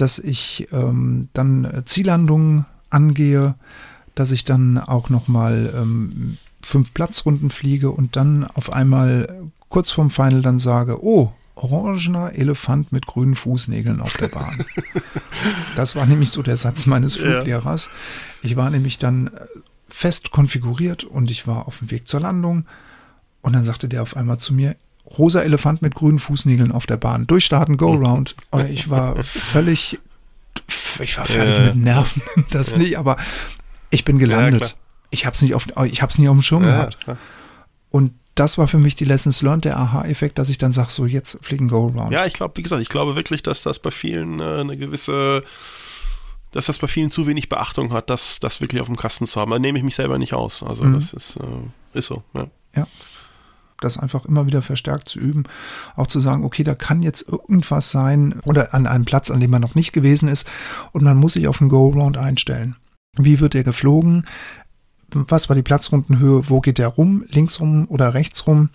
dass 0.00 0.18
ich 0.18 0.68
ähm, 0.72 1.28
dann 1.32 1.64
äh, 1.64 1.84
Ziellandungen 1.84 2.66
angehe, 2.88 3.54
dass 4.14 4.32
ich 4.32 4.44
dann 4.44 4.78
auch 4.78 5.08
nochmal 5.10 5.72
ähm, 5.76 6.38
fünf 6.62 6.94
Platzrunden 6.94 7.50
fliege 7.50 7.90
und 7.90 8.16
dann 8.16 8.44
auf 8.44 8.72
einmal 8.72 9.50
kurz 9.68 9.90
vorm 9.92 10.10
Final 10.10 10.42
dann 10.42 10.58
sage, 10.58 11.04
oh, 11.04 11.32
orangener 11.54 12.32
Elefant 12.34 12.92
mit 12.92 13.06
grünen 13.06 13.34
Fußnägeln 13.34 14.00
auf 14.00 14.16
der 14.16 14.28
Bahn. 14.28 14.64
das 15.76 15.94
war 15.96 16.06
nämlich 16.06 16.30
so 16.30 16.42
der 16.42 16.56
Satz 16.56 16.86
meines 16.86 17.16
Ja. 17.16 17.22
Fluglehrers. 17.22 17.90
Ich 18.42 18.56
war 18.56 18.70
nämlich 18.70 18.98
dann 18.98 19.28
äh, 19.28 19.30
fest 19.88 20.30
konfiguriert 20.30 21.04
und 21.04 21.30
ich 21.30 21.46
war 21.46 21.66
auf 21.66 21.78
dem 21.78 21.90
Weg 21.90 22.08
zur 22.08 22.20
Landung 22.20 22.64
und 23.42 23.52
dann 23.52 23.64
sagte 23.64 23.88
der 23.88 24.02
auf 24.02 24.16
einmal 24.16 24.38
zu 24.38 24.54
mir, 24.54 24.76
rosa 25.18 25.42
Elefant 25.42 25.82
mit 25.82 25.94
grünen 25.94 26.18
Fußnägeln 26.18 26.72
auf 26.72 26.86
der 26.86 26.96
Bahn. 26.96 27.26
Durchstarten, 27.26 27.76
go 27.76 27.92
round. 27.92 28.36
Und 28.50 28.70
ich 28.70 28.88
war 28.90 29.22
völlig, 29.22 29.98
ich 31.00 31.18
war 31.18 31.26
fertig 31.26 31.54
Ja. 31.54 31.64
mit 31.66 31.76
Nerven. 31.76 32.22
Das 32.50 32.70
Ja. 32.72 32.78
nicht, 32.78 32.98
aber 32.98 33.16
ich 33.90 34.04
bin 34.04 34.16
Ja, 34.18 34.26
gelandet. 34.26 34.60
klar. 34.62 34.72
ich 35.10 35.26
habe 35.26 35.34
es 35.34 35.42
nicht 35.42 35.54
auf, 35.54 35.66
ich 35.86 36.02
habe 36.02 36.10
es 36.10 36.18
nie 36.18 36.28
auf 36.28 36.36
dem 36.36 36.42
Schirm 36.42 36.62
Ja, 36.64 36.70
gehabt. 36.70 37.00
klar. 37.00 37.16
Und 37.90 38.12
das 38.36 38.56
war 38.56 38.68
für 38.68 38.78
mich 38.78 38.94
die 38.94 39.04
Lessons 39.04 39.42
learned, 39.42 39.64
der 39.64 39.76
Aha-Effekt, 39.76 40.38
dass 40.38 40.48
ich 40.48 40.56
dann 40.58 40.72
sage, 40.72 40.90
so 40.90 41.04
jetzt 41.04 41.38
fliegen 41.42 41.68
Go-Around. 41.68 42.12
Ja, 42.12 42.24
ich 42.24 42.32
glaube, 42.32 42.56
wie 42.56 42.62
gesagt, 42.62 42.80
ich 42.80 42.88
glaube 42.88 43.16
wirklich, 43.16 43.42
dass 43.42 43.62
das 43.64 43.80
bei 43.80 43.90
vielen 43.90 44.38
äh, 44.40 44.60
eine 44.60 44.76
gewisse, 44.76 45.42
dass 46.52 46.66
das 46.66 46.78
bei 46.78 46.86
vielen 46.86 47.10
zu 47.10 47.26
wenig 47.26 47.48
Beachtung 47.48 47.92
hat, 47.92 48.08
das, 48.08 48.38
das 48.40 48.60
wirklich 48.60 48.80
auf 48.80 48.86
dem 48.86 48.96
Kasten 48.96 49.26
zu 49.26 49.40
haben. 49.40 49.50
Da 49.50 49.58
nehme 49.58 49.78
ich 49.78 49.84
mich 49.84 49.96
selber 49.96 50.18
nicht 50.18 50.32
aus. 50.34 50.62
Also 50.62 50.84
Mhm. 50.84 50.94
das 50.94 51.12
ist, 51.12 51.36
äh, 51.36 51.98
ist 51.98 52.06
so. 52.06 52.22
Ja. 52.32 52.86
Das 53.80 53.98
einfach 53.98 54.24
immer 54.24 54.46
wieder 54.46 54.62
verstärkt 54.62 55.08
zu 55.08 55.18
üben, 55.18 55.44
auch 55.96 56.06
zu 56.06 56.20
sagen, 56.20 56.44
okay, 56.44 56.64
da 56.64 56.74
kann 56.74 57.02
jetzt 57.02 57.28
irgendwas 57.28 57.90
sein 57.90 58.40
oder 58.44 58.74
an 58.74 58.86
einem 58.86 59.04
Platz, 59.04 59.30
an 59.30 59.40
dem 59.40 59.50
man 59.50 59.62
noch 59.62 59.74
nicht 59.74 59.92
gewesen 59.92 60.28
ist 60.28 60.48
und 60.92 61.02
man 61.02 61.16
muss 61.16 61.34
sich 61.34 61.48
auf 61.48 61.60
einen 61.60 61.70
Go-Round 61.70 62.16
einstellen. 62.16 62.76
Wie 63.16 63.40
wird 63.40 63.54
der 63.54 63.64
geflogen? 63.64 64.26
Was 65.12 65.48
war 65.48 65.56
die 65.56 65.62
Platzrundenhöhe? 65.62 66.48
Wo 66.48 66.60
geht 66.60 66.78
der 66.78 66.88
rum? 66.88 67.24
Links 67.28 67.60
rum 67.60 67.86
oder 67.88 68.14
rechts 68.14 68.46
rum? 68.46 68.70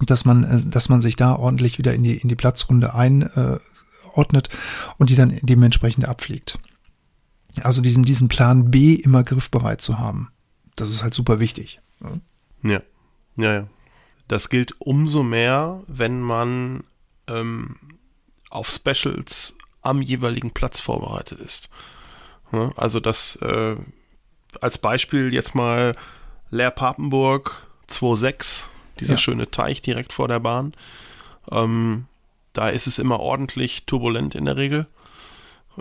Dass 0.00 0.24
man, 0.24 0.44
äh, 0.44 0.62
dass 0.64 0.88
man 0.88 1.02
sich 1.02 1.16
da 1.16 1.34
ordentlich 1.34 1.78
wieder 1.78 1.94
in 1.94 2.02
die, 2.02 2.16
in 2.16 2.28
die 2.28 2.34
Platzrunde 2.34 2.94
einordnet 2.94 4.48
und 4.96 5.10
die 5.10 5.16
dann 5.16 5.38
dementsprechend 5.42 6.06
abfliegt. 6.08 6.58
Also 7.62 7.82
diesen, 7.82 8.02
diesen 8.02 8.28
Plan 8.28 8.70
B 8.70 8.94
immer 8.94 9.24
griffbereit 9.24 9.82
zu 9.82 9.98
haben. 9.98 10.30
Das 10.74 10.88
ist 10.88 11.02
halt 11.02 11.12
super 11.12 11.38
wichtig. 11.38 11.80
Ja, 12.62 12.80
ja, 13.36 13.52
ja. 13.52 13.66
Das 14.32 14.48
gilt 14.48 14.74
umso 14.80 15.22
mehr, 15.22 15.82
wenn 15.88 16.22
man 16.22 16.84
ähm, 17.28 17.76
auf 18.48 18.70
Specials 18.70 19.58
am 19.82 20.00
jeweiligen 20.00 20.52
Platz 20.52 20.80
vorbereitet 20.80 21.38
ist. 21.38 21.68
Ja, 22.50 22.72
also 22.76 22.98
das 22.98 23.36
äh, 23.36 23.76
als 24.62 24.78
Beispiel 24.78 25.34
jetzt 25.34 25.54
mal 25.54 25.94
Leer 26.50 26.70
Papenburg 26.70 27.66
2.6, 27.90 28.70
dieser 29.00 29.12
Ja. 29.12 29.18
schöne 29.18 29.50
Teich 29.50 29.82
direkt 29.82 30.14
vor 30.14 30.28
der 30.28 30.40
Bahn. 30.40 30.72
Ähm, 31.50 32.06
da 32.54 32.70
ist 32.70 32.86
es 32.86 32.98
immer 32.98 33.20
ordentlich 33.20 33.84
turbulent 33.84 34.34
in 34.34 34.46
der 34.46 34.56
Regel. 34.56 34.86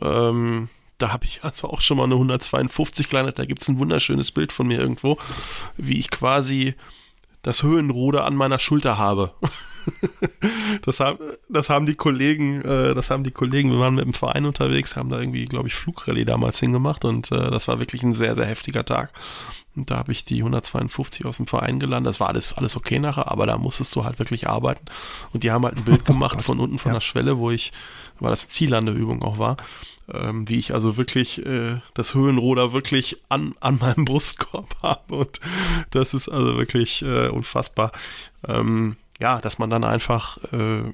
Ähm, 0.02 0.68
da 0.97 1.14
habe 1.14 1.24
ich 1.24 1.41
also 1.45 1.70
auch 1.70 1.80
schon 1.80 1.95
mal 1.95 2.04
eine 2.04 2.16
152 2.16 3.08
gelandet. 3.08 3.39
Da 3.39 3.45
gibt 3.45 3.62
es 3.62 3.70
ein 3.70 3.80
wunderschönes 3.80 4.34
Bild 4.34 4.52
von 4.52 4.68
mir 4.68 4.78
irgendwo, 4.82 5.18
wie 5.78 5.99
ich 5.99 6.10
quasi 6.10 6.76
das 7.44 7.64
Höhenruder 7.64 8.26
an 8.26 8.36
meiner 8.36 8.60
Schulter 8.60 8.98
habe. 8.98 9.32
das, 10.86 11.00
haben, 11.00 11.18
das 11.50 11.70
haben 11.70 11.86
die 11.86 11.96
Kollegen, 11.96 12.62
äh, 12.62 12.94
das 12.94 13.10
haben 13.10 13.24
die 13.24 13.32
Kollegen, 13.32 13.72
wir 13.72 13.80
waren 13.80 13.96
mit 13.96 14.06
dem 14.06 14.14
Verein 14.14 14.46
unterwegs, 14.46 14.96
haben 14.96 15.10
da 15.10 15.20
irgendwie, 15.20 15.46
glaube 15.46 15.68
ich, 15.68 15.74
Flugrallye 15.76 16.26
damals 16.26 16.60
hingemacht 16.60 17.04
und 17.06 17.32
äh, 17.32 17.50
das 17.50 17.68
war 17.68 17.80
wirklich 17.80 18.04
ein 18.04 18.14
sehr, 18.14 18.36
sehr 18.36 18.46
heftiger 18.46 18.86
Tag. 18.86 19.12
Und 19.76 19.89
da 19.89 19.98
habe 19.98 20.12
ich 20.12 20.26
die 20.26 20.39
152 20.39 21.26
aus 21.26 21.38
dem 21.38 21.48
Verein 21.48 21.80
gelandet. 21.80 22.10
Das 22.10 22.20
war 22.20 22.28
alles, 22.28 22.54
alles 22.54 22.76
okay 22.76 23.00
nachher, 23.00 23.32
aber 23.32 23.46
da 23.46 23.58
musstest 23.58 23.96
du 23.96 24.04
halt 24.04 24.20
wirklich 24.20 24.48
arbeiten. 24.50 24.84
Und 25.32 25.44
die 25.44 25.52
haben 25.52 25.64
halt 25.64 25.78
ein 25.78 25.86
Bild 25.86 26.04
gemacht 26.06 26.36
Gott. 26.36 26.44
von 26.46 26.60
unten 26.60 26.78
von 26.78 26.89
Ja. 26.92 26.96
der 26.98 27.02
Schwelle, 27.02 27.38
wo 27.38 27.52
ich, 27.52 27.72
weil 28.20 28.32
das 28.32 28.50
Ziellandeübung 28.50 29.24
auch 29.24 29.39
war, 29.39 29.56
ähm, 30.14 30.47
wie 30.47 30.59
ich 30.59 30.74
also 30.74 30.97
wirklich 30.97 31.45
äh, 31.45 31.80
das 31.93 32.14
Höhenruder 32.14 32.74
wirklich 32.74 33.22
an, 33.30 33.55
an 33.59 33.78
meinem 33.80 34.05
Brustkorb 34.05 34.76
habe. 34.82 35.16
Und 35.16 35.39
das 35.91 36.14
ist 36.14 36.30
also 36.30 36.57
wirklich 36.57 37.01
äh, 37.01 37.30
unfassbar. 37.30 37.91
Ähm, 38.47 38.97
ja, 39.20 39.39
dass 39.39 39.59
man 39.59 39.70
dann 39.70 39.84
einfach, 39.84 40.38
äh, 40.51 40.93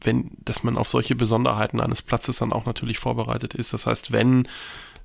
wenn, 0.00 0.30
dass 0.44 0.64
man 0.64 0.76
auf 0.76 0.88
solche 0.88 1.14
Besonderheiten 1.14 1.80
eines 1.80 2.02
Platzes 2.02 2.38
dann 2.38 2.52
auch 2.52 2.66
natürlich 2.66 2.98
vorbereitet 2.98 3.54
ist. 3.54 3.72
Das 3.72 3.86
heißt, 3.86 4.12
wenn 4.12 4.48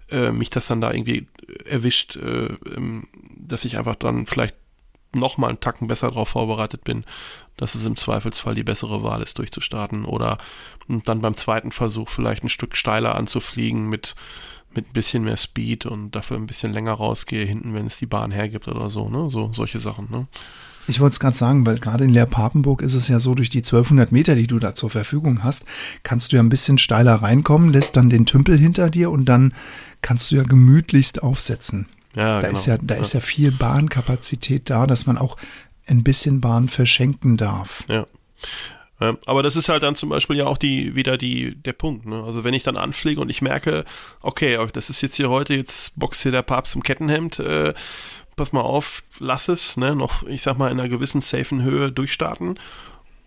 äh, 0.09 0.32
mich 0.32 0.49
das 0.49 0.67
dann 0.67 0.82
da 0.82 0.91
irgendwie 0.91 1.27
erwischt, 1.65 2.15
äh, 2.15 2.47
ähm, 2.75 3.07
dass 3.38 3.65
ich 3.65 3.77
einfach 3.77 3.95
dann 3.95 4.25
vielleicht 4.25 4.55
noch 5.14 5.38
mal 5.38 5.49
einen 5.49 5.59
Tacken 5.59 5.88
besser 5.88 6.09
darauf 6.09 6.30
vorbereitet 6.30 6.84
bin, 6.84 7.05
dass 7.57 7.76
es 7.76 7.86
im 7.86 7.97
Zweifelsfall 7.97 8.55
die 8.55 8.64
bessere 8.64 9.03
Wahl 9.03 9.22
ist, 9.22 9.38
durchzustarten 9.38 10.05
oder 10.05 10.38
dann 10.88 11.22
beim 11.22 11.36
zweiten 11.36 11.72
Versuch 11.72 12.09
vielleicht 12.09 12.43
ein 12.43 12.49
Stück 12.49 12.76
steiler 12.76 13.16
anzufliegen 13.16 13.88
mit 13.88 14.16
mit 14.74 14.89
ein 14.89 14.93
bisschen 14.93 15.24
mehr 15.24 15.38
Speed 15.38 15.86
und 15.86 16.12
dafür 16.12 16.38
ein 16.38 16.47
bisschen 16.47 16.72
länger 16.72 16.93
rausgehe 16.93 17.45
hinten, 17.45 17.74
wenn 17.74 17.86
es 17.86 17.97
die 17.97 18.05
Bahn 18.05 18.32
hergibt 18.32 18.70
oder 18.70 18.89
so, 18.89 19.09
ne? 19.09 19.30
So 19.30 19.51
solche 19.53 19.80
Sachen, 19.80 20.09
ne? 20.09 20.28
Ich 20.88 20.99
wollte 20.99 21.14
es 21.14 21.20
gerade 21.20 21.38
sagen, 21.38 21.66
weil 21.66 21.78
gerade 21.78 22.05
in 22.05 22.09
Leer-Papenburg 22.09 22.82
ist 22.82 22.95
es 22.95 23.07
ja 23.07 23.20
so, 23.20 23.36
durch 23.36 23.49
die 23.49 23.59
1200 23.59 24.12
Meter, 24.12 24.36
die 24.36 24.47
du 24.47 24.59
da 24.59 24.74
zur 24.74 24.89
Verfügung 24.89 25.43
hast, 25.43 25.66
kannst 26.03 26.32
du 26.32 26.38
ja 26.38 26.43
ein 26.43 26.49
bisschen 26.49 26.78
steiler 26.78 27.16
reinkommen, 27.16 27.72
lässt 27.72 27.95
dann 27.95 28.09
den 28.09 28.26
Tümpel 28.26 28.57
hinter 28.57 28.89
dir 28.89 29.12
und 29.12 29.26
dann 29.26 29.53
kannst 30.01 30.32
du 30.32 30.36
ja 30.36 30.43
gemütlichst 30.43 31.22
aufsetzen. 31.22 31.88
Ja, 32.16 32.41
da 32.41 32.47
genau. 32.47 32.59
ist 32.59 32.66
ja, 32.66 32.78
da 32.78 32.95
ist 32.95 33.14
ja 33.14 33.20
viel 33.20 33.51
Bahnkapazität 33.51 34.70
da, 34.70 34.88
dass 34.88 35.05
man 35.05 35.18
auch 35.18 35.38
ein 35.88 36.03
bisschen 36.03 36.41
Bahn 36.41 36.70
verschenken 36.70 37.38
darf. 37.38 37.84
Ja. 37.88 38.05
Ja, 38.99 39.18
Aber 39.26 39.41
das 39.41 39.55
ist 39.55 39.68
halt 39.68 39.82
dann 39.82 39.95
zum 39.95 40.09
Beispiel 40.09 40.38
ja 40.38 40.45
auch 40.45 40.59
die, 40.59 40.95
wieder 40.95 41.18
die, 41.18 41.55
der 41.55 41.74
Punkt, 41.74 42.05
ne? 42.05 42.24
Also 42.24 42.43
wenn 42.43 42.53
ich 42.53 42.62
dann 42.62 42.78
anfliege 42.78 43.20
und 43.20 43.30
ich 43.30 43.41
merke, 43.41 43.84
okay, 44.22 44.59
das 44.74 44.91
ist 44.91 45.01
jetzt 45.01 45.16
hier 45.16 45.30
heute, 45.30 45.55
jetzt 45.55 45.97
boxt 45.97 46.22
hier 46.22 46.32
der 46.32 46.43
Papst 46.43 46.76
im 46.76 46.84
Kettenhemd, 46.84 47.39
äh, 47.39 47.74
pass 48.36 48.53
mal 48.53 48.62
auf, 48.62 49.03
lass 49.18 49.47
es, 49.47 49.76
ne, 49.76 49.95
noch, 49.95 50.24
ich 50.24 50.43
sag 50.43 50.57
mal, 50.59 50.72
in 50.72 50.80
einer 50.80 50.88
gewissen 50.88 51.20
safen 51.20 51.64
Höhe 51.64 51.91
durchstarten. 51.91 52.59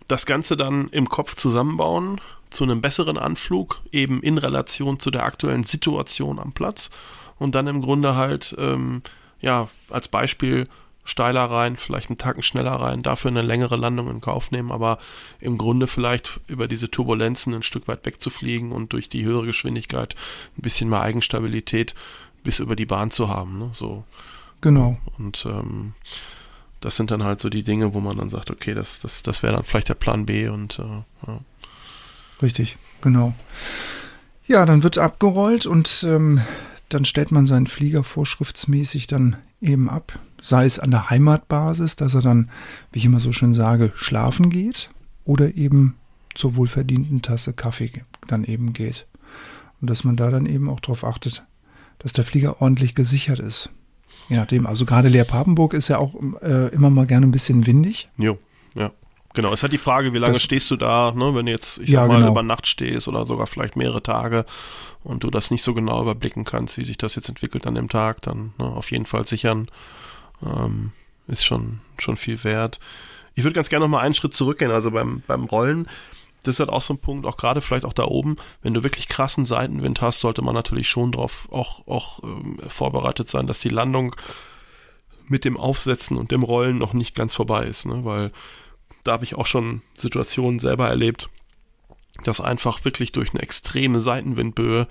Das 0.07 0.27
Ganze 0.27 0.57
dann 0.57 0.89
im 0.91 1.09
Kopf 1.09 1.35
zusammenbauen 1.35 2.21
zu 2.51 2.63
einem 2.63 2.81
besseren 2.81 3.19
Anflug, 3.19 3.83
eben 3.91 4.23
in 4.23 4.39
Relation 4.39 5.01
zu 5.01 5.11
der 5.11 5.25
aktuellen 5.25 5.65
Situation 5.65 6.39
am 6.39 6.53
Platz 6.53 6.91
und 7.39 7.55
dann 7.55 7.67
im 7.67 7.83
Grunde 7.83 8.17
halt, 8.17 8.55
ähm, 8.59 9.03
ja, 9.41 9.69
als 9.91 10.09
Beispiel 10.09 10.69
steiler 11.05 11.45
rein, 11.45 11.77
vielleicht 11.77 12.09
einen 12.09 12.19
Tacken 12.19 12.43
schneller 12.43 12.73
rein, 12.73 13.03
dafür 13.03 13.31
eine 13.31 13.43
längere 13.43 13.77
Landung 13.77 14.11
in 14.11 14.21
Kauf 14.21 14.51
nehmen, 14.51 14.73
aber 14.73 14.99
im 15.41 15.59
Grunde 15.59 15.87
vielleicht 15.87 16.41
über 16.47 16.67
diese 16.67 16.91
Turbulenzen 16.91 17.55
ein 17.55 17.63
Stück 17.63 17.87
weit 17.89 18.07
wegzufliegen 18.07 18.73
und 18.73 18.93
durch 18.93 19.09
die 19.09 19.25
höhere 19.25 19.47
Geschwindigkeit 19.47 20.15
ein 20.57 20.63
bisschen 20.63 20.89
mehr 20.89 21.03
Eigenstabilität 21.03 21.95
bis 22.43 22.59
über 22.59 22.75
die 22.75 22.87
Bahn 22.87 23.11
zu 23.11 23.29
haben. 23.29 23.59
Ne? 23.59 23.71
So. 23.73 24.05
Genau. 24.63 24.99
Und 25.19 25.45
ähm, 25.47 25.93
das 26.81 26.97
sind 26.97 27.11
dann 27.11 27.23
halt 27.23 27.41
so 27.41 27.51
die 27.51 27.63
Dinge, 27.63 27.95
wo 27.95 28.01
man 28.01 28.17
dann 28.17 28.31
sagt, 28.31 28.51
okay, 28.51 28.75
das, 28.75 29.01
das, 29.01 29.23
das 29.23 29.43
wäre 29.43 29.55
dann 29.55 29.65
vielleicht 29.65 29.89
der 29.91 29.95
Plan 29.95 30.27
B 30.27 30.49
und 30.49 30.79
äh, 30.79 30.83
ja. 31.27 31.41
Richtig, 32.43 32.77
genau. 33.01 33.35
Ja, 34.47 34.67
dann 34.67 34.83
wird 34.83 34.99
abgerollt 34.99 35.65
und 35.65 36.05
ähm, 36.07 36.43
dann 36.89 37.05
stellt 37.05 37.31
man 37.33 37.47
seinen 37.47 37.67
Flieger 37.67 38.05
vorschriftsmäßig 38.05 39.07
dann 39.07 39.37
eben 39.61 39.89
ab. 39.89 40.19
Sei 40.41 40.67
es 40.67 40.79
an 40.79 40.91
der 40.91 41.11
Heimatbasis, 41.11 41.97
dass 41.97 42.15
er 42.15 42.23
dann, 42.23 42.51
wie 42.93 42.99
ich 42.99 43.05
immer 43.05 43.21
so 43.21 43.33
schön 43.33 43.55
sage, 43.55 43.93
schlafen 43.95 44.51
geht 44.51 44.91
oder 45.25 45.55
eben 45.55 45.97
zur 46.35 46.57
wohlverdienten 46.57 47.23
Tasse 47.23 47.53
Kaffee 47.53 47.91
dann 48.29 48.45
eben 48.45 48.73
geht. 48.73 49.07
Und 49.81 49.89
dass 49.89 50.05
man 50.05 50.17
da 50.17 50.31
dann 50.31 50.47
eben 50.47 50.69
auch 50.69 50.81
darauf 50.81 51.05
achtet, 51.05 51.45
dass 51.99 52.13
der 52.13 52.25
Flieger 52.25 52.61
ordentlich 52.61 52.95
gesichert 52.95 53.39
ist. 53.39 53.71
Je 54.29 54.37
nachdem, 54.37 54.67
also 54.67 54.85
gerade 54.85 55.09
Leer 55.09 55.25
Papenburg 55.25 55.75
ist 55.75 55.89
ja 55.89 55.99
auch 55.99 56.15
äh, 56.43 56.69
immer 56.75 56.91
mal 56.91 57.07
gerne 57.07 57.27
ein 57.27 57.33
bisschen 57.33 57.67
windig. 57.67 58.09
Jo, 58.17 58.39
ja. 58.75 58.93
Genau, 59.35 59.53
es 59.53 59.63
halt 59.63 59.73
die 59.73 59.79
Frage, 59.79 60.13
wie 60.13 60.19
lange 60.19 60.33
Das- 60.35 60.43
stehst 60.43 60.71
du 60.71 60.77
da, 60.77 61.13
ne, 61.15 61.35
wenn 61.35 61.47
du 61.47 61.53
jetzt, 61.53 61.79
ich 61.79 61.91
Ja, 61.91 62.01
sag 62.03 62.09
mal, 62.09 62.19
genau. 62.21 62.31
über 62.31 62.43
Nacht 62.43 62.67
stehst 62.67 63.09
oder 63.09 63.27
sogar 63.27 63.47
vielleicht 63.47 63.77
mehrere 63.77 64.03
Tage 64.03 64.47
und 65.03 65.25
du 65.25 65.31
das 65.31 65.51
nicht 65.51 65.63
so 65.63 65.75
genau 65.75 66.01
überblicken 66.03 66.45
kannst, 66.45 66.79
wie 66.79 66.85
sich 66.85 66.97
das 66.99 67.15
jetzt 67.17 67.29
entwickelt 67.29 67.67
an 67.67 67.75
dem 67.75 67.89
Tag, 67.89 68.23
dann 68.23 68.53
ne, 68.59 68.65
auf 68.67 68.91
jeden 68.91 69.07
Fall 69.07 69.27
sichern. 69.27 69.69
Ähm, 70.45 70.93
ist 71.27 71.45
schon, 71.45 71.81
schon 71.99 72.17
viel 72.17 72.43
wert. 72.45 72.79
Ich 73.35 73.45
würde 73.45 73.55
ganz 73.55 73.69
gerne 73.71 73.85
noch 73.87 73.91
mal 73.91 74.01
einen 74.01 74.15
Schritt 74.15 74.35
zurückgehen, 74.35 74.71
also 74.71 74.91
beim, 74.91 75.23
beim 75.27 75.45
Rollen. 75.45 75.89
Das 76.43 76.57
ist 76.57 76.61
halt 76.61 76.69
auch 76.69 76.83
so 76.83 76.93
ein 76.95 76.99
Punkt, 76.99 77.25
auch 77.27 77.39
gerade 77.39 77.63
vielleicht 77.63 77.87
auch 77.87 77.95
da 77.95 78.05
oben, 78.05 78.37
wenn 78.63 78.75
du 78.75 78.83
wirklich 78.83 79.09
krassen 79.09 79.47
Seitenwind 79.47 80.03
hast, 80.03 80.21
sollte 80.21 80.43
man 80.43 80.55
natürlich 80.55 80.87
schon 80.89 81.11
drauf 81.13 81.49
auch, 81.51 81.87
auch 81.89 82.23
ähm, 82.23 82.59
vorbereitet 82.69 83.29
sein, 83.31 83.47
dass 83.47 83.61
die 83.61 83.71
Landung 83.71 84.15
mit 85.27 85.47
dem 85.47 85.57
Aufsetzen 85.57 86.19
und 86.19 86.31
dem 86.31 86.43
Rollen 86.43 86.77
noch 86.77 86.93
nicht 86.93 87.15
ganz 87.15 87.35
vorbei 87.35 87.65
ist, 87.65 87.87
ne? 87.87 88.05
weil 88.05 88.31
da 89.05 89.13
habe 89.13 89.25
ich 89.25 89.35
auch 89.37 89.47
schon 89.47 89.83
Situationen 89.97 90.59
selber 90.59 90.89
erlebt, 90.89 91.29
dass 92.25 92.41
einfach 92.41 92.85
wirklich 92.85 93.13
durch 93.13 93.31
eine 93.33 93.43
extreme 93.43 94.01
Seitenwindböe 94.01 94.87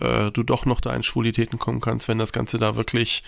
äh, 0.00 0.30
du 0.32 0.42
doch 0.42 0.66
noch 0.66 0.80
da 0.80 0.94
in 0.94 1.02
Schwulitäten 1.02 1.58
kommen 1.58 1.80
kannst, 1.80 2.08
wenn 2.08 2.18
das 2.18 2.32
Ganze 2.32 2.58
da 2.58 2.76
wirklich 2.76 3.22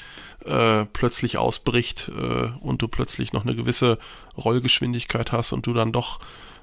äh, 0.45 0.85
plötzlich 0.93 1.39
ausbricht 1.39 2.11
äh, 2.17 2.49
und 2.61 2.83
du 2.83 2.89
plötzlich 2.89 3.33
noch 3.33 3.45
eine 3.45 3.55
gewisse 3.55 3.99
Rollgeschwindigkeit 4.37 5.33
hast 5.33 5.53
und 5.53 5.67
du 5.67 5.73
dann 5.73 5.93
doch 5.93 6.19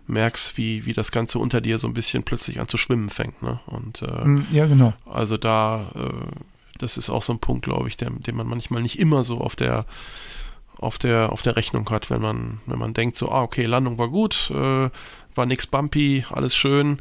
merkst, 0.05 0.57
wie, 0.57 0.85
wie 0.85 0.91
das 0.93 1.11
Ganze 1.11 1.39
unter 1.39 1.61
dir 1.61 1.79
so 1.79 1.87
ein 1.87 1.93
bisschen 1.93 2.23
plötzlich 2.23 2.59
an 2.59 2.67
zu 2.67 2.77
schwimmen 2.77 3.09
fängt. 3.09 3.41
Ne? 3.41 3.61
Und 3.65 4.01
äh, 4.01 4.07
Hm, 4.07 4.45
Ja, 4.51 4.65
genau. 4.67 4.93
also 5.05 5.37
da, 5.37 5.85
äh, 5.95 6.37
das 6.77 6.97
ist 6.97 7.09
auch 7.09 7.21
so 7.23 7.31
ein 7.31 7.39
Punkt, 7.39 7.63
glaube 7.63 7.87
ich, 7.87 7.95
der, 7.95 8.09
den 8.09 8.35
man 8.35 8.47
manchmal 8.47 8.81
nicht 8.81 8.99
immer 8.99 9.23
so 9.23 9.39
auf 9.39 9.55
der 9.55 9.85
auf 10.77 10.97
der 10.97 11.31
auf 11.31 11.41
der 11.41 11.55
Rechnung 11.55 11.89
hat, 11.89 12.09
wenn 12.09 12.21
man 12.21 12.59
wenn 12.65 12.79
man 12.79 12.93
denkt 12.93 13.17
so, 13.17 13.29
ah 13.29 13.41
okay, 13.43 13.65
Landung 13.65 13.97
war 13.97 14.09
gut, 14.09 14.51
äh, 14.53 14.89
war 15.35 15.45
nix 15.45 15.67
bumpy, 15.67 16.25
alles 16.29 16.55
schön 16.55 16.99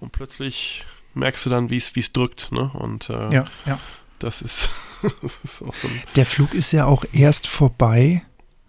und 0.00 0.12
plötzlich 0.12 0.84
merkst 1.14 1.46
du 1.46 1.50
dann, 1.50 1.70
wie 1.70 1.76
es 1.76 2.12
drückt, 2.12 2.52
ne? 2.52 2.70
Und 2.74 3.10
äh, 3.10 3.34
Ja, 3.34 3.44
ja. 3.66 3.78
das 4.18 4.42
ist 4.42 4.70
so 5.44 5.70
Der 6.16 6.26
Flug 6.26 6.54
ist 6.54 6.72
ja 6.72 6.86
auch 6.86 7.04
erst 7.12 7.46
vorbei, 7.46 8.22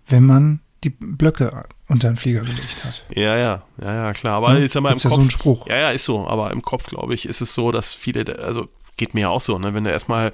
wenn 0.07 0.25
man 0.25 0.61
die 0.83 0.89
Blöcke 0.89 1.65
unter 1.87 2.07
den 2.07 2.17
Flieger 2.17 2.41
gelegt 2.41 2.83
hat. 2.83 3.05
Ja, 3.13 3.37
ja, 3.37 3.63
ja, 3.81 3.93
ja, 3.93 4.13
klar. 4.13 4.37
Aber 4.37 4.57
ja, 4.57 4.63
ist 4.63 4.73
ja 4.73 4.81
mal 4.81 4.91
im 4.93 4.97
Kopf. 4.97 5.03
Ja, 5.05 5.09
so 5.11 5.21
ein 5.21 5.29
Spruch. 5.29 5.67
Ja, 5.67 5.77
ja, 5.77 5.89
ist 5.91 6.05
so. 6.05 6.27
Aber 6.27 6.51
im 6.51 6.61
Kopf, 6.61 6.85
glaube 6.87 7.13
ich, 7.13 7.27
ist 7.27 7.41
es 7.41 7.53
so, 7.53 7.71
dass 7.71 7.93
viele, 7.93 8.39
also 8.39 8.67
geht 8.97 9.13
mir 9.13 9.21
ja 9.21 9.29
auch 9.29 9.41
so, 9.41 9.59
ne, 9.59 9.73
wenn 9.73 9.83
du 9.83 9.91
erstmal 9.91 10.33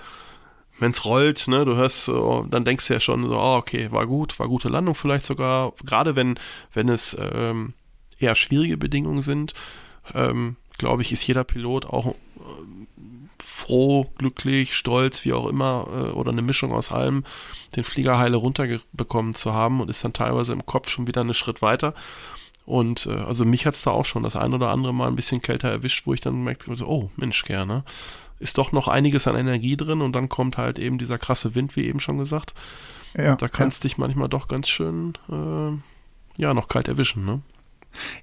wenn 0.79 0.91
es 0.91 1.05
rollt, 1.05 1.47
ne, 1.47 1.65
du 1.65 1.75
hörst, 1.75 2.05
so, 2.05 2.45
dann 2.49 2.65
denkst 2.65 2.87
du 2.87 2.93
ja 2.93 2.99
schon 2.99 3.23
so, 3.23 3.37
oh, 3.37 3.55
okay, 3.57 3.91
war 3.91 4.05
gut, 4.05 4.39
war 4.39 4.47
gute 4.47 4.69
Landung 4.69 4.95
vielleicht 4.95 5.25
sogar. 5.25 5.73
Gerade 5.83 6.15
wenn, 6.15 6.39
wenn 6.73 6.89
es 6.89 7.17
ähm, 7.19 7.73
eher 8.19 8.35
schwierige 8.35 8.77
Bedingungen 8.77 9.21
sind, 9.21 9.53
ähm, 10.13 10.55
glaube 10.77 11.01
ich, 11.01 11.11
ist 11.11 11.25
jeder 11.25 11.43
Pilot 11.43 11.85
auch 11.85 12.07
äh, 12.07 12.13
froh, 13.39 14.07
glücklich, 14.17 14.75
stolz, 14.75 15.25
wie 15.25 15.33
auch 15.33 15.47
immer, 15.47 15.87
äh, 15.91 16.11
oder 16.11 16.31
eine 16.31 16.41
Mischung 16.41 16.71
aus 16.73 16.91
allem, 16.91 17.23
den 17.75 17.83
Flieger 17.83 18.17
heile 18.17 18.37
runterbekommen 18.37 19.33
zu 19.33 19.53
haben 19.53 19.81
und 19.81 19.89
ist 19.89 20.03
dann 20.03 20.13
teilweise 20.13 20.53
im 20.53 20.65
Kopf 20.65 20.89
schon 20.89 21.07
wieder 21.07 21.21
einen 21.21 21.33
Schritt 21.33 21.61
weiter. 21.61 21.93
Und 22.65 23.05
äh, 23.05 23.11
also 23.11 23.45
mich 23.45 23.65
hat 23.65 23.75
es 23.75 23.81
da 23.81 23.91
auch 23.91 24.05
schon 24.05 24.23
das 24.23 24.35
ein 24.35 24.53
oder 24.53 24.69
andere 24.69 24.93
Mal 24.93 25.07
ein 25.07 25.15
bisschen 25.15 25.41
kälter 25.41 25.69
erwischt, 25.69 26.05
wo 26.05 26.13
ich 26.13 26.21
dann 26.21 26.43
merkte, 26.43 26.75
so, 26.75 26.85
oh 26.85 27.09
Mensch, 27.15 27.43
gerne. 27.43 27.83
Ist 28.39 28.57
doch 28.57 28.71
noch 28.71 28.87
einiges 28.87 29.27
an 29.27 29.35
Energie 29.35 29.77
drin 29.77 30.01
und 30.01 30.13
dann 30.13 30.29
kommt 30.29 30.57
halt 30.57 30.79
eben 30.79 30.97
dieser 30.97 31.17
krasse 31.17 31.55
Wind, 31.55 31.75
wie 31.75 31.85
eben 31.85 31.99
schon 31.99 32.17
gesagt. 32.17 32.53
Ja, 33.15 33.35
da 33.35 33.47
kannst 33.47 33.83
ja. 33.83 33.89
dich 33.89 33.97
manchmal 33.97 34.29
doch 34.29 34.47
ganz 34.47 34.67
schön, 34.67 35.13
äh, 35.29 36.41
ja, 36.41 36.53
noch 36.53 36.67
kalt 36.67 36.87
erwischen, 36.87 37.25
ne? 37.25 37.41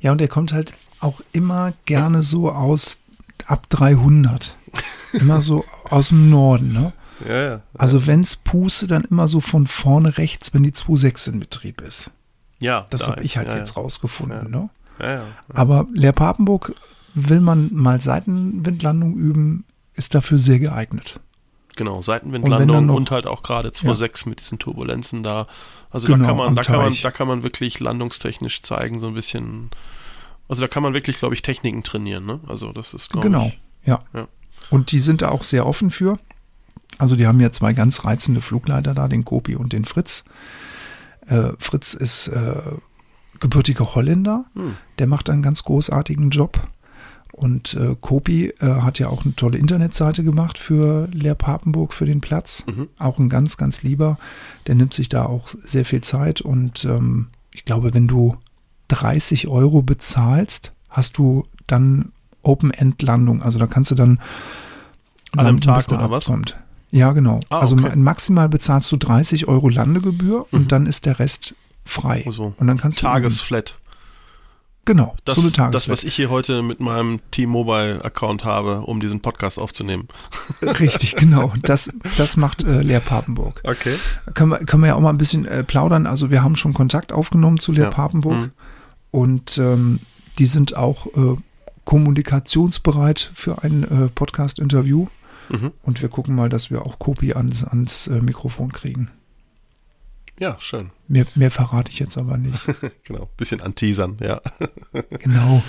Ja, 0.00 0.12
und 0.12 0.20
er 0.20 0.28
kommt 0.28 0.52
halt 0.52 0.76
auch 1.00 1.20
immer 1.32 1.72
gerne 1.84 2.22
so 2.22 2.50
aus 2.50 3.00
ab 3.46 3.68
300. 3.70 4.56
Immer 5.12 5.42
so 5.42 5.64
aus 5.90 6.08
dem 6.08 6.30
Norden, 6.30 6.72
ne? 6.72 6.92
Ja, 7.26 7.42
ja. 7.42 7.62
Also 7.76 8.06
wenn 8.06 8.20
es 8.20 8.36
puste, 8.36 8.86
dann 8.86 9.04
immer 9.04 9.28
so 9.28 9.40
von 9.40 9.66
vorne 9.66 10.18
rechts, 10.18 10.52
wenn 10.54 10.62
die 10.62 10.72
2.6 10.72 11.32
in 11.32 11.40
Betrieb 11.40 11.80
ist. 11.80 12.10
Ja. 12.60 12.86
Das 12.90 13.02
da 13.02 13.08
habe 13.08 13.22
ich 13.22 13.36
halt 13.36 13.48
ja, 13.48 13.56
jetzt 13.56 13.76
rausgefunden, 13.76 14.52
ja. 14.52 14.60
ne? 14.60 14.70
Ja, 15.00 15.12
ja, 15.12 15.22
Aber 15.52 15.86
Leer 15.92 16.12
Papenburg 16.12 16.74
will 17.14 17.40
man 17.40 17.72
mal 17.72 18.00
Seitenwindlandung 18.00 19.14
üben, 19.14 19.64
ist 19.94 20.14
dafür 20.14 20.38
sehr 20.38 20.58
geeignet. 20.58 21.20
Genau, 21.76 22.02
Seitenwindlandung 22.02 22.76
und, 22.76 22.90
und 22.90 23.10
halt 23.10 23.26
auch 23.26 23.42
gerade 23.42 23.70
2.6 23.70 24.28
mit 24.28 24.40
diesen 24.40 24.58
Turbulenzen 24.58 25.22
da. 25.22 25.46
Also 25.90 26.06
genau, 26.06 26.18
da 26.18 26.26
kann 26.26 26.36
man, 26.36 26.54
da 26.54 26.62
kann 26.62 26.76
man, 26.76 26.96
da 27.02 27.10
kann 27.10 27.28
man 27.28 27.42
wirklich 27.42 27.80
landungstechnisch 27.80 28.62
zeigen, 28.62 28.98
so 28.98 29.08
ein 29.08 29.14
bisschen. 29.14 29.70
Also 30.48 30.60
da 30.60 30.68
kann 30.68 30.82
man 30.82 30.94
wirklich, 30.94 31.18
glaube 31.18 31.34
ich, 31.34 31.42
Techniken 31.42 31.82
trainieren, 31.82 32.26
ne? 32.26 32.40
Also 32.46 32.72
das 32.72 32.94
ist, 32.94 33.10
glaube 33.10 33.26
genau, 33.26 33.46
ich. 33.46 33.60
Genau, 33.84 34.02
ja. 34.14 34.20
ja. 34.20 34.28
Und 34.70 34.92
die 34.92 34.98
sind 34.98 35.22
da 35.22 35.30
auch 35.30 35.42
sehr 35.42 35.66
offen 35.66 35.90
für. 35.90 36.18
Also 36.98 37.16
die 37.16 37.26
haben 37.26 37.40
ja 37.40 37.50
zwei 37.50 37.72
ganz 37.72 38.04
reizende 38.04 38.40
Flugleiter 38.40 38.94
da, 38.94 39.08
den 39.08 39.24
Kopi 39.24 39.56
und 39.56 39.72
den 39.72 39.84
Fritz. 39.84 40.24
Äh, 41.26 41.52
Fritz 41.58 41.94
ist 41.94 42.28
äh, 42.28 42.62
gebürtiger 43.40 43.94
Holländer, 43.94 44.44
hm. 44.54 44.76
der 44.98 45.06
macht 45.06 45.28
einen 45.28 45.42
ganz 45.42 45.64
großartigen 45.64 46.30
Job. 46.30 46.68
Und 47.34 47.74
äh, 47.74 47.96
Kopi 48.00 48.52
äh, 48.60 48.66
hat 48.66 49.00
ja 49.00 49.08
auch 49.08 49.24
eine 49.24 49.34
tolle 49.34 49.58
Internetseite 49.58 50.22
gemacht 50.22 50.56
für 50.56 51.08
Leer 51.12 51.34
Papenburg, 51.34 51.92
für 51.92 52.06
den 52.06 52.20
Platz. 52.20 52.64
Mhm. 52.66 52.88
Auch 52.98 53.18
ein 53.18 53.28
ganz, 53.28 53.56
ganz 53.56 53.82
lieber. 53.82 54.18
Der 54.68 54.76
nimmt 54.76 54.94
sich 54.94 55.08
da 55.08 55.24
auch 55.24 55.48
sehr 55.48 55.84
viel 55.84 56.00
Zeit. 56.00 56.40
Und 56.40 56.84
ähm, 56.84 57.28
ich 57.50 57.64
glaube, 57.64 57.92
wenn 57.92 58.06
du 58.06 58.36
30 58.88 59.48
Euro 59.48 59.82
bezahlst, 59.82 60.72
hast 60.88 61.18
du 61.18 61.46
dann 61.66 62.12
Open-End-Landung. 62.42 63.42
Also 63.42 63.58
da 63.58 63.66
kannst 63.66 63.90
du 63.90 63.94
dann 63.96 64.20
an 65.32 65.46
einem 65.46 65.60
Tag 65.60 65.90
oder 65.90 66.10
was? 66.10 66.26
Kommt. 66.26 66.56
Ja, 66.92 67.10
genau. 67.10 67.40
Ah, 67.48 67.58
also 67.58 67.74
okay. 67.76 67.96
maximal 67.96 68.48
bezahlst 68.48 68.92
du 68.92 68.96
30 68.96 69.48
Euro 69.48 69.68
Landegebühr 69.68 70.46
mhm. 70.50 70.58
und 70.58 70.72
dann 70.72 70.86
ist 70.86 71.06
der 71.06 71.18
Rest 71.18 71.56
frei. 71.84 72.22
Also, 72.26 72.54
und 72.56 72.66
dann 72.68 72.78
kannst 72.78 73.00
Tagesflat. 73.00 73.76
Genau, 74.84 75.16
das, 75.24 75.36
so 75.36 75.42
eine 75.42 75.52
Tagesflat. 75.52 75.74
Das, 75.74 75.88
was 75.88 76.04
ich 76.04 76.14
hier 76.14 76.28
heute 76.30 76.62
mit 76.62 76.80
meinem 76.80 77.20
T-Mobile-Account 77.30 78.44
habe, 78.44 78.82
um 78.82 79.00
diesen 79.00 79.20
Podcast 79.20 79.58
aufzunehmen. 79.58 80.08
Richtig, 80.62 81.16
genau. 81.16 81.54
Das, 81.62 81.90
das 82.18 82.36
macht 82.36 82.64
äh, 82.64 82.82
Leer 82.82 83.00
Papenburg. 83.00 83.62
Okay. 83.64 83.96
Können 84.34 84.50
wir, 84.50 84.58
können 84.58 84.82
wir 84.82 84.88
ja 84.88 84.94
auch 84.96 85.00
mal 85.00 85.10
ein 85.10 85.18
bisschen 85.18 85.46
äh, 85.46 85.64
plaudern. 85.64 86.06
Also 86.06 86.30
wir 86.30 86.42
haben 86.42 86.56
schon 86.56 86.74
Kontakt 86.74 87.12
aufgenommen 87.12 87.60
zu 87.60 87.72
Leer 87.72 87.84
ja. 87.84 87.90
Papenburg 87.90 88.42
mhm. 88.42 88.50
und 89.10 89.58
ähm, 89.58 90.00
die 90.38 90.46
sind 90.46 90.76
auch 90.76 91.06
äh, 91.16 91.36
kommunikationsbereit 91.84 93.30
für 93.34 93.62
ein 93.62 93.84
äh, 93.84 94.08
Podcast-Interview. 94.08 95.06
Mhm. 95.48 95.72
Und 95.82 96.02
wir 96.02 96.08
gucken 96.08 96.34
mal, 96.34 96.48
dass 96.48 96.70
wir 96.70 96.82
auch 96.82 96.98
Kopi 96.98 97.34
ans, 97.34 97.64
ans 97.64 98.06
äh, 98.06 98.20
Mikrofon 98.20 98.72
kriegen. 98.72 99.10
Ja, 100.38 100.56
schön. 100.60 100.90
Mehr, 101.06 101.26
mehr 101.34 101.50
verrate 101.50 101.90
ich 101.90 101.98
jetzt 101.98 102.18
aber 102.18 102.36
nicht. 102.36 102.60
genau, 103.04 103.28
bisschen 103.36 103.60
anteasern, 103.60 104.18
ja. 104.20 104.40
genau. 105.10 105.62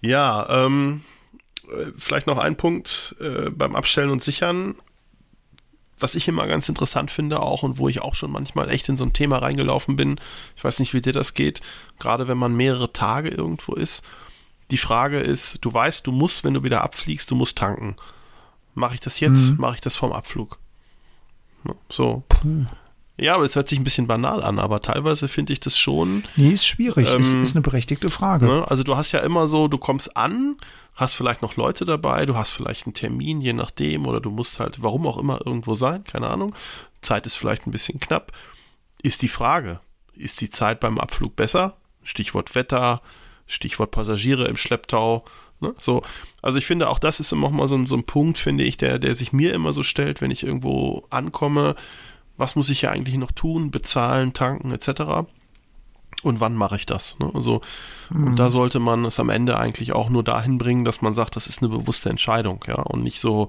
Ja, 0.00 0.46
ähm, 0.66 1.02
äh, 1.70 1.92
vielleicht 1.96 2.26
noch 2.26 2.38
ein 2.38 2.56
Punkt 2.56 3.16
äh, 3.20 3.50
beim 3.50 3.74
Abstellen 3.74 4.10
und 4.10 4.22
Sichern. 4.22 4.76
Was 6.00 6.14
ich 6.14 6.28
immer 6.28 6.46
ganz 6.46 6.68
interessant 6.68 7.10
finde 7.10 7.40
auch 7.40 7.64
und 7.64 7.78
wo 7.78 7.88
ich 7.88 8.02
auch 8.02 8.14
schon 8.14 8.30
manchmal 8.30 8.70
echt 8.70 8.88
in 8.88 8.96
so 8.96 9.04
ein 9.04 9.12
Thema 9.12 9.38
reingelaufen 9.38 9.96
bin, 9.96 10.20
ich 10.54 10.62
weiß 10.62 10.78
nicht, 10.78 10.94
wie 10.94 11.00
dir 11.00 11.12
das 11.12 11.34
geht, 11.34 11.60
gerade 11.98 12.28
wenn 12.28 12.38
man 12.38 12.54
mehrere 12.54 12.92
Tage 12.92 13.30
irgendwo 13.30 13.74
ist. 13.74 14.04
Die 14.70 14.78
Frage 14.78 15.18
ist, 15.18 15.58
du 15.62 15.72
weißt, 15.72 16.06
du 16.06 16.12
musst, 16.12 16.44
wenn 16.44 16.54
du 16.54 16.62
wieder 16.62 16.84
abfliegst, 16.84 17.30
du 17.30 17.34
musst 17.34 17.58
tanken. 17.58 17.96
Mache 18.74 18.94
ich 18.94 19.00
das 19.00 19.18
jetzt? 19.18 19.50
Mhm. 19.50 19.56
Mache 19.58 19.76
ich 19.76 19.80
das 19.80 19.96
vorm 19.96 20.12
Abflug? 20.12 20.58
So. 21.88 22.22
Puh. 22.28 22.66
Ja, 23.20 23.34
aber 23.34 23.44
es 23.44 23.56
hört 23.56 23.68
sich 23.68 23.80
ein 23.80 23.84
bisschen 23.84 24.06
banal 24.06 24.42
an, 24.42 24.60
aber 24.60 24.80
teilweise 24.80 25.26
finde 25.26 25.52
ich 25.52 25.58
das 25.58 25.76
schon. 25.76 26.24
Nee, 26.36 26.50
ist 26.50 26.66
schwierig. 26.66 27.10
Ähm, 27.10 27.20
ist, 27.20 27.34
ist 27.34 27.56
eine 27.56 27.62
berechtigte 27.62 28.10
Frage. 28.10 28.46
Ne? 28.46 28.64
Also 28.68 28.84
du 28.84 28.96
hast 28.96 29.10
ja 29.10 29.20
immer 29.20 29.48
so, 29.48 29.66
du 29.66 29.76
kommst 29.76 30.16
an, 30.16 30.56
hast 30.94 31.14
vielleicht 31.14 31.42
noch 31.42 31.56
Leute 31.56 31.84
dabei, 31.84 32.26
du 32.26 32.36
hast 32.36 32.50
vielleicht 32.50 32.86
einen 32.86 32.94
Termin, 32.94 33.40
je 33.40 33.52
nachdem, 33.52 34.06
oder 34.06 34.20
du 34.20 34.30
musst 34.30 34.60
halt, 34.60 34.82
warum 34.82 35.06
auch 35.06 35.18
immer, 35.18 35.40
irgendwo 35.44 35.74
sein, 35.74 36.04
keine 36.04 36.28
Ahnung. 36.28 36.54
Zeit 37.00 37.26
ist 37.26 37.34
vielleicht 37.34 37.66
ein 37.66 37.72
bisschen 37.72 37.98
knapp. 37.98 38.30
Ist 39.02 39.22
die 39.22 39.28
Frage, 39.28 39.80
ist 40.14 40.40
die 40.40 40.50
Zeit 40.50 40.78
beim 40.78 40.98
Abflug 40.98 41.34
besser? 41.34 41.76
Stichwort 42.04 42.54
Wetter, 42.54 43.02
Stichwort 43.48 43.90
Passagiere 43.90 44.46
im 44.46 44.56
Schlepptau. 44.56 45.24
Ne? 45.60 45.74
So, 45.78 46.02
also 46.40 46.58
ich 46.58 46.66
finde, 46.66 46.88
auch 46.88 47.00
das 47.00 47.18
ist 47.18 47.32
immer 47.32 47.50
mal 47.50 47.66
so, 47.66 47.84
so 47.86 47.96
ein 47.96 48.04
Punkt, 48.04 48.38
finde 48.38 48.62
ich, 48.62 48.76
der, 48.76 49.00
der 49.00 49.16
sich 49.16 49.32
mir 49.32 49.54
immer 49.54 49.72
so 49.72 49.82
stellt, 49.82 50.20
wenn 50.20 50.30
ich 50.30 50.44
irgendwo 50.44 51.04
ankomme 51.10 51.74
was 52.38 52.56
muss 52.56 52.70
ich 52.70 52.82
ja 52.82 52.90
eigentlich 52.90 53.16
noch 53.16 53.32
tun, 53.32 53.70
bezahlen, 53.70 54.32
tanken 54.32 54.70
etc. 54.70 55.26
Und 56.22 56.40
wann 56.40 56.54
mache 56.54 56.76
ich 56.76 56.86
das? 56.86 57.16
Ne? 57.20 57.30
Also, 57.34 57.60
mhm. 58.10 58.28
und 58.28 58.36
da 58.36 58.50
sollte 58.50 58.78
man 58.78 59.04
es 59.04 59.20
am 59.20 59.28
Ende 59.28 59.58
eigentlich 59.58 59.92
auch 59.92 60.08
nur 60.08 60.24
dahin 60.24 60.56
bringen, 60.56 60.84
dass 60.84 61.02
man 61.02 61.14
sagt, 61.14 61.36
das 61.36 61.46
ist 61.46 61.62
eine 61.62 61.68
bewusste 61.68 62.08
Entscheidung, 62.08 62.64
ja, 62.66 62.76
und 62.76 63.02
nicht 63.02 63.20
so, 63.20 63.48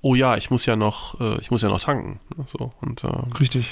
oh 0.00 0.14
ja, 0.14 0.36
ich 0.36 0.50
muss 0.50 0.66
ja 0.66 0.76
noch, 0.76 1.20
äh, 1.20 1.40
ich 1.40 1.50
muss 1.50 1.62
ja 1.62 1.68
noch 1.68 1.80
tanken. 1.80 2.18
Ne? 2.36 2.44
So, 2.46 2.72
und, 2.80 3.04
äh, 3.04 3.08
Richtig. 3.38 3.70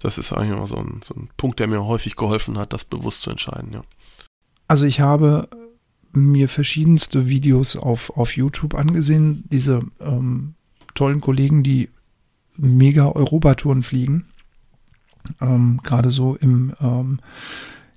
Das 0.00 0.18
ist 0.18 0.32
eigentlich 0.32 0.56
immer 0.56 0.66
so 0.66 0.76
ein, 0.76 1.00
so 1.02 1.14
ein 1.14 1.28
Punkt, 1.36 1.58
der 1.58 1.66
mir 1.66 1.84
häufig 1.84 2.16
geholfen 2.16 2.58
hat, 2.58 2.72
das 2.72 2.84
bewusst 2.84 3.22
zu 3.22 3.30
entscheiden, 3.30 3.72
ja. 3.72 3.82
Also 4.68 4.84
ich 4.84 5.00
habe 5.00 5.48
mir 6.12 6.48
verschiedenste 6.48 7.28
Videos 7.28 7.76
auf, 7.76 8.16
auf 8.16 8.36
YouTube 8.36 8.74
angesehen, 8.74 9.44
diese 9.50 9.82
ähm, 10.00 10.54
tollen 10.94 11.20
Kollegen, 11.20 11.62
die 11.62 11.88
mega 12.58 13.06
Europatouren 13.08 13.82
fliegen. 13.82 14.26
Ähm, 15.40 15.80
Gerade 15.82 16.10
so 16.10 16.36
im 16.36 16.74
ähm, 16.80 17.20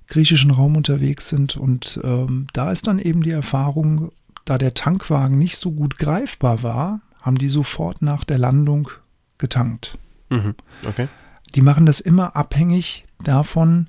griechischen 0.08 0.50
Raum 0.50 0.76
unterwegs 0.76 1.28
sind. 1.28 1.56
Und 1.56 2.00
ähm, 2.04 2.46
da 2.52 2.70
ist 2.70 2.86
dann 2.86 2.98
eben 2.98 3.22
die 3.22 3.30
Erfahrung, 3.30 4.10
da 4.44 4.58
der 4.58 4.74
Tankwagen 4.74 5.38
nicht 5.38 5.56
so 5.56 5.72
gut 5.72 5.98
greifbar 5.98 6.62
war, 6.62 7.00
haben 7.22 7.38
die 7.38 7.48
sofort 7.48 8.02
nach 8.02 8.24
der 8.24 8.38
Landung 8.38 8.90
getankt. 9.38 9.98
Mhm. 10.30 10.54
Okay. 10.86 11.08
Die 11.54 11.62
machen 11.62 11.86
das 11.86 12.00
immer 12.00 12.36
abhängig 12.36 13.06
davon, 13.22 13.88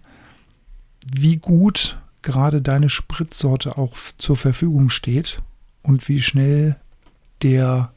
wie 1.13 1.37
gut 1.37 1.99
gerade 2.21 2.61
deine 2.61 2.89
Spritsorte 2.89 3.77
auch 3.77 3.97
zur 4.17 4.37
Verfügung 4.37 4.89
steht 4.89 5.41
und 5.81 6.07
wie 6.07 6.21
schnell 6.21 6.79
der 7.41 7.91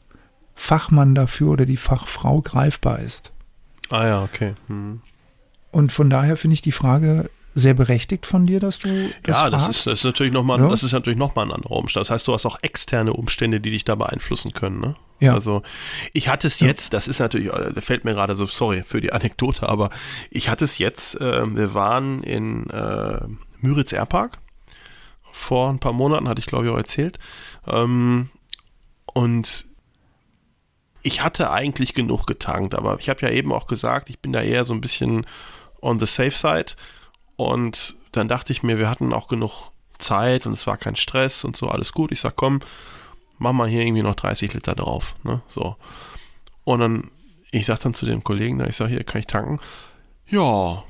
Fachmann 0.55 1.14
dafür 1.14 1.50
oder 1.50 1.66
die 1.66 1.76
Fachfrau 1.76 2.40
greifbar 2.40 3.00
ist. 3.00 3.32
Ah 3.90 4.07
ja, 4.07 4.22
okay. 4.22 4.55
Hm. 4.68 5.00
Und 5.70 5.92
von 5.92 6.09
daher 6.09 6.36
finde 6.36 6.55
ich 6.55 6.62
die 6.62 6.72
Frage 6.72 7.28
sehr 7.55 7.74
berechtigt 7.74 8.26
von 8.26 8.46
dir, 8.46 8.59
dass 8.59 8.80
du 8.80 8.88
das 9.22 9.36
Ja, 9.36 9.50
das 9.50 9.68
ist, 9.68 9.86
das 9.86 10.00
ist 10.00 10.05
natürlich 10.05 10.32
nochmal, 10.32 10.61
ja? 10.61 10.68
das 10.68 10.82
ist 10.82 10.92
natürlich 10.92 11.18
nochmal 11.18 11.46
ein 11.46 11.52
anderer 11.52 11.76
Umstand. 11.76 12.07
Das 12.07 12.11
heißt, 12.11 12.26
du 12.26 12.32
hast 12.32 12.46
auch 12.46 12.59
externe 12.62 13.12
Umstände, 13.12 13.61
die 13.61 13.70
dich 13.70 13.84
da 13.84 13.94
beeinflussen 13.94 14.52
können, 14.52 14.80
ne? 14.80 14.96
Ja. 15.20 15.34
Also 15.34 15.62
ich 16.12 16.28
hatte 16.28 16.48
es 16.48 16.59
jetzt, 16.59 16.92
das 16.92 17.07
ist 17.07 17.20
natürlich, 17.20 17.50
da 17.50 17.80
fällt 17.80 18.05
mir 18.05 18.14
gerade 18.14 18.34
so, 18.34 18.46
sorry 18.46 18.82
für 18.86 19.00
die 19.00 19.12
Anekdote, 19.12 19.68
aber 19.68 19.90
ich 20.30 20.48
hatte 20.48 20.64
es 20.64 20.78
jetzt, 20.78 21.20
äh, 21.20 21.57
wir 21.57 21.72
waren 21.74 22.24
in 22.24 22.68
äh, 22.70 23.20
Müritz 23.59 23.92
Airpark. 23.92 24.38
Vor 25.32 25.70
ein 25.70 25.78
paar 25.78 25.92
Monaten 25.92 26.28
hatte 26.28 26.40
ich, 26.40 26.46
glaube 26.46 26.66
ich, 26.66 26.72
auch 26.72 26.76
erzählt. 26.76 27.18
Ähm, 27.66 28.28
und 29.07 29.66
ich 31.05 31.22
hatte 31.22 31.50
eigentlich 31.50 31.92
genug 31.92 32.26
getankt, 32.26 32.74
aber 32.74 32.98
ich 32.98 33.09
habe 33.11 33.20
ja 33.20 33.30
eben 33.30 33.52
auch 33.52 33.66
gesagt, 33.66 34.09
ich 34.09 34.18
bin 34.18 34.32
da 34.32 34.40
eher 34.40 34.64
so 34.64 34.72
ein 34.72 34.80
bisschen 34.80 35.26
on 35.80 36.00
the 36.00 36.07
safe 36.07 36.30
side. 36.30 36.72
Und 37.36 37.96
dann 38.12 38.26
dachte 38.26 38.52
ich 38.52 38.62
mir, 38.62 38.78
wir 38.78 38.88
hatten 38.88 39.12
auch 39.12 39.28
genug 39.28 39.70
Zeit 39.98 40.46
und 40.46 40.55
es 40.55 40.66
war 40.66 40.78
kein 40.78 40.96
Stress 40.96 41.44
und 41.44 41.57
so, 41.57 41.68
alles 41.68 41.92
gut. 41.92 42.11
Ich 42.11 42.20
sag, 42.20 42.36
komm, 42.36 42.61
mach 43.38 43.52
mal 43.52 43.68
hier 43.68 43.82
irgendwie 43.82 44.02
noch 44.02 44.14
30 44.14 44.55
Liter 44.55 44.74
drauf. 44.74 45.14
Ne? 45.24 45.42
So. 45.46 45.76
Und 46.64 46.80
dann, 46.80 47.11
ich 47.50 47.66
sag 47.66 47.80
dann 47.80 47.92
zu 47.92 48.07
dem 48.07 48.24
Kollegen, 48.24 48.64
ich 48.66 48.76
sag, 48.76 48.88
hier 48.88 49.05
kann 49.05 49.20
ich 49.20 49.26
tanken. 49.26 49.61
Ja, 50.26 50.82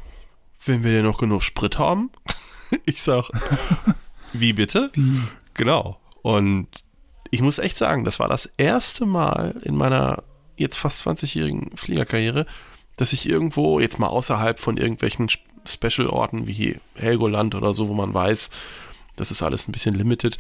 wenn 0.65 0.85
wir 0.85 0.93
denn 0.93 1.05
noch 1.05 1.19
genug 1.19 1.43
Sprit 1.43 1.77
haben. 1.77 2.11
ich 2.87 3.03
sag, 3.03 3.31
wie 4.33 4.53
bitte? 4.53 4.91
Wie? 4.95 5.23
Genau. 5.55 5.99
Und 6.23 6.84
ich 7.35 7.43
muss 7.43 7.59
echt 7.59 7.77
sagen, 7.77 8.05
das 8.05 8.21
war 8.21 8.29
das 8.29 8.47
erste 8.59 9.07
Mal 9.07 9.57
in 9.65 9.75
meiner 9.75 10.23
jetzt 10.57 10.77
fast 10.77 11.05
20-jährigen 11.05 11.77
Fliegerkarriere, 11.77 12.47
dass 12.97 13.13
ich 13.13 13.29
irgendwo, 13.29 13.81
jetzt 13.81 13.99
mal 13.99 14.07
außerhalb 14.07 14.61
von 14.61 14.77
irgendwelchen 14.77 15.29
Special-Orten 15.67 16.47
wie 16.47 16.79
Helgoland 16.95 17.57
oder 17.57 17.75
so, 17.75 17.89
wo 17.89 17.95
man 17.95 18.15
weiß, 18.15 18.51
das 19.17 19.33
ist 19.33 19.43
alles 19.43 19.67
ein 19.67 19.73
bisschen 19.73 19.97
limited, 19.97 20.39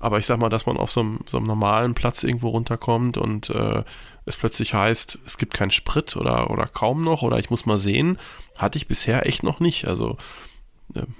aber 0.00 0.18
ich 0.18 0.26
sag 0.26 0.40
mal, 0.40 0.48
dass 0.48 0.66
man 0.66 0.78
auf 0.78 0.90
so 0.90 0.98
einem, 0.98 1.20
so 1.26 1.36
einem 1.36 1.46
normalen 1.46 1.94
Platz 1.94 2.24
irgendwo 2.24 2.48
runterkommt 2.48 3.18
und 3.18 3.50
äh, 3.50 3.84
es 4.24 4.34
plötzlich 4.34 4.74
heißt, 4.74 5.20
es 5.24 5.38
gibt 5.38 5.54
keinen 5.54 5.70
Sprit 5.70 6.16
oder, 6.16 6.50
oder 6.50 6.66
kaum 6.66 7.04
noch 7.04 7.22
oder 7.22 7.38
ich 7.38 7.50
muss 7.50 7.66
mal 7.66 7.78
sehen, 7.78 8.18
hatte 8.56 8.78
ich 8.78 8.88
bisher 8.88 9.26
echt 9.26 9.44
noch 9.44 9.60
nicht. 9.60 9.86
Also 9.86 10.16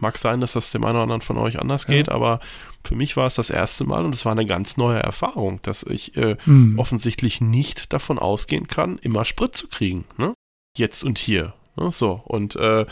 mag 0.01 0.18
sein, 0.18 0.41
dass 0.41 0.53
das 0.53 0.70
dem 0.70 0.85
einen 0.85 0.95
oder 0.95 1.03
anderen 1.03 1.20
von 1.23 1.39
euch 1.39 1.59
anders 1.59 1.87
geht, 1.87 2.09
ja. 2.09 2.12
aber 2.12 2.41
für 2.85 2.95
mich 2.95 3.16
war 3.16 3.27
es 3.27 3.35
das 3.35 3.51
erste 3.51 3.85
Mal 3.85 4.05
und 4.05 4.14
es 4.14 4.25
war 4.25 4.33
eine 4.33 4.47
ganz 4.47 4.77
neue 4.77 4.99
Erfahrung, 4.99 5.61
dass 5.62 5.83
ich 5.83 6.16
äh, 6.16 6.37
mhm. 6.47 6.79
offensichtlich 6.79 7.41
nicht 7.41 7.93
davon 7.93 8.18
ausgehen 8.18 8.66
kann, 8.66 8.99
immer 8.99 9.25
Sprit 9.25 9.57
zu 9.57 9.68
kriegen. 9.68 10.05
Ne? 10.16 10.35
Jetzt 10.77 11.05
und 11.05 11.18
hier. 11.18 11.55
Ne? 11.77 11.91
So, 11.91 12.20
und 12.25 12.57
äh, 12.57 12.87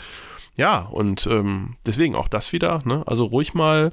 ja, 0.57 0.79
und 0.79 1.27
ähm, 1.27 1.75
deswegen 1.85 2.15
auch 2.15 2.27
das 2.27 2.53
wieder. 2.53 2.81
Ne? 2.85 3.03
Also 3.05 3.25
ruhig 3.25 3.53
mal 3.53 3.91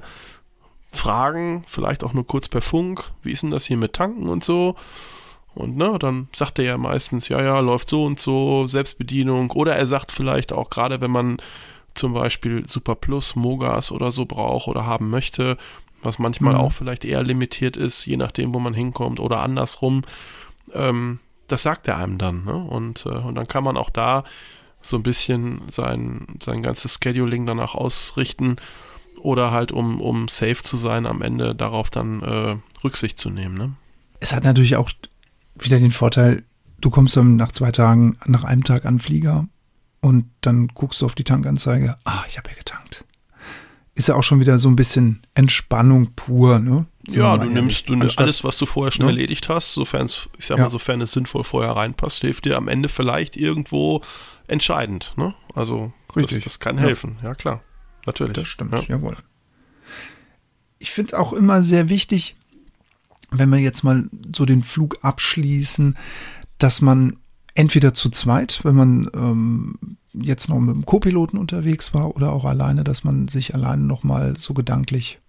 fragen, 0.91 1.63
vielleicht 1.67 2.03
auch 2.03 2.13
nur 2.13 2.25
kurz 2.25 2.49
per 2.49 2.61
Funk, 2.61 3.11
wie 3.21 3.31
ist 3.31 3.43
denn 3.43 3.51
das 3.51 3.65
hier 3.65 3.77
mit 3.77 3.93
Tanken 3.93 4.27
und 4.27 4.43
so. 4.43 4.75
Und 5.55 5.75
ne, 5.77 5.97
dann 5.99 6.29
sagt 6.33 6.59
er 6.59 6.65
ja 6.65 6.77
meistens, 6.77 7.27
ja, 7.27 7.41
ja, 7.41 7.59
läuft 7.59 7.89
so 7.89 8.05
und 8.05 8.19
so, 8.19 8.65
Selbstbedienung. 8.67 9.51
Oder 9.51 9.75
er 9.75 9.87
sagt 9.87 10.11
vielleicht 10.11 10.53
auch, 10.53 10.69
gerade 10.69 11.01
wenn 11.01 11.11
man 11.11 11.37
zum 11.93 12.13
Beispiel 12.13 12.67
Super 12.67 12.95
Plus, 12.95 13.35
Mogas 13.35 13.91
oder 13.91 14.11
so 14.11 14.25
braucht 14.25 14.67
oder 14.67 14.85
haben 14.85 15.09
möchte, 15.09 15.57
was 16.01 16.19
manchmal 16.19 16.53
mhm. 16.53 16.59
auch 16.59 16.71
vielleicht 16.71 17.05
eher 17.05 17.23
limitiert 17.23 17.77
ist, 17.77 18.05
je 18.05 18.17
nachdem, 18.17 18.53
wo 18.53 18.59
man 18.59 18.73
hinkommt 18.73 19.19
oder 19.19 19.41
andersrum. 19.41 20.03
Ähm, 20.73 21.19
das 21.47 21.63
sagt 21.63 21.87
er 21.87 21.97
einem 21.97 22.17
dann. 22.17 22.45
Ne? 22.45 22.55
Und, 22.55 23.05
äh, 23.05 23.09
und 23.09 23.35
dann 23.35 23.47
kann 23.47 23.63
man 23.63 23.77
auch 23.77 23.89
da 23.89 24.23
so 24.81 24.95
ein 24.95 25.03
bisschen 25.03 25.61
sein, 25.69 26.25
sein 26.41 26.63
ganzes 26.63 26.99
Scheduling 27.03 27.45
danach 27.45 27.75
ausrichten 27.75 28.55
oder 29.19 29.51
halt 29.51 29.71
um, 29.71 29.99
um 29.99 30.27
safe 30.29 30.63
zu 30.63 30.77
sein, 30.77 31.05
am 31.05 31.21
Ende 31.21 31.53
darauf 31.53 31.89
dann 31.89 32.21
äh, 32.21 32.55
Rücksicht 32.83 33.17
zu 33.17 33.29
nehmen. 33.29 33.57
Ne? 33.57 33.73
Es 34.21 34.33
hat 34.33 34.43
natürlich 34.43 34.77
auch 34.77 34.91
wieder 35.57 35.79
den 35.79 35.91
Vorteil, 35.91 36.43
du 36.79 36.89
kommst 36.89 37.17
dann 37.17 37.35
nach 37.35 37.51
zwei 37.51 37.71
Tagen, 37.71 38.17
nach 38.25 38.45
einem 38.45 38.63
Tag 38.63 38.85
an 38.85 38.99
Flieger 38.99 39.47
und 40.01 40.25
dann 40.41 40.67
guckst 40.69 41.01
du 41.01 41.05
auf 41.05 41.15
die 41.15 41.23
Tankanzeige, 41.23 41.97
ah, 42.05 42.23
ich 42.27 42.37
habe 42.37 42.49
ja 42.49 42.55
getankt. 42.55 43.05
Ist 43.95 44.07
ja 44.07 44.15
auch 44.15 44.23
schon 44.23 44.39
wieder 44.39 44.59
so 44.59 44.69
ein 44.69 44.77
bisschen 44.77 45.21
Entspannung 45.33 46.13
pur, 46.15 46.59
ne? 46.59 46.85
Ja, 47.09 47.37
du 47.37 47.49
nimmst 47.49 47.89
du 47.89 47.95
nimmst 47.95 48.19
alles, 48.19 48.43
was 48.43 48.57
du 48.57 48.65
vorher 48.65 48.91
schon 48.91 49.05
ne? 49.05 49.11
erledigt 49.11 49.49
hast, 49.49 49.73
sofern 49.73 50.05
es, 50.05 50.29
ich 50.37 50.45
sag 50.45 50.57
ja. 50.57 50.63
mal, 50.63 50.69
sofern 50.69 51.01
es 51.01 51.11
sinnvoll 51.11 51.43
vorher 51.43 51.71
reinpasst, 51.71 52.21
hilft 52.21 52.45
dir 52.45 52.55
am 52.55 52.67
Ende 52.67 52.87
vielleicht 52.87 53.35
irgendwo 53.35 54.01
entscheidend, 54.47 55.13
ne? 55.17 55.33
Also 55.53 55.91
Richtig. 56.15 56.37
Das, 56.37 56.53
das 56.53 56.59
kann 56.59 56.77
helfen, 56.77 57.17
ja, 57.21 57.29
ja 57.29 57.35
klar. 57.35 57.63
Natürlich. 58.05 58.33
Das 58.33 58.47
stimmt, 58.47 58.73
ja. 58.73 58.83
jawohl. 58.87 59.17
Ich 60.77 60.91
finde 60.91 61.19
auch 61.19 61.33
immer 61.33 61.63
sehr 61.63 61.89
wichtig, 61.89 62.37
wenn 63.31 63.49
wir 63.49 63.59
jetzt 63.59 63.83
mal 63.83 64.09
so 64.35 64.45
den 64.45 64.63
Flug 64.63 64.97
abschließen, 65.01 65.97
dass 66.57 66.81
man 66.81 67.17
entweder 67.59 67.93
zu 67.93 68.09
zweit, 68.09 68.61
wenn 68.63 68.75
man 68.75 69.09
ähm, 69.13 69.97
jetzt 70.13 70.49
noch 70.49 70.59
mit 70.59 70.73
dem 70.73 70.85
Co-Piloten 70.85 71.37
unterwegs 71.37 71.93
war 71.93 72.15
oder 72.15 72.31
auch 72.31 72.45
alleine, 72.45 72.83
dass 72.83 73.03
man 73.03 73.27
sich 73.27 73.53
alleine 73.53 73.83
noch 73.83 74.03
mal 74.03 74.35
so 74.39 74.53
gedanklich 74.53 75.19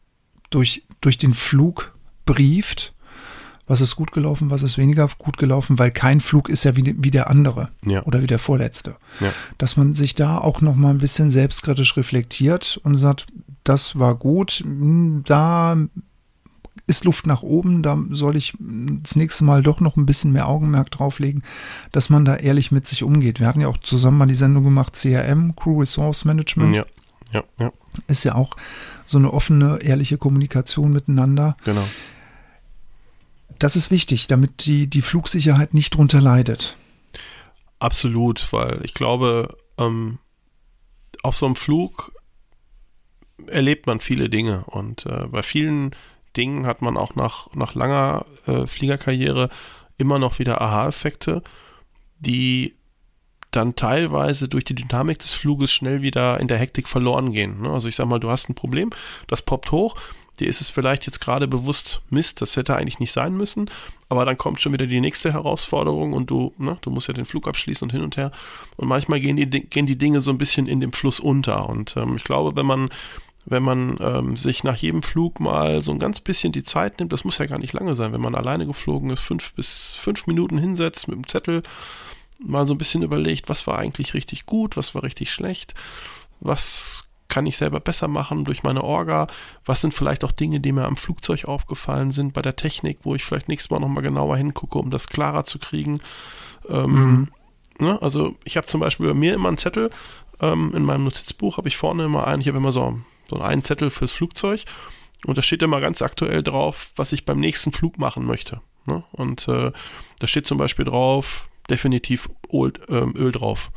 durch, 0.50 0.86
durch 1.00 1.18
den 1.18 1.34
Flug 1.34 1.92
brieft 2.24 2.94
was 3.70 3.80
ist 3.80 3.94
gut 3.94 4.10
gelaufen, 4.10 4.50
was 4.50 4.64
ist 4.64 4.78
weniger 4.78 5.08
gut 5.16 5.38
gelaufen, 5.38 5.78
weil 5.78 5.92
kein 5.92 6.18
Flug 6.18 6.48
ist 6.48 6.64
ja 6.64 6.74
wie, 6.76 6.96
wie 6.98 7.12
der 7.12 7.30
andere 7.30 7.68
ja. 7.84 8.02
oder 8.02 8.20
wie 8.20 8.26
der 8.26 8.40
vorletzte. 8.40 8.96
Ja. 9.20 9.32
Dass 9.58 9.76
man 9.76 9.94
sich 9.94 10.16
da 10.16 10.38
auch 10.38 10.60
noch 10.60 10.74
mal 10.74 10.90
ein 10.90 10.98
bisschen 10.98 11.30
selbstkritisch 11.30 11.96
reflektiert 11.96 12.80
und 12.82 12.96
sagt, 12.96 13.26
das 13.62 13.96
war 13.96 14.16
gut, 14.16 14.64
hm, 14.64 15.22
da 15.24 15.76
ist 16.86 17.04
Luft 17.04 17.26
nach 17.26 17.42
oben, 17.42 17.82
da 17.82 17.98
soll 18.10 18.36
ich 18.36 18.54
das 18.58 19.16
nächste 19.16 19.44
Mal 19.44 19.62
doch 19.62 19.80
noch 19.80 19.96
ein 19.96 20.06
bisschen 20.06 20.32
mehr 20.32 20.48
Augenmerk 20.48 20.90
drauflegen, 20.90 21.42
dass 21.92 22.10
man 22.10 22.24
da 22.24 22.36
ehrlich 22.36 22.70
mit 22.70 22.86
sich 22.86 23.02
umgeht. 23.02 23.40
Wir 23.40 23.46
hatten 23.46 23.60
ja 23.60 23.68
auch 23.68 23.78
zusammen 23.78 24.18
mal 24.18 24.26
die 24.26 24.34
Sendung 24.34 24.64
gemacht, 24.64 24.94
CRM, 24.94 25.54
Crew 25.56 25.80
Resource 25.80 26.24
Management. 26.24 26.76
Ja, 26.76 26.84
ja, 27.32 27.44
ja. 27.58 27.72
Ist 28.06 28.24
ja 28.24 28.34
auch 28.34 28.56
so 29.06 29.18
eine 29.18 29.32
offene, 29.32 29.78
ehrliche 29.82 30.18
Kommunikation 30.18 30.92
miteinander. 30.92 31.56
Genau. 31.64 31.86
Das 33.58 33.76
ist 33.76 33.90
wichtig, 33.90 34.26
damit 34.26 34.64
die, 34.64 34.86
die 34.86 35.02
Flugsicherheit 35.02 35.74
nicht 35.74 35.94
drunter 35.94 36.20
leidet. 36.20 36.76
Absolut, 37.78 38.52
weil 38.52 38.80
ich 38.84 38.94
glaube, 38.94 39.56
ähm, 39.78 40.18
auf 41.22 41.36
so 41.36 41.46
einem 41.46 41.56
Flug 41.56 42.12
erlebt 43.46 43.86
man 43.86 44.00
viele 44.00 44.28
Dinge 44.28 44.64
und 44.66 45.06
äh, 45.06 45.26
bei 45.26 45.42
vielen 45.42 45.94
Dingen 46.36 46.66
hat 46.66 46.82
man 46.82 46.96
auch 46.96 47.14
nach, 47.14 47.52
nach 47.54 47.74
langer 47.74 48.24
äh, 48.46 48.66
Fliegerkarriere 48.66 49.48
immer 49.98 50.18
noch 50.18 50.38
wieder 50.38 50.60
Aha-Effekte, 50.60 51.42
die 52.18 52.76
dann 53.50 53.74
teilweise 53.74 54.48
durch 54.48 54.64
die 54.64 54.74
Dynamik 54.74 55.18
des 55.18 55.32
Fluges 55.32 55.72
schnell 55.72 56.02
wieder 56.02 56.38
in 56.40 56.48
der 56.48 56.58
Hektik 56.58 56.88
verloren 56.88 57.32
gehen. 57.32 57.62
Ne? 57.62 57.70
Also 57.70 57.88
ich 57.88 57.96
sag 57.96 58.06
mal, 58.06 58.20
du 58.20 58.30
hast 58.30 58.48
ein 58.48 58.54
Problem, 58.54 58.90
das 59.26 59.42
poppt 59.42 59.72
hoch, 59.72 59.96
dir 60.38 60.48
ist 60.48 60.60
es 60.60 60.70
vielleicht 60.70 61.06
jetzt 61.06 61.20
gerade 61.20 61.48
bewusst, 61.48 62.00
Mist, 62.10 62.40
das 62.40 62.56
hätte 62.56 62.76
eigentlich 62.76 63.00
nicht 63.00 63.12
sein 63.12 63.36
müssen, 63.36 63.68
aber 64.08 64.24
dann 64.24 64.36
kommt 64.36 64.60
schon 64.60 64.72
wieder 64.72 64.86
die 64.86 65.00
nächste 65.00 65.32
Herausforderung 65.32 66.12
und 66.12 66.30
du, 66.30 66.54
ne, 66.58 66.78
du 66.80 66.90
musst 66.90 67.08
ja 67.08 67.14
den 67.14 67.24
Flug 67.24 67.46
abschließen 67.46 67.86
und 67.86 67.92
hin 67.92 68.02
und 68.02 68.16
her. 68.16 68.30
Und 68.76 68.88
manchmal 68.88 69.20
gehen 69.20 69.36
die, 69.36 69.46
gehen 69.46 69.86
die 69.86 69.98
Dinge 69.98 70.20
so 70.20 70.30
ein 70.30 70.38
bisschen 70.38 70.66
in 70.66 70.80
dem 70.80 70.92
Fluss 70.92 71.20
unter. 71.20 71.68
Und 71.68 71.96
ähm, 71.96 72.16
ich 72.16 72.24
glaube, 72.24 72.56
wenn 72.56 72.66
man 72.66 72.90
wenn 73.50 73.62
man 73.62 73.98
ähm, 74.00 74.36
sich 74.36 74.64
nach 74.64 74.76
jedem 74.76 75.02
Flug 75.02 75.40
mal 75.40 75.82
so 75.82 75.92
ein 75.92 75.98
ganz 75.98 76.20
bisschen 76.20 76.52
die 76.52 76.62
Zeit 76.62 76.98
nimmt, 76.98 77.12
das 77.12 77.24
muss 77.24 77.38
ja 77.38 77.46
gar 77.46 77.58
nicht 77.58 77.72
lange 77.72 77.94
sein, 77.94 78.12
wenn 78.12 78.20
man 78.20 78.34
alleine 78.34 78.66
geflogen 78.66 79.10
ist, 79.10 79.20
fünf 79.20 79.52
bis 79.54 79.94
fünf 79.98 80.26
Minuten 80.26 80.56
hinsetzt 80.56 81.08
mit 81.08 81.16
dem 81.16 81.26
Zettel, 81.26 81.62
mal 82.42 82.66
so 82.66 82.74
ein 82.74 82.78
bisschen 82.78 83.02
überlegt, 83.02 83.48
was 83.48 83.66
war 83.66 83.78
eigentlich 83.78 84.14
richtig 84.14 84.46
gut, 84.46 84.76
was 84.76 84.94
war 84.94 85.02
richtig 85.02 85.32
schlecht, 85.32 85.74
was 86.40 87.10
kann 87.28 87.46
ich 87.46 87.56
selber 87.56 87.80
besser 87.80 88.08
machen 88.08 88.44
durch 88.44 88.64
meine 88.64 88.82
Orga? 88.82 89.28
Was 89.64 89.80
sind 89.80 89.94
vielleicht 89.94 90.24
auch 90.24 90.32
Dinge, 90.32 90.58
die 90.58 90.72
mir 90.72 90.84
am 90.84 90.96
Flugzeug 90.96 91.44
aufgefallen 91.44 92.10
sind, 92.10 92.32
bei 92.32 92.42
der 92.42 92.56
Technik, 92.56 92.98
wo 93.02 93.14
ich 93.14 93.24
vielleicht 93.24 93.48
nächstes 93.48 93.70
Mal 93.70 93.78
nochmal 93.78 94.02
genauer 94.02 94.36
hingucke, 94.36 94.78
um 94.78 94.90
das 94.90 95.06
klarer 95.06 95.44
zu 95.44 95.60
kriegen? 95.60 96.00
Ähm, 96.68 96.90
mhm. 96.90 97.28
ne? 97.78 98.02
Also 98.02 98.34
ich 98.42 98.56
habe 98.56 98.66
zum 98.66 98.80
Beispiel 98.80 99.06
bei 99.06 99.14
mir 99.14 99.34
immer 99.34 99.48
einen 99.48 99.58
Zettel, 99.58 99.90
ähm, 100.40 100.72
in 100.74 100.84
meinem 100.84 101.04
Notizbuch 101.04 101.56
habe 101.56 101.68
ich 101.68 101.76
vorne 101.76 102.04
immer 102.04 102.26
einen, 102.26 102.42
ich 102.42 102.48
habe 102.48 102.58
immer 102.58 102.72
so, 102.72 102.98
so 103.30 103.40
einen 103.40 103.62
Zettel 103.62 103.90
fürs 103.90 104.12
Flugzeug 104.12 104.64
und 105.26 105.38
da 105.38 105.42
steht 105.42 105.62
immer 105.62 105.80
ganz 105.80 106.02
aktuell 106.02 106.42
drauf, 106.42 106.92
was 106.96 107.12
ich 107.12 107.24
beim 107.24 107.40
nächsten 107.40 107.72
Flug 107.72 107.98
machen 107.98 108.24
möchte. 108.24 108.60
Ne? 108.86 109.04
Und 109.12 109.48
äh, 109.48 109.72
da 110.18 110.26
steht 110.26 110.46
zum 110.46 110.58
Beispiel 110.58 110.84
drauf, 110.84 111.48
definitiv 111.68 112.28
Öl, 112.52 112.72
ähm, 112.88 113.14
Öl 113.16 113.32
drauf. 113.32 113.70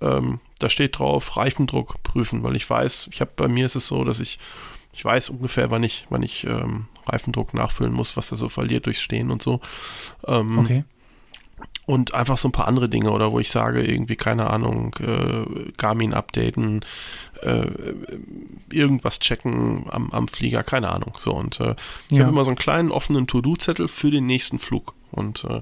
Ähm, 0.00 0.40
da 0.58 0.68
steht 0.68 0.98
drauf, 0.98 1.36
Reifendruck 1.36 2.02
prüfen, 2.02 2.42
weil 2.42 2.56
ich 2.56 2.68
weiß, 2.68 3.08
ich 3.12 3.20
habe 3.20 3.32
bei 3.36 3.48
mir 3.48 3.66
ist 3.66 3.76
es 3.76 3.86
so, 3.86 4.04
dass 4.04 4.20
ich 4.20 4.38
ich 4.94 5.04
weiß 5.04 5.30
ungefähr, 5.30 5.70
wann 5.70 5.82
ich, 5.82 6.06
wann 6.10 6.22
ich 6.22 6.46
ähm, 6.46 6.86
Reifendruck 7.06 7.54
nachfüllen 7.54 7.92
muss, 7.92 8.16
was 8.16 8.30
er 8.30 8.36
so 8.36 8.48
verliert 8.48 8.86
durchs 8.86 9.00
Stehen 9.00 9.30
und 9.30 9.42
so. 9.42 9.60
Ähm, 10.26 10.58
okay. 10.58 10.84
Und 11.92 12.14
einfach 12.14 12.38
so 12.38 12.48
ein 12.48 12.52
paar 12.52 12.68
andere 12.68 12.88
Dinge, 12.88 13.10
oder 13.10 13.32
wo 13.32 13.38
ich 13.38 13.50
sage, 13.50 13.82
irgendwie, 13.82 14.16
keine 14.16 14.48
Ahnung, 14.48 14.96
äh, 15.00 15.72
Garmin 15.76 16.14
updaten, 16.14 16.86
äh, 17.42 17.66
irgendwas 18.70 19.18
checken 19.18 19.84
am, 19.90 20.10
am 20.10 20.26
Flieger, 20.26 20.62
keine 20.62 20.90
Ahnung. 20.90 21.12
So, 21.18 21.34
und 21.34 21.60
äh, 21.60 21.74
ich 22.08 22.16
ja. 22.16 22.22
habe 22.22 22.32
immer 22.32 22.46
so 22.46 22.50
einen 22.50 22.56
kleinen 22.56 22.90
offenen 22.90 23.26
To-Do-Zettel 23.26 23.88
für 23.88 24.10
den 24.10 24.24
nächsten 24.24 24.58
Flug. 24.58 24.94
Und, 25.10 25.44
äh, 25.44 25.60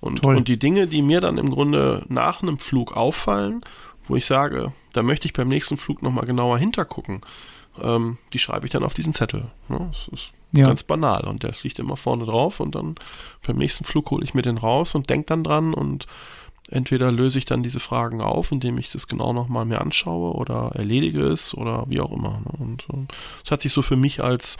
und, 0.00 0.22
und 0.22 0.48
die 0.48 0.58
Dinge, 0.58 0.86
die 0.86 1.02
mir 1.02 1.20
dann 1.20 1.36
im 1.36 1.50
Grunde 1.50 2.06
nach 2.08 2.40
einem 2.40 2.56
Flug 2.56 2.96
auffallen, 2.96 3.60
wo 4.08 4.16
ich 4.16 4.24
sage, 4.24 4.72
da 4.94 5.02
möchte 5.02 5.26
ich 5.26 5.34
beim 5.34 5.48
nächsten 5.48 5.76
Flug 5.76 6.00
nochmal 6.00 6.24
genauer 6.24 6.56
hintergucken, 6.56 7.20
ähm, 7.82 8.18
die 8.32 8.38
schreibe 8.38 8.66
ich 8.66 8.72
dann 8.72 8.84
auf 8.84 8.94
diesen 8.94 9.14
Zettel. 9.14 9.46
Ne? 9.68 9.90
Das 9.92 10.08
ist 10.12 10.32
Ja. 10.52 10.66
Ganz 10.66 10.82
banal. 10.82 11.24
Und 11.26 11.42
der 11.42 11.52
liegt 11.62 11.78
immer 11.78 11.96
vorne 11.96 12.24
drauf 12.24 12.60
und 12.60 12.74
dann 12.74 12.94
beim 13.46 13.56
nächsten 13.56 13.84
Flug 13.84 14.10
hole 14.10 14.24
ich 14.24 14.34
mir 14.34 14.42
den 14.42 14.58
raus 14.58 14.94
und 14.94 15.10
denke 15.10 15.26
dann 15.26 15.44
dran 15.44 15.74
und 15.74 16.06
entweder 16.70 17.12
löse 17.12 17.38
ich 17.38 17.44
dann 17.44 17.62
diese 17.62 17.80
Fragen 17.80 18.20
auf, 18.20 18.50
indem 18.52 18.78
ich 18.78 18.90
das 18.90 19.06
genau 19.06 19.32
nochmal 19.32 19.64
mir 19.64 19.80
anschaue 19.80 20.34
oder 20.34 20.72
erledige 20.74 21.22
es 21.22 21.54
oder 21.54 21.84
wie 21.88 22.00
auch 22.00 22.12
immer. 22.12 22.40
Ne? 22.44 22.52
Und 22.58 23.08
es 23.44 23.50
hat 23.50 23.62
sich 23.62 23.72
so 23.72 23.82
für 23.82 23.96
mich 23.96 24.22
als, 24.22 24.56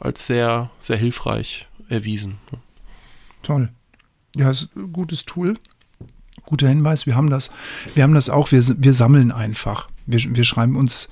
als 0.00 0.26
sehr, 0.26 0.70
sehr 0.78 0.96
hilfreich 0.96 1.68
erwiesen. 1.88 2.38
Ne? 2.50 2.58
Toll. 3.42 3.68
Ja, 4.36 4.50
ist 4.50 4.68
ein 4.74 4.92
gutes 4.92 5.24
Tool. 5.24 5.58
Guter 6.46 6.68
Hinweis. 6.68 7.06
Wir 7.06 7.14
haben 7.14 7.30
das, 7.30 7.52
wir 7.94 8.02
haben 8.02 8.14
das 8.14 8.28
auch. 8.30 8.52
Wir, 8.52 8.62
wir 8.78 8.92
sammeln 8.92 9.32
einfach. 9.32 9.88
Wir, 10.06 10.20
wir 10.34 10.44
schreiben 10.44 10.76
uns, 10.76 11.08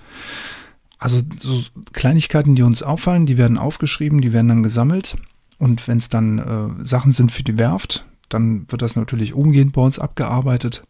also 1.02 1.20
so 1.40 1.62
Kleinigkeiten, 1.92 2.54
die 2.54 2.62
uns 2.62 2.82
auffallen, 2.82 3.26
die 3.26 3.38
werden 3.38 3.58
aufgeschrieben, 3.58 4.20
die 4.20 4.32
werden 4.32 4.48
dann 4.48 4.62
gesammelt. 4.62 5.16
Und 5.58 5.86
wenn 5.88 5.98
es 5.98 6.08
dann 6.08 6.38
äh, 6.38 6.84
Sachen 6.84 7.12
sind 7.12 7.32
für 7.32 7.42
die 7.42 7.58
Werft, 7.58 8.04
dann 8.28 8.66
wird 8.68 8.82
das 8.82 8.96
natürlich 8.96 9.34
umgehend 9.34 9.72
bei 9.72 9.82
uns 9.82 9.98
abgearbeitet. 9.98 10.82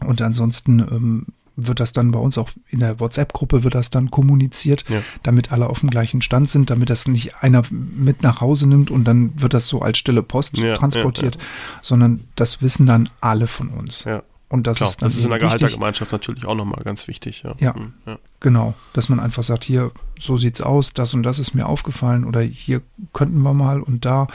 Und 0.00 0.20
ansonsten 0.20 0.80
ähm, 0.80 1.26
wird 1.56 1.80
das 1.80 1.92
dann 1.92 2.10
bei 2.10 2.18
uns 2.18 2.38
auch 2.38 2.50
in 2.68 2.80
der 2.80 2.98
WhatsApp-Gruppe 2.98 3.62
wird 3.64 3.74
das 3.74 3.90
dann 3.90 4.10
kommuniziert, 4.10 4.84
ja. 4.88 5.02
damit 5.22 5.52
alle 5.52 5.68
auf 5.68 5.80
dem 5.80 5.90
gleichen 5.90 6.22
Stand 6.22 6.50
sind, 6.50 6.70
damit 6.70 6.90
das 6.90 7.06
nicht 7.06 7.36
einer 7.42 7.62
mit 7.70 8.22
nach 8.22 8.40
Hause 8.40 8.68
nimmt 8.68 8.90
und 8.90 9.04
dann 9.04 9.40
wird 9.40 9.54
das 9.54 9.68
so 9.68 9.80
als 9.82 9.98
stille 9.98 10.22
Post 10.22 10.56
ja, 10.58 10.74
transportiert, 10.74 11.36
ja, 11.36 11.42
sondern 11.82 12.24
das 12.36 12.62
wissen 12.62 12.86
dann 12.86 13.10
alle 13.20 13.46
von 13.46 13.68
uns. 13.68 14.04
Und 14.52 14.66
das 14.66 14.76
Klar, 14.76 14.90
ist 14.90 15.00
das 15.00 15.14
ist 15.14 15.24
in 15.24 15.30
der 15.30 15.38
Gehaltergemeinschaft 15.38 16.12
natürlich 16.12 16.44
auch 16.44 16.54
nochmal 16.54 16.82
ganz 16.84 17.08
wichtig. 17.08 17.42
Ja. 17.58 17.72
Mhm, 17.72 17.94
ja, 18.04 18.18
genau. 18.38 18.74
Dass 18.92 19.08
man 19.08 19.18
einfach 19.18 19.42
sagt, 19.42 19.64
hier, 19.64 19.92
so 20.20 20.36
sieht's 20.36 20.60
aus, 20.60 20.92
das 20.92 21.14
und 21.14 21.22
das 21.22 21.38
ist 21.38 21.54
mir 21.54 21.64
aufgefallen 21.64 22.26
oder 22.26 22.42
hier 22.42 22.82
könnten 23.14 23.40
wir 23.40 23.54
mal 23.54 23.80
und 23.80 24.04
da. 24.04 24.26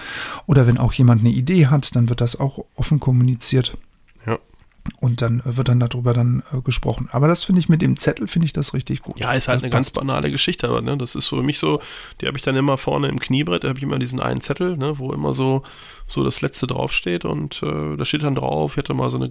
Oder 0.48 0.66
wenn 0.66 0.80
auch 0.80 0.92
jemand 0.94 1.22
eine 1.22 1.30
Idee 1.30 1.68
hat, 1.68 1.96
dann 1.96 2.10
wird 2.10 2.20
das 2.20 2.40
auch 2.40 2.58
offen 2.76 3.00
kommuniziert. 3.00 3.78
Und 5.00 5.22
dann 5.22 5.42
wird 5.46 5.68
dann 5.68 5.80
darüber 5.80 6.14
dann 6.14 6.44
äh, 6.52 6.62
gesprochen. 6.62 7.10
Aber 7.12 7.28
das 7.28 7.44
finde 7.44 7.60
ich 7.60 7.70
mit 7.70 7.82
dem 7.82 7.98
Zettel, 7.98 8.28
finde 8.28 8.46
ich 8.46 8.54
das 8.54 8.74
richtig 8.74 9.02
gut. 9.02 9.20
Ja, 9.20 9.34
ist 9.34 9.48
halt 9.48 9.58
das 9.58 9.64
eine 9.64 9.72
passt. 9.72 9.72
ganz 9.72 9.92
banale 9.92 10.32
Geschichte, 10.32 10.68
aber 10.68 10.82
ne, 10.82 10.98
das 10.98 11.16
ist 11.16 11.28
für 11.28 11.44
mich 11.44 11.60
so, 11.60 11.82
die 12.22 12.28
habe 12.28 12.38
ich 12.38 12.44
dann 12.44 12.56
immer 12.56 12.78
vorne 12.78 13.08
im 13.08 13.20
Kniebrett, 13.20 13.64
da 13.64 13.70
habe 13.70 13.80
ich 13.80 13.84
immer 13.84 14.00
diesen 14.00 14.20
einen 14.20 14.42
Zettel, 14.42 14.78
ne, 14.78 15.00
wo 15.00 15.12
immer 15.14 15.34
so, 15.34 15.64
so 16.08 16.24
das 16.24 16.42
letzte 16.42 16.68
draufsteht 16.68 17.26
und 17.26 17.62
äh, 17.64 17.98
da 17.98 18.06
steht 18.06 18.24
dann 18.24 18.36
drauf, 18.36 18.74
ich 18.74 18.78
hatte 18.78 18.94
mal 18.94 19.10
so 19.10 19.18
eine 19.18 19.30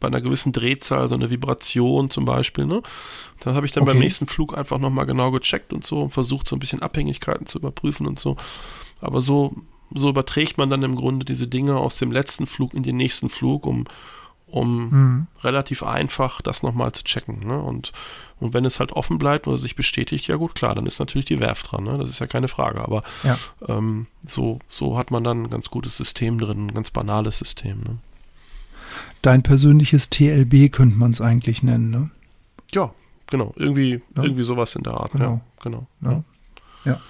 bei 0.00 0.08
einer 0.08 0.20
gewissen 0.20 0.52
Drehzahl 0.52 1.08
so 1.08 1.14
eine 1.14 1.30
Vibration 1.30 2.10
zum 2.10 2.24
Beispiel. 2.24 2.66
Ne? 2.66 2.82
Dann 3.40 3.54
habe 3.54 3.66
ich 3.66 3.72
dann 3.72 3.82
okay. 3.82 3.92
beim 3.92 4.00
nächsten 4.00 4.26
Flug 4.26 4.56
einfach 4.56 4.78
nochmal 4.78 5.06
genau 5.06 5.30
gecheckt 5.30 5.72
und 5.72 5.84
so 5.84 6.02
und 6.02 6.10
versucht 6.10 6.48
so 6.48 6.56
ein 6.56 6.60
bisschen 6.60 6.82
Abhängigkeiten 6.82 7.46
zu 7.46 7.58
überprüfen 7.58 8.06
und 8.06 8.18
so. 8.18 8.36
Aber 9.00 9.20
so, 9.20 9.56
so 9.94 10.08
überträgt 10.08 10.58
man 10.58 10.70
dann 10.70 10.82
im 10.82 10.96
Grunde 10.96 11.24
diese 11.24 11.48
Dinge 11.48 11.76
aus 11.76 11.98
dem 11.98 12.12
letzten 12.12 12.46
Flug 12.46 12.74
in 12.74 12.82
den 12.82 12.96
nächsten 12.96 13.28
Flug, 13.28 13.66
um, 13.66 13.84
um 14.50 14.90
mhm. 14.90 15.26
relativ 15.42 15.82
einfach 15.82 16.40
das 16.42 16.62
nochmal 16.62 16.92
zu 16.92 17.04
checken. 17.04 17.46
Ne? 17.46 17.58
Und, 17.60 17.92
und 18.40 18.54
wenn 18.54 18.64
es 18.64 18.80
halt 18.80 18.92
offen 18.92 19.18
bleibt 19.18 19.46
oder 19.46 19.58
sich 19.58 19.76
bestätigt, 19.76 20.26
ja 20.26 20.36
gut, 20.36 20.54
klar, 20.54 20.74
dann 20.74 20.86
ist 20.86 20.98
natürlich 20.98 21.26
die 21.26 21.40
Werft 21.40 21.70
dran, 21.70 21.84
ne? 21.84 21.98
das 21.98 22.08
ist 22.10 22.18
ja 22.18 22.26
keine 22.26 22.48
Frage. 22.48 22.80
Aber 22.80 23.02
ja. 23.24 23.38
ähm, 23.68 24.06
so, 24.24 24.58
so 24.68 24.98
hat 24.98 25.10
man 25.10 25.24
dann 25.24 25.44
ein 25.44 25.50
ganz 25.50 25.70
gutes 25.70 25.96
System 25.96 26.38
drin, 26.38 26.66
ein 26.66 26.74
ganz 26.74 26.90
banales 26.90 27.38
System. 27.38 27.80
Ne? 27.80 27.98
dein 29.22 29.42
persönliches 29.42 30.10
TLB 30.10 30.72
könnte 30.72 30.96
man 30.96 31.12
es 31.12 31.20
eigentlich 31.20 31.62
nennen, 31.62 31.90
ne? 31.90 32.10
Ja, 32.72 32.92
genau. 33.26 33.52
Irgendwie, 33.56 34.02
ja. 34.16 34.22
irgendwie 34.22 34.44
sowas 34.44 34.74
in 34.74 34.82
der 34.82 34.94
Art. 34.94 35.12
Genau. 35.12 35.24
Ja, 35.24 35.40
genau. 35.62 35.86
Ja. 36.02 36.22
ja. 36.84 37.00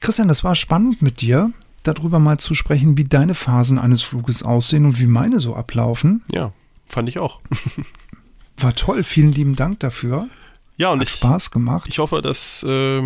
Christian, 0.00 0.28
das 0.28 0.44
war 0.44 0.54
spannend 0.54 1.02
mit 1.02 1.20
dir, 1.20 1.52
darüber 1.86 2.18
mal 2.18 2.38
zu 2.38 2.54
sprechen, 2.54 2.96
wie 2.96 3.04
deine 3.04 3.34
Phasen 3.34 3.78
eines 3.78 4.02
Fluges 4.02 4.42
aussehen 4.42 4.86
und 4.86 5.00
wie 5.00 5.06
meine 5.06 5.40
so 5.40 5.54
ablaufen. 5.54 6.24
Ja, 6.30 6.52
fand 6.86 7.08
ich 7.08 7.18
auch. 7.18 7.40
war 8.58 8.74
toll. 8.74 9.02
Vielen 9.02 9.32
lieben 9.32 9.56
Dank 9.56 9.80
dafür. 9.80 10.28
Ja, 10.76 10.90
und 10.90 11.00
Hat 11.00 11.08
ich, 11.08 11.14
Spaß 11.14 11.50
gemacht. 11.50 11.88
Ich 11.88 11.98
hoffe, 11.98 12.22
dass 12.22 12.62
äh, 12.62 13.02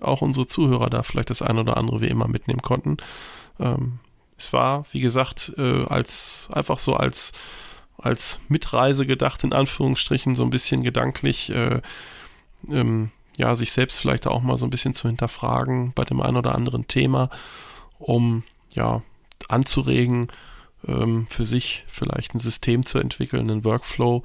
auch 0.00 0.22
unsere 0.22 0.46
Zuhörer 0.46 0.90
da 0.90 1.02
vielleicht 1.02 1.30
das 1.30 1.42
eine 1.42 1.60
oder 1.60 1.76
andere 1.76 2.00
wie 2.00 2.08
immer 2.08 2.28
mitnehmen 2.28 2.62
konnten. 2.62 2.98
Ähm, 3.58 4.00
es 4.36 4.52
war, 4.52 4.84
wie 4.92 5.00
gesagt, 5.00 5.52
äh, 5.58 5.84
als 5.84 6.48
einfach 6.52 6.78
so 6.78 6.94
als 6.94 7.32
als 8.02 8.40
Mitreise 8.48 9.06
gedacht, 9.06 9.44
in 9.44 9.52
Anführungsstrichen, 9.52 10.34
so 10.34 10.42
ein 10.42 10.50
bisschen 10.50 10.82
gedanklich, 10.82 11.50
äh, 11.50 11.80
ähm, 12.70 13.10
ja, 13.36 13.56
sich 13.56 13.72
selbst 13.72 14.00
vielleicht 14.00 14.26
auch 14.26 14.42
mal 14.42 14.56
so 14.56 14.66
ein 14.66 14.70
bisschen 14.70 14.94
zu 14.94 15.08
hinterfragen 15.08 15.92
bei 15.94 16.04
dem 16.04 16.20
einen 16.20 16.36
oder 16.36 16.54
anderen 16.54 16.88
Thema, 16.88 17.30
um 18.00 18.42
ja 18.74 19.02
anzuregen, 19.48 20.28
ähm, 20.86 21.26
für 21.30 21.44
sich 21.44 21.84
vielleicht 21.88 22.34
ein 22.34 22.40
System 22.40 22.84
zu 22.84 22.98
entwickeln, 22.98 23.50
einen 23.50 23.64
Workflow, 23.64 24.24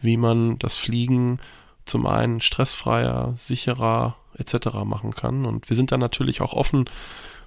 wie 0.00 0.16
man 0.16 0.58
das 0.58 0.76
Fliegen 0.76 1.38
zum 1.84 2.06
einen 2.06 2.40
stressfreier, 2.40 3.34
sicherer 3.36 4.16
etc. 4.36 4.84
machen 4.84 5.14
kann. 5.14 5.44
Und 5.44 5.68
wir 5.68 5.76
sind 5.76 5.92
dann 5.92 6.00
natürlich 6.00 6.40
auch 6.40 6.52
offen 6.52 6.88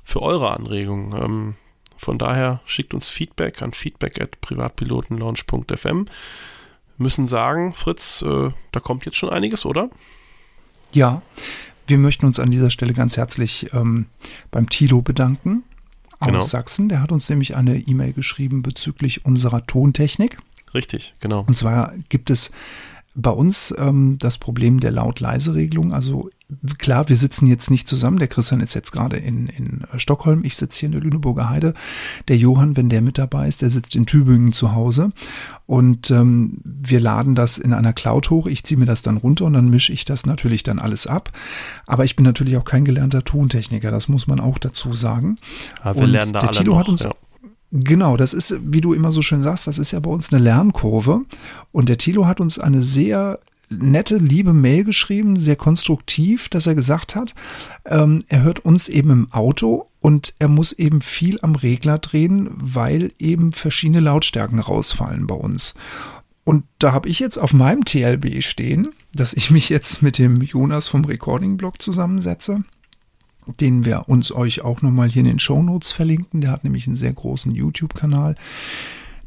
für 0.03 0.21
eure 0.21 0.51
Anregungen. 0.51 1.21
Ähm, 1.21 1.55
von 1.97 2.17
daher 2.17 2.61
schickt 2.65 2.93
uns 2.93 3.09
Feedback 3.09 3.61
an 3.61 3.73
feedback 3.73 4.21
at 4.21 4.39
privatpilotenlaunch.fm. 4.41 6.05
Müssen 6.97 7.27
sagen, 7.27 7.73
Fritz, 7.73 8.21
äh, 8.21 8.51
da 8.71 8.79
kommt 8.79 9.05
jetzt 9.05 9.17
schon 9.17 9.29
einiges, 9.29 9.65
oder? 9.65 9.89
Ja, 10.91 11.21
wir 11.87 11.97
möchten 11.97 12.25
uns 12.25 12.39
an 12.39 12.51
dieser 12.51 12.69
Stelle 12.69 12.93
ganz 12.93 13.17
herzlich 13.17 13.71
ähm, 13.73 14.07
beim 14.51 14.69
Tilo 14.69 15.01
bedanken 15.01 15.63
aus 16.19 16.27
genau. 16.27 16.41
Sachsen. 16.41 16.89
Der 16.89 17.01
hat 17.01 17.11
uns 17.11 17.29
nämlich 17.29 17.55
eine 17.55 17.77
E-Mail 17.77 18.13
geschrieben 18.13 18.61
bezüglich 18.61 19.25
unserer 19.25 19.65
Tontechnik. 19.65 20.37
Richtig, 20.73 21.13
genau. 21.19 21.45
Und 21.47 21.57
zwar 21.57 21.93
gibt 22.09 22.29
es 22.29 22.51
bei 23.19 23.31
uns 23.31 23.73
ähm, 23.77 24.17
das 24.19 24.37
Problem 24.37 24.79
der 24.79 24.91
Laut-Leise-Regelung. 24.91 25.91
Also 25.91 26.29
klar, 26.77 27.09
wir 27.09 27.17
sitzen 27.17 27.47
jetzt 27.47 27.71
nicht 27.71 27.87
zusammen. 27.87 28.19
Der 28.19 28.27
Christian 28.27 28.61
ist 28.61 28.75
jetzt 28.75 28.91
gerade 28.91 29.17
in, 29.17 29.47
in 29.47 29.81
äh, 29.91 29.97
Stockholm. 29.97 30.43
Ich 30.43 30.55
sitze 30.55 30.79
hier 30.79 30.87
in 30.87 30.91
der 30.91 31.01
Lüneburger 31.01 31.49
Heide. 31.49 31.73
Der 32.27 32.37
Johann, 32.37 32.77
wenn 32.77 32.89
der 32.89 33.01
mit 33.01 33.17
dabei 33.17 33.47
ist, 33.47 33.63
der 33.63 33.71
sitzt 33.71 33.95
in 33.95 34.05
Tübingen 34.05 34.53
zu 34.53 34.75
Hause. 34.75 35.11
Und 35.65 36.11
ähm, 36.11 36.59
wir 36.63 36.99
laden 36.99 37.33
das 37.33 37.57
in 37.57 37.73
einer 37.73 37.91
Cloud 37.91 38.29
hoch. 38.29 38.45
Ich 38.45 38.63
ziehe 38.63 38.77
mir 38.77 38.85
das 38.85 39.01
dann 39.01 39.17
runter 39.17 39.45
und 39.45 39.53
dann 39.53 39.71
mische 39.71 39.93
ich 39.93 40.05
das 40.05 40.27
natürlich 40.27 40.61
dann 40.61 40.77
alles 40.77 41.07
ab. 41.07 41.31
Aber 41.87 42.05
ich 42.05 42.15
bin 42.15 42.23
natürlich 42.23 42.55
auch 42.57 42.65
kein 42.65 42.85
gelernter 42.85 43.25
Tontechniker. 43.25 43.89
Das 43.89 44.07
muss 44.07 44.27
man 44.27 44.39
auch 44.39 44.59
dazu 44.59 44.93
sagen. 44.93 45.39
Ja, 45.83 45.95
wir 45.95 46.03
und 46.03 46.11
lernen 46.11 46.33
da 46.33 46.39
der 46.39 46.49
alle 46.49 46.57
Tilo 46.59 46.73
noch, 46.73 46.79
hat 46.81 46.89
uns, 46.89 47.03
ja. 47.03 47.11
Genau, 47.71 48.15
das 48.15 48.33
ist, 48.33 48.57
wie 48.63 48.81
du 48.81 48.93
immer 48.93 49.11
so 49.11 49.21
schön 49.21 49.41
sagst, 49.41 49.67
das 49.67 49.77
ist 49.77 49.91
ja 49.91 49.99
bei 49.99 50.09
uns 50.09 50.31
eine 50.31 50.41
Lernkurve. 50.41 51.21
Und 51.71 51.89
der 51.89 51.97
Thilo 51.97 52.25
hat 52.25 52.39
uns 52.39 52.59
eine 52.59 52.81
sehr 52.81 53.39
nette, 53.69 54.17
liebe 54.17 54.53
Mail 54.53 54.85
geschrieben, 54.85 55.37
sehr 55.37 55.57
konstruktiv, 55.57 56.47
dass 56.47 56.67
er 56.67 56.75
gesagt 56.75 57.15
hat, 57.15 57.35
ähm, 57.85 58.23
er 58.29 58.43
hört 58.43 58.59
uns 58.59 58.87
eben 58.87 59.09
im 59.09 59.31
Auto 59.33 59.89
und 59.99 60.33
er 60.39 60.47
muss 60.47 60.71
eben 60.73 61.01
viel 61.01 61.39
am 61.41 61.55
Regler 61.55 61.97
drehen, 61.97 62.49
weil 62.53 63.11
eben 63.19 63.51
verschiedene 63.51 63.99
Lautstärken 63.99 64.59
rausfallen 64.59 65.27
bei 65.27 65.35
uns. 65.35 65.73
Und 66.45 66.63
da 66.79 66.93
habe 66.93 67.09
ich 67.09 67.19
jetzt 67.19 67.37
auf 67.37 67.51
meinem 67.51 67.83
TLB 67.83 68.41
stehen, 68.41 68.93
dass 69.13 69.33
ich 69.33 69.51
mich 69.51 69.67
jetzt 69.67 70.01
mit 70.01 70.17
dem 70.17 70.41
Jonas 70.41 70.87
vom 70.87 71.03
Recording-Blog 71.03 71.81
zusammensetze 71.81 72.63
den 73.59 73.85
wir 73.85 74.09
uns 74.09 74.31
euch 74.31 74.61
auch 74.61 74.81
nochmal 74.81 75.09
hier 75.09 75.21
in 75.21 75.27
den 75.27 75.39
Show 75.39 75.61
Notes 75.61 75.91
verlinken. 75.91 76.41
Der 76.41 76.51
hat 76.51 76.63
nämlich 76.63 76.87
einen 76.87 76.97
sehr 76.97 77.13
großen 77.13 77.53
YouTube-Kanal. 77.53 78.35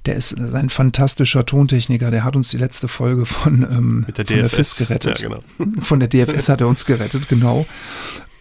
Der 0.06 0.14
ist 0.14 0.38
ein 0.40 0.70
fantastischer 0.70 1.44
Tontechniker. 1.44 2.10
Der 2.10 2.24
hat 2.24 2.34
uns 2.34 2.50
die 2.50 2.56
letzte 2.56 2.88
Folge 2.88 3.26
von, 3.26 3.62
ähm, 3.62 4.06
der, 4.16 4.24
von 4.24 4.36
der 4.36 4.48
FIS 4.48 4.76
gerettet. 4.76 5.20
Ja, 5.20 5.28
genau. 5.28 5.42
Von 5.82 6.00
der 6.00 6.08
DFS 6.08 6.48
hat 6.48 6.60
er 6.62 6.68
uns 6.68 6.86
gerettet, 6.86 7.28
genau. 7.28 7.66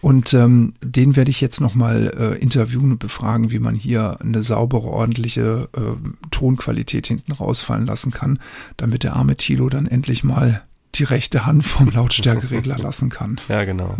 Und 0.00 0.32
ähm, 0.32 0.72
den 0.82 1.14
werde 1.16 1.30
ich 1.30 1.42
jetzt 1.42 1.60
nochmal 1.60 2.10
äh, 2.16 2.38
interviewen 2.38 2.92
und 2.92 2.98
befragen, 2.98 3.50
wie 3.50 3.58
man 3.58 3.74
hier 3.74 4.18
eine 4.20 4.42
saubere, 4.42 4.88
ordentliche 4.88 5.68
äh, 5.76 6.08
Tonqualität 6.30 7.06
hinten 7.06 7.32
rausfallen 7.32 7.86
lassen 7.86 8.10
kann, 8.10 8.38
damit 8.78 9.02
der 9.02 9.14
arme 9.14 9.36
Tilo 9.36 9.68
dann 9.68 9.86
endlich 9.86 10.24
mal 10.24 10.62
die 10.94 11.04
rechte 11.04 11.44
Hand 11.44 11.64
vom 11.64 11.90
Lautstärkeregler 11.92 12.78
lassen 12.78 13.10
kann. 13.10 13.38
Ja, 13.48 13.64
genau. 13.64 13.96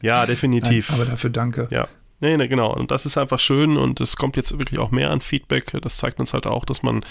Ja, 0.00 0.26
definitiv. 0.26 0.90
Nein, 0.90 1.00
aber 1.00 1.10
dafür 1.10 1.30
danke. 1.30 1.68
Ja. 1.70 1.88
Nee, 2.20 2.36
nee, 2.36 2.48
genau. 2.48 2.74
Und 2.74 2.90
das 2.90 3.06
ist 3.06 3.16
einfach 3.16 3.38
schön 3.38 3.76
und 3.76 4.00
es 4.00 4.16
kommt 4.16 4.36
jetzt 4.36 4.58
wirklich 4.58 4.80
auch 4.80 4.90
mehr 4.90 5.10
an 5.10 5.20
Feedback. 5.20 5.72
Das 5.82 5.98
zeigt 5.98 6.18
uns 6.18 6.34
halt 6.34 6.46
auch, 6.46 6.64
dass 6.64 6.82
man 6.82 7.04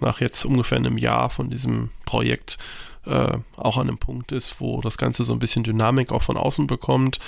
nach 0.00 0.20
jetzt 0.20 0.44
ungefähr 0.44 0.78
einem 0.78 0.98
Jahr 0.98 1.30
von 1.30 1.50
diesem 1.50 1.90
Projekt 2.04 2.58
äh, 3.06 3.38
auch 3.56 3.76
an 3.76 3.88
einem 3.88 3.98
Punkt 3.98 4.32
ist, 4.32 4.60
wo 4.60 4.80
das 4.80 4.98
Ganze 4.98 5.24
so 5.24 5.32
ein 5.32 5.38
bisschen 5.38 5.64
Dynamik 5.64 6.12
auch 6.12 6.22
von 6.22 6.36
außen 6.36 6.66
bekommt. 6.66 7.18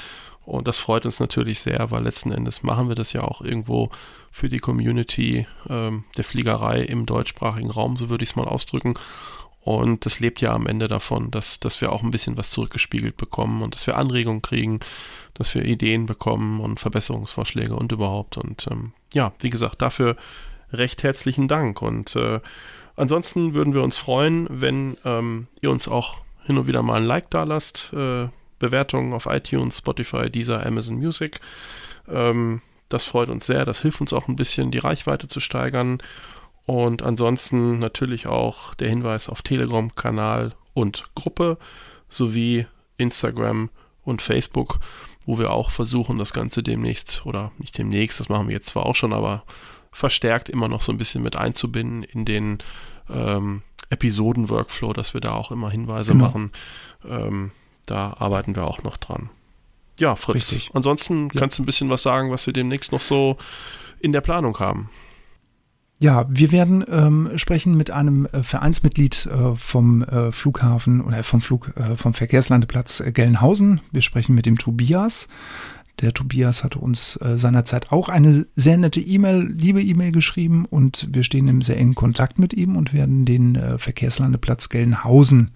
Und 0.44 0.66
das 0.66 0.78
freut 0.78 1.06
uns 1.06 1.20
natürlich 1.20 1.60
sehr, 1.60 1.90
weil 1.90 2.02
letzten 2.02 2.32
Endes 2.32 2.62
machen 2.62 2.88
wir 2.88 2.96
das 2.96 3.12
ja 3.12 3.22
auch 3.22 3.40
irgendwo 3.40 3.90
für 4.32 4.48
die 4.48 4.58
Community 4.58 5.46
ähm, 5.68 6.04
der 6.16 6.24
Fliegerei 6.24 6.80
im 6.80 7.06
deutschsprachigen 7.06 7.70
Raum, 7.70 7.96
so 7.96 8.08
würde 8.10 8.24
ich 8.24 8.30
es 8.30 8.36
mal 8.36 8.48
ausdrücken. 8.48 8.94
Und 9.62 10.06
das 10.06 10.20
lebt 10.20 10.40
ja 10.40 10.54
am 10.54 10.66
Ende 10.66 10.88
davon, 10.88 11.30
dass, 11.30 11.60
dass 11.60 11.80
wir 11.80 11.92
auch 11.92 12.02
ein 12.02 12.10
bisschen 12.10 12.36
was 12.38 12.50
zurückgespiegelt 12.50 13.16
bekommen 13.16 13.62
und 13.62 13.74
dass 13.74 13.86
wir 13.86 13.96
Anregungen 13.98 14.42
kriegen, 14.42 14.80
dass 15.34 15.54
wir 15.54 15.64
Ideen 15.64 16.06
bekommen 16.06 16.60
und 16.60 16.80
Verbesserungsvorschläge 16.80 17.76
und 17.76 17.92
überhaupt. 17.92 18.38
Und 18.38 18.66
ähm, 18.70 18.92
ja, 19.12 19.32
wie 19.40 19.50
gesagt, 19.50 19.82
dafür 19.82 20.16
recht 20.72 21.02
herzlichen 21.02 21.46
Dank. 21.46 21.82
Und 21.82 22.16
äh, 22.16 22.40
ansonsten 22.96 23.52
würden 23.54 23.74
wir 23.74 23.82
uns 23.82 23.98
freuen, 23.98 24.46
wenn 24.50 24.96
ähm, 25.04 25.46
ihr 25.60 25.70
uns 25.70 25.88
auch 25.88 26.22
hin 26.44 26.56
und 26.56 26.66
wieder 26.66 26.82
mal 26.82 27.00
ein 27.00 27.06
Like 27.06 27.30
da 27.30 27.44
lasst. 27.44 27.92
Äh, 27.92 28.28
Bewertungen 28.58 29.12
auf 29.14 29.26
iTunes, 29.26 29.78
Spotify, 29.78 30.30
Deezer, 30.30 30.64
Amazon 30.64 30.96
Music. 30.96 31.40
Ähm, 32.08 32.60
das 32.88 33.04
freut 33.04 33.28
uns 33.28 33.46
sehr. 33.46 33.64
Das 33.64 33.80
hilft 33.80 34.00
uns 34.00 34.12
auch 34.12 34.28
ein 34.28 34.36
bisschen, 34.36 34.70
die 34.70 34.78
Reichweite 34.78 35.28
zu 35.28 35.40
steigern. 35.40 35.98
Und 36.70 37.02
ansonsten 37.02 37.80
natürlich 37.80 38.28
auch 38.28 38.76
der 38.76 38.88
Hinweis 38.88 39.28
auf 39.28 39.42
Telegram-Kanal 39.42 40.52
und 40.72 41.04
Gruppe 41.16 41.58
sowie 42.08 42.64
Instagram 42.96 43.70
und 44.04 44.22
Facebook, 44.22 44.78
wo 45.26 45.36
wir 45.36 45.50
auch 45.50 45.72
versuchen, 45.72 46.16
das 46.16 46.32
Ganze 46.32 46.62
demnächst 46.62 47.26
oder 47.26 47.50
nicht 47.58 47.76
demnächst, 47.76 48.20
das 48.20 48.28
machen 48.28 48.46
wir 48.46 48.54
jetzt 48.54 48.68
zwar 48.68 48.86
auch 48.86 48.94
schon, 48.94 49.12
aber 49.12 49.42
verstärkt 49.90 50.48
immer 50.48 50.68
noch 50.68 50.80
so 50.80 50.92
ein 50.92 50.98
bisschen 50.98 51.24
mit 51.24 51.34
einzubinden 51.34 52.04
in 52.04 52.24
den 52.24 52.58
ähm, 53.12 53.62
Episoden-Workflow, 53.88 54.92
dass 54.92 55.12
wir 55.12 55.20
da 55.20 55.32
auch 55.32 55.50
immer 55.50 55.72
Hinweise 55.72 56.12
genau. 56.12 56.26
machen. 56.26 56.52
Ähm, 57.04 57.50
da 57.86 58.14
arbeiten 58.16 58.54
wir 58.54 58.68
auch 58.68 58.84
noch 58.84 58.96
dran. 58.96 59.28
Ja, 59.98 60.14
Fritz. 60.14 60.52
Richtig. 60.52 60.70
Ansonsten 60.72 61.30
ja. 61.34 61.40
kannst 61.40 61.58
du 61.58 61.64
ein 61.64 61.66
bisschen 61.66 61.90
was 61.90 62.04
sagen, 62.04 62.30
was 62.30 62.46
wir 62.46 62.52
demnächst 62.52 62.92
noch 62.92 63.00
so 63.00 63.38
in 63.98 64.12
der 64.12 64.20
Planung 64.20 64.56
haben. 64.60 64.88
Ja, 66.02 66.24
wir 66.30 66.50
werden 66.50 66.82
ähm, 66.90 67.28
sprechen 67.36 67.76
mit 67.76 67.90
einem 67.90 68.24
äh, 68.24 68.42
Vereinsmitglied 68.42 69.26
äh, 69.26 69.54
vom 69.54 70.02
äh, 70.02 70.32
Flughafen 70.32 71.02
oder 71.02 71.22
vom 71.22 71.42
Flug 71.42 71.76
äh, 71.76 71.94
vom 71.94 72.14
Verkehrslandeplatz 72.14 73.00
äh, 73.00 73.12
Gelnhausen. 73.12 73.82
Wir 73.92 74.00
sprechen 74.00 74.34
mit 74.34 74.46
dem 74.46 74.56
Tobias. 74.56 75.28
Der 76.00 76.14
Tobias 76.14 76.64
hatte 76.64 76.78
uns 76.78 77.16
äh, 77.16 77.36
seinerzeit 77.36 77.92
auch 77.92 78.08
eine 78.08 78.46
sehr 78.54 78.78
nette 78.78 79.00
E-Mail, 79.00 79.52
liebe 79.54 79.82
E-Mail 79.82 80.12
geschrieben 80.12 80.64
und 80.64 81.06
wir 81.10 81.22
stehen 81.22 81.48
im 81.48 81.60
sehr 81.60 81.76
engen 81.76 81.94
Kontakt 81.94 82.38
mit 82.38 82.54
ihm 82.54 82.76
und 82.76 82.94
werden 82.94 83.26
den 83.26 83.56
äh, 83.56 83.76
Verkehrslandeplatz 83.76 84.70
Gelnhausen 84.70 85.50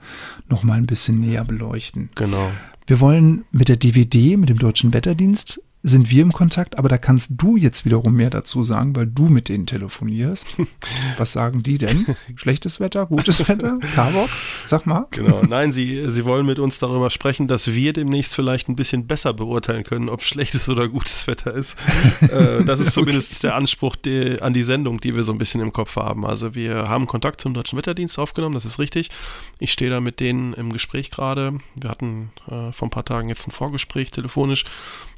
noch 0.50 0.62
mal 0.62 0.74
ein 0.74 0.86
bisschen 0.86 1.20
näher 1.20 1.46
beleuchten. 1.46 2.10
Genau. 2.16 2.50
Wir 2.86 3.00
wollen 3.00 3.44
mit 3.50 3.70
der 3.70 3.76
DVD, 3.76 4.36
mit 4.36 4.50
dem 4.50 4.58
Deutschen 4.58 4.92
Wetterdienst, 4.92 5.62
sind 5.86 6.10
wir 6.10 6.22
im 6.22 6.32
Kontakt, 6.32 6.78
aber 6.78 6.88
da 6.88 6.96
kannst 6.96 7.32
du 7.36 7.58
jetzt 7.58 7.84
wiederum 7.84 8.14
mehr 8.14 8.30
dazu 8.30 8.64
sagen, 8.64 8.96
weil 8.96 9.06
du 9.06 9.28
mit 9.28 9.50
denen 9.50 9.66
telefonierst. 9.66 10.46
Was 11.18 11.32
sagen 11.32 11.62
die 11.62 11.76
denn? 11.76 12.06
Schlechtes 12.36 12.80
Wetter, 12.80 13.04
gutes 13.04 13.46
Wetter? 13.46 13.78
Carbock? 13.94 14.30
Sag 14.66 14.86
mal. 14.86 15.06
Genau, 15.10 15.42
nein, 15.42 15.72
sie, 15.72 16.10
sie 16.10 16.24
wollen 16.24 16.46
mit 16.46 16.58
uns 16.58 16.78
darüber 16.78 17.10
sprechen, 17.10 17.48
dass 17.48 17.74
wir 17.74 17.92
demnächst 17.92 18.34
vielleicht 18.34 18.70
ein 18.70 18.76
bisschen 18.76 19.06
besser 19.06 19.34
beurteilen 19.34 19.84
können, 19.84 20.08
ob 20.08 20.22
schlechtes 20.22 20.70
oder 20.70 20.88
gutes 20.88 21.26
Wetter 21.26 21.52
ist. 21.52 21.76
äh, 22.22 22.64
das 22.64 22.80
ist 22.80 22.92
zumindest 22.94 23.32
okay. 23.32 23.48
der 23.48 23.56
Anspruch 23.56 23.94
die, 23.94 24.40
an 24.40 24.54
die 24.54 24.62
Sendung, 24.62 25.00
die 25.00 25.14
wir 25.14 25.22
so 25.22 25.32
ein 25.32 25.38
bisschen 25.38 25.60
im 25.60 25.74
Kopf 25.74 25.96
haben. 25.96 26.24
Also 26.24 26.54
wir 26.54 26.88
haben 26.88 27.06
Kontakt 27.06 27.42
zum 27.42 27.52
Deutschen 27.52 27.76
Wetterdienst 27.76 28.18
aufgenommen, 28.18 28.54
das 28.54 28.64
ist 28.64 28.78
richtig. 28.78 29.10
Ich 29.58 29.70
stehe 29.70 29.90
da 29.90 30.00
mit 30.00 30.18
denen 30.18 30.54
im 30.54 30.72
Gespräch 30.72 31.10
gerade. 31.10 31.58
Wir 31.74 31.90
hatten 31.90 32.30
äh, 32.46 32.72
vor 32.72 32.88
ein 32.88 32.90
paar 32.90 33.04
Tagen 33.04 33.28
jetzt 33.28 33.46
ein 33.46 33.50
Vorgespräch 33.50 34.10
telefonisch 34.12 34.64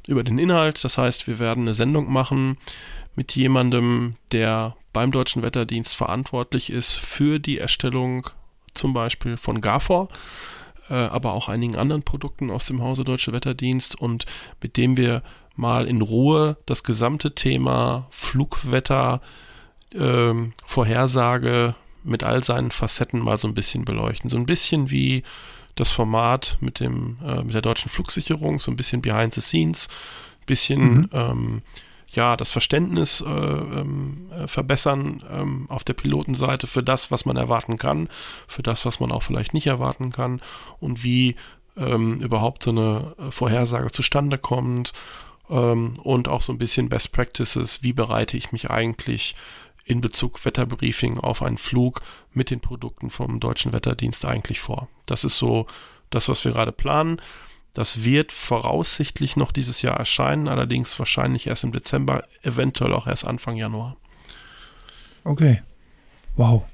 über 0.07 0.23
den 0.23 0.39
Inhalt. 0.39 0.83
Das 0.83 0.97
heißt, 0.97 1.27
wir 1.27 1.39
werden 1.39 1.63
eine 1.63 1.73
Sendung 1.73 2.11
machen 2.11 2.57
mit 3.15 3.35
jemandem, 3.35 4.15
der 4.31 4.75
beim 4.93 5.11
Deutschen 5.11 5.41
Wetterdienst 5.41 5.95
verantwortlich 5.95 6.69
ist 6.71 6.93
für 6.95 7.39
die 7.39 7.57
Erstellung 7.57 8.29
zum 8.73 8.93
Beispiel 8.93 9.37
von 9.37 9.59
GAFOR, 9.59 10.09
äh, 10.89 10.93
aber 10.93 11.33
auch 11.33 11.49
einigen 11.49 11.75
anderen 11.75 12.03
Produkten 12.03 12.51
aus 12.51 12.67
dem 12.67 12.81
Hause 12.81 13.03
Deutsche 13.03 13.33
Wetterdienst 13.33 13.99
und 13.99 14.25
mit 14.61 14.77
dem 14.77 14.97
wir 14.97 15.23
mal 15.55 15.87
in 15.87 16.01
Ruhe 16.01 16.57
das 16.65 16.83
gesamte 16.83 17.33
Thema 17.33 18.07
Flugwetter, 18.11 19.21
äh, 19.93 20.33
Vorhersage 20.63 21.75
mit 22.03 22.23
all 22.23 22.43
seinen 22.43 22.71
Facetten 22.71 23.19
mal 23.19 23.37
so 23.37 23.47
ein 23.47 23.53
bisschen 23.53 23.83
beleuchten. 23.83 24.29
So 24.29 24.37
ein 24.37 24.45
bisschen 24.45 24.91
wie 24.91 25.23
das 25.79 25.91
Format 25.91 26.57
mit 26.59 26.79
dem 26.79 27.17
äh, 27.25 27.43
mit 27.43 27.53
der 27.53 27.61
deutschen 27.61 27.89
Flugsicherung, 27.89 28.59
so 28.59 28.71
ein 28.71 28.75
bisschen 28.75 29.01
behind 29.01 29.33
the 29.33 29.41
scenes, 29.41 29.87
bisschen 30.45 30.81
mhm. 30.81 31.09
ähm, 31.13 31.61
ja 32.11 32.35
das 32.37 32.51
Verständnis 32.51 33.21
äh, 33.21 33.29
ähm, 33.29 34.29
äh, 34.31 34.47
verbessern 34.47 35.23
ähm, 35.31 35.65
auf 35.69 35.83
der 35.83 35.93
Pilotenseite 35.93 36.67
für 36.67 36.83
das, 36.83 37.11
was 37.11 37.25
man 37.25 37.37
erwarten 37.37 37.77
kann, 37.77 38.09
für 38.47 38.63
das, 38.63 38.85
was 38.85 38.99
man 38.99 39.11
auch 39.11 39.23
vielleicht 39.23 39.53
nicht 39.53 39.67
erwarten 39.67 40.11
kann 40.11 40.41
und 40.79 41.03
wie 41.03 41.35
ähm, 41.77 42.19
überhaupt 42.19 42.63
so 42.63 42.71
eine 42.71 43.13
äh, 43.19 43.31
Vorhersage 43.31 43.91
zustande 43.91 44.37
kommt 44.37 44.93
ähm, 45.49 45.99
und 46.03 46.27
auch 46.27 46.41
so 46.41 46.51
ein 46.51 46.57
bisschen 46.57 46.89
Best 46.89 47.11
Practices, 47.11 47.83
wie 47.83 47.93
bereite 47.93 48.37
ich 48.37 48.51
mich 48.51 48.69
eigentlich 48.69 49.35
in 49.87 50.01
Bezug 50.01 50.43
Wetterbriefing 50.43 51.17
auf 51.17 51.41
einen 51.41 51.57
Flug 51.57 52.01
mit 52.33 52.51
den 52.51 52.59
Produkten 52.59 53.09
vom 53.09 53.39
Deutschen 53.39 53.71
Wetterdienst 53.71 54.25
eigentlich 54.25 54.59
vor. 54.59 54.89
Das 55.05 55.23
ist 55.23 55.37
so 55.37 55.65
das, 56.09 56.27
was 56.27 56.43
wir 56.43 56.51
gerade 56.51 56.73
planen. 56.73 57.21
Das 57.73 58.03
wird 58.03 58.31
voraussichtlich 58.31 59.35
noch 59.35 59.51
dieses 59.51 59.81
Jahr 59.81 59.97
erscheinen, 59.97 60.47
allerdings 60.47 60.97
wahrscheinlich 60.99 61.47
erst 61.47 61.63
im 61.63 61.71
Dezember, 61.71 62.23
eventuell 62.41 62.93
auch 62.93 63.07
erst 63.07 63.25
Anfang 63.25 63.55
Januar. 63.55 63.95
Okay. 65.23 65.61
Wow. 66.35 66.65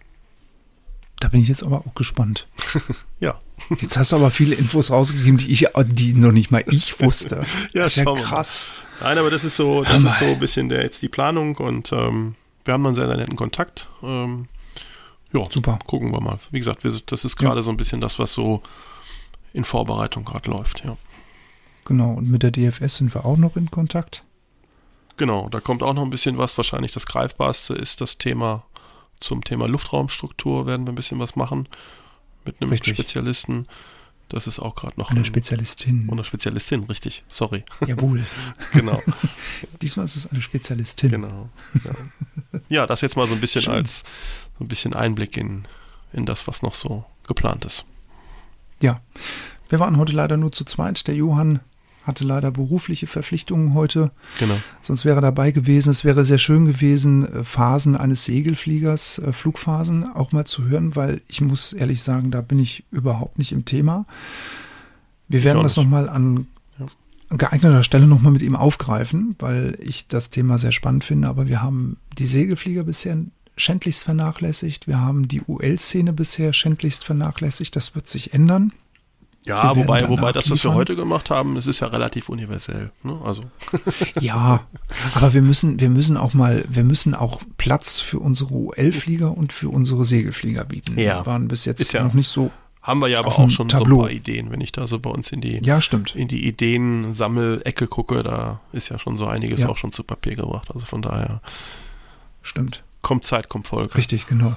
Da 1.19 1.27
bin 1.29 1.41
ich 1.41 1.47
jetzt 1.47 1.63
aber 1.63 1.83
auch 1.85 1.93
gespannt. 1.93 2.47
ja. 3.19 3.37
Jetzt 3.79 3.95
hast 3.95 4.11
du 4.11 4.15
aber 4.15 4.31
viele 4.31 4.55
Infos 4.55 4.91
rausgegeben, 4.91 5.37
die 5.37 5.51
ich, 5.51 5.67
die 5.85 6.13
noch 6.13 6.31
nicht 6.31 6.51
mal 6.51 6.63
ich 6.67 6.99
wusste. 6.99 7.43
ja, 7.73 7.83
das 7.83 7.97
ist 7.97 8.05
ja 8.05 8.13
krass. 8.15 8.67
Nein, 9.01 9.17
aber 9.17 9.29
das 9.29 9.43
ist 9.43 9.55
so, 9.55 9.83
das 9.83 10.01
ist 10.01 10.19
so 10.19 10.25
ein 10.25 10.39
bisschen 10.39 10.69
der, 10.69 10.81
jetzt 10.81 11.01
die 11.01 11.09
Planung 11.09 11.57
und 11.57 11.91
ähm, 11.91 12.35
wir 12.65 12.73
haben 12.73 12.85
einen 12.85 12.95
sehr, 12.95 13.07
sehr 13.07 13.17
netten 13.17 13.35
Kontakt. 13.35 13.89
Ähm, 14.01 14.47
ja, 15.33 15.43
super. 15.49 15.79
Gucken 15.85 16.11
wir 16.11 16.21
mal. 16.21 16.39
Wie 16.51 16.59
gesagt, 16.59 16.83
wir, 16.83 16.91
das 17.05 17.25
ist 17.25 17.35
gerade 17.35 17.57
ja. 17.57 17.63
so 17.63 17.71
ein 17.71 17.77
bisschen 17.77 18.01
das, 18.01 18.19
was 18.19 18.33
so 18.33 18.61
in 19.53 19.63
Vorbereitung 19.63 20.25
gerade 20.25 20.49
läuft, 20.49 20.83
ja. 20.85 20.97
Genau, 21.85 22.13
und 22.13 22.29
mit 22.29 22.43
der 22.43 22.51
DFS 22.51 22.97
sind 22.97 23.13
wir 23.13 23.25
auch 23.25 23.37
noch 23.37 23.57
in 23.57 23.69
Kontakt. 23.69 24.23
Genau, 25.17 25.49
da 25.49 25.59
kommt 25.59 25.83
auch 25.83 25.93
noch 25.93 26.03
ein 26.03 26.09
bisschen 26.09 26.37
was. 26.37 26.57
Wahrscheinlich 26.57 26.91
das 26.91 27.05
Greifbarste 27.05 27.73
ist 27.73 28.01
das 28.01 28.17
Thema 28.17 28.63
zum 29.19 29.43
Thema 29.43 29.67
Luftraumstruktur, 29.67 30.65
werden 30.65 30.85
wir 30.85 30.91
ein 30.91 30.95
bisschen 30.95 31.19
was 31.19 31.35
machen 31.35 31.67
mit 32.45 32.61
einem 32.61 32.71
Richtig. 32.71 32.93
Spezialisten. 32.93 33.67
Das 34.29 34.47
ist 34.47 34.59
auch 34.59 34.75
gerade 34.75 34.99
noch. 34.99 35.11
Eine 35.11 35.25
Spezialistin. 35.25 36.09
Eine 36.11 36.23
Spezialistin, 36.23 36.83
richtig. 36.85 37.23
Sorry. 37.27 37.63
Jawohl. 37.85 38.25
genau. 38.73 38.99
Diesmal 39.81 40.05
ist 40.05 40.15
es 40.15 40.27
eine 40.27 40.41
Spezialistin. 40.41 41.11
Genau. 41.11 41.49
Ja, 41.83 41.91
ja 42.69 42.87
das 42.87 43.01
jetzt 43.01 43.15
mal 43.15 43.27
so 43.27 43.35
ein 43.35 43.41
bisschen 43.41 43.63
Schön. 43.63 43.73
als 43.73 44.03
so 44.57 44.63
ein 44.63 44.67
bisschen 44.67 44.93
Einblick 44.93 45.37
in, 45.37 45.67
in 46.13 46.25
das, 46.25 46.47
was 46.47 46.61
noch 46.61 46.73
so 46.73 47.05
geplant 47.27 47.65
ist. 47.65 47.85
Ja. 48.79 49.01
Wir 49.69 49.79
waren 49.79 49.97
heute 49.97 50.13
leider 50.13 50.37
nur 50.37 50.51
zu 50.51 50.65
zweit. 50.65 51.07
Der 51.07 51.15
Johann 51.15 51.59
hatte 52.03 52.23
leider 52.23 52.51
berufliche 52.51 53.07
Verpflichtungen 53.07 53.73
heute. 53.73 54.11
Genau. 54.39 54.55
Sonst 54.81 55.05
wäre 55.05 55.17
er 55.17 55.21
dabei 55.21 55.51
gewesen. 55.51 55.89
Es 55.89 56.03
wäre 56.03 56.25
sehr 56.25 56.37
schön 56.37 56.65
gewesen, 56.65 57.25
äh, 57.25 57.43
Phasen 57.43 57.95
eines 57.95 58.25
Segelfliegers, 58.25 59.19
äh, 59.19 59.33
Flugphasen 59.33 60.13
auch 60.13 60.31
mal 60.31 60.45
zu 60.45 60.65
hören, 60.65 60.95
weil 60.95 61.21
ich 61.27 61.41
muss 61.41 61.73
ehrlich 61.73 62.03
sagen, 62.03 62.31
da 62.31 62.41
bin 62.41 62.59
ich 62.59 62.83
überhaupt 62.91 63.37
nicht 63.37 63.51
im 63.51 63.65
Thema. 63.65 64.05
Wir 65.27 65.39
ich 65.39 65.45
werden 65.45 65.63
das 65.63 65.77
nochmal 65.77 66.09
an 66.09 66.47
geeigneter 67.29 67.83
Stelle 67.83 68.07
nochmal 68.07 68.31
mit 68.31 68.41
ihm 68.41 68.55
aufgreifen, 68.55 69.35
weil 69.39 69.77
ich 69.81 70.07
das 70.07 70.29
Thema 70.29 70.59
sehr 70.59 70.71
spannend 70.71 71.03
finde. 71.03 71.27
Aber 71.27 71.47
wir 71.47 71.61
haben 71.61 71.97
die 72.17 72.27
Segelflieger 72.27 72.83
bisher 72.83 73.17
schändlichst 73.55 74.03
vernachlässigt. 74.03 74.87
Wir 74.87 74.99
haben 74.99 75.27
die 75.27 75.41
UL-Szene 75.41 76.13
bisher 76.13 76.53
schändlichst 76.53 77.03
vernachlässigt. 77.03 77.75
Das 77.75 77.95
wird 77.95 78.07
sich 78.07 78.33
ändern. 78.33 78.73
Ja, 79.45 79.75
wobei, 79.75 80.07
wobei 80.07 80.31
das, 80.31 80.49
was 80.49 80.63
wir 80.63 80.73
heute 80.73 80.95
gemacht 80.95 81.29
haben, 81.29 81.57
es 81.57 81.67
ist 81.67 81.81
ja 81.81 81.87
relativ 81.87 82.29
universell. 82.29 82.91
Ne? 83.03 83.19
Also. 83.23 83.43
ja, 84.19 84.65
aber 85.15 85.33
wir 85.33 85.41
müssen, 85.41 85.79
wir 85.79 85.89
müssen 85.89 86.15
auch 86.15 86.33
mal, 86.33 86.63
wir 86.69 86.83
müssen 86.83 87.13
auch 87.13 87.41
Platz 87.57 87.99
für 87.99 88.19
unsere 88.19 88.53
UL-Flieger 88.53 89.35
und 89.35 89.51
für 89.51 89.69
unsere 89.69 90.05
Segelflieger 90.05 90.63
bieten. 90.63 90.97
Ja. 90.97 91.19
Wir 91.19 91.25
waren 91.25 91.47
bis 91.47 91.65
jetzt 91.65 91.91
ja, 91.91 92.03
noch 92.03 92.13
nicht 92.13 92.29
so. 92.29 92.51
Haben 92.81 92.99
wir 92.99 93.07
ja 93.07 93.19
aber 93.19 93.39
auch 93.39 93.49
schon 93.49 93.69
Tableau. 93.69 93.95
so 93.95 94.01
ein 94.01 94.07
paar 94.07 94.11
Ideen, 94.11 94.51
wenn 94.51 94.59
ich 94.59 94.73
da 94.73 94.87
so 94.87 94.99
bei 94.99 95.09
uns 95.09 95.31
in 95.31 95.39
die, 95.39 95.61
ja, 95.63 95.81
stimmt. 95.81 96.15
in 96.15 96.27
die 96.27 96.45
Ideen-Sammelecke 96.45 97.87
gucke, 97.87 98.23
da 98.23 98.59
ist 98.73 98.89
ja 98.89 98.99
schon 98.99 99.17
so 99.17 99.25
einiges 99.25 99.61
ja. 99.61 99.69
auch 99.69 99.77
schon 99.77 99.93
zu 99.93 100.03
Papier 100.03 100.35
gebracht. 100.35 100.69
Also 100.73 100.85
von 100.85 101.01
daher. 101.01 101.41
Stimmt. 102.41 102.83
Kommt 103.01 103.23
Zeit, 103.23 103.47
kommt 103.47 103.67
Folge. 103.67 103.95
Richtig, 103.95 104.27
genau. 104.27 104.55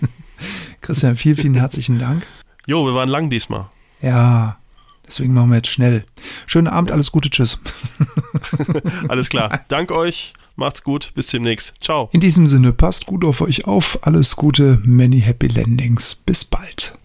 Christian, 0.80 1.16
vielen, 1.16 1.36
vielen 1.36 1.54
herzlichen 1.54 1.98
Dank. 1.98 2.26
Jo, 2.66 2.86
wir 2.86 2.94
waren 2.94 3.10
lang 3.10 3.28
diesmal. 3.28 3.68
Ja, 4.04 4.58
deswegen 5.06 5.34
machen 5.34 5.50
wir 5.50 5.56
jetzt 5.56 5.68
schnell. 5.68 6.04
Schönen 6.46 6.68
Abend, 6.68 6.92
alles 6.92 7.10
Gute, 7.10 7.30
tschüss. 7.30 7.60
alles 9.08 9.28
klar. 9.28 9.64
Dank 9.68 9.90
euch 9.90 10.34
Macht's 10.56 10.84
gut, 10.84 11.12
bis 11.14 11.28
demnächst. 11.28 11.74
Ciao. 11.80 12.08
In 12.12 12.20
diesem 12.20 12.46
Sinne, 12.46 12.72
passt 12.72 13.06
gut 13.06 13.24
auf 13.24 13.40
euch 13.40 13.66
auf. 13.66 13.98
Alles 14.02 14.36
Gute, 14.36 14.80
many 14.84 15.20
happy 15.20 15.48
landings. 15.48 16.14
Bis 16.14 16.44
bald. 16.44 16.96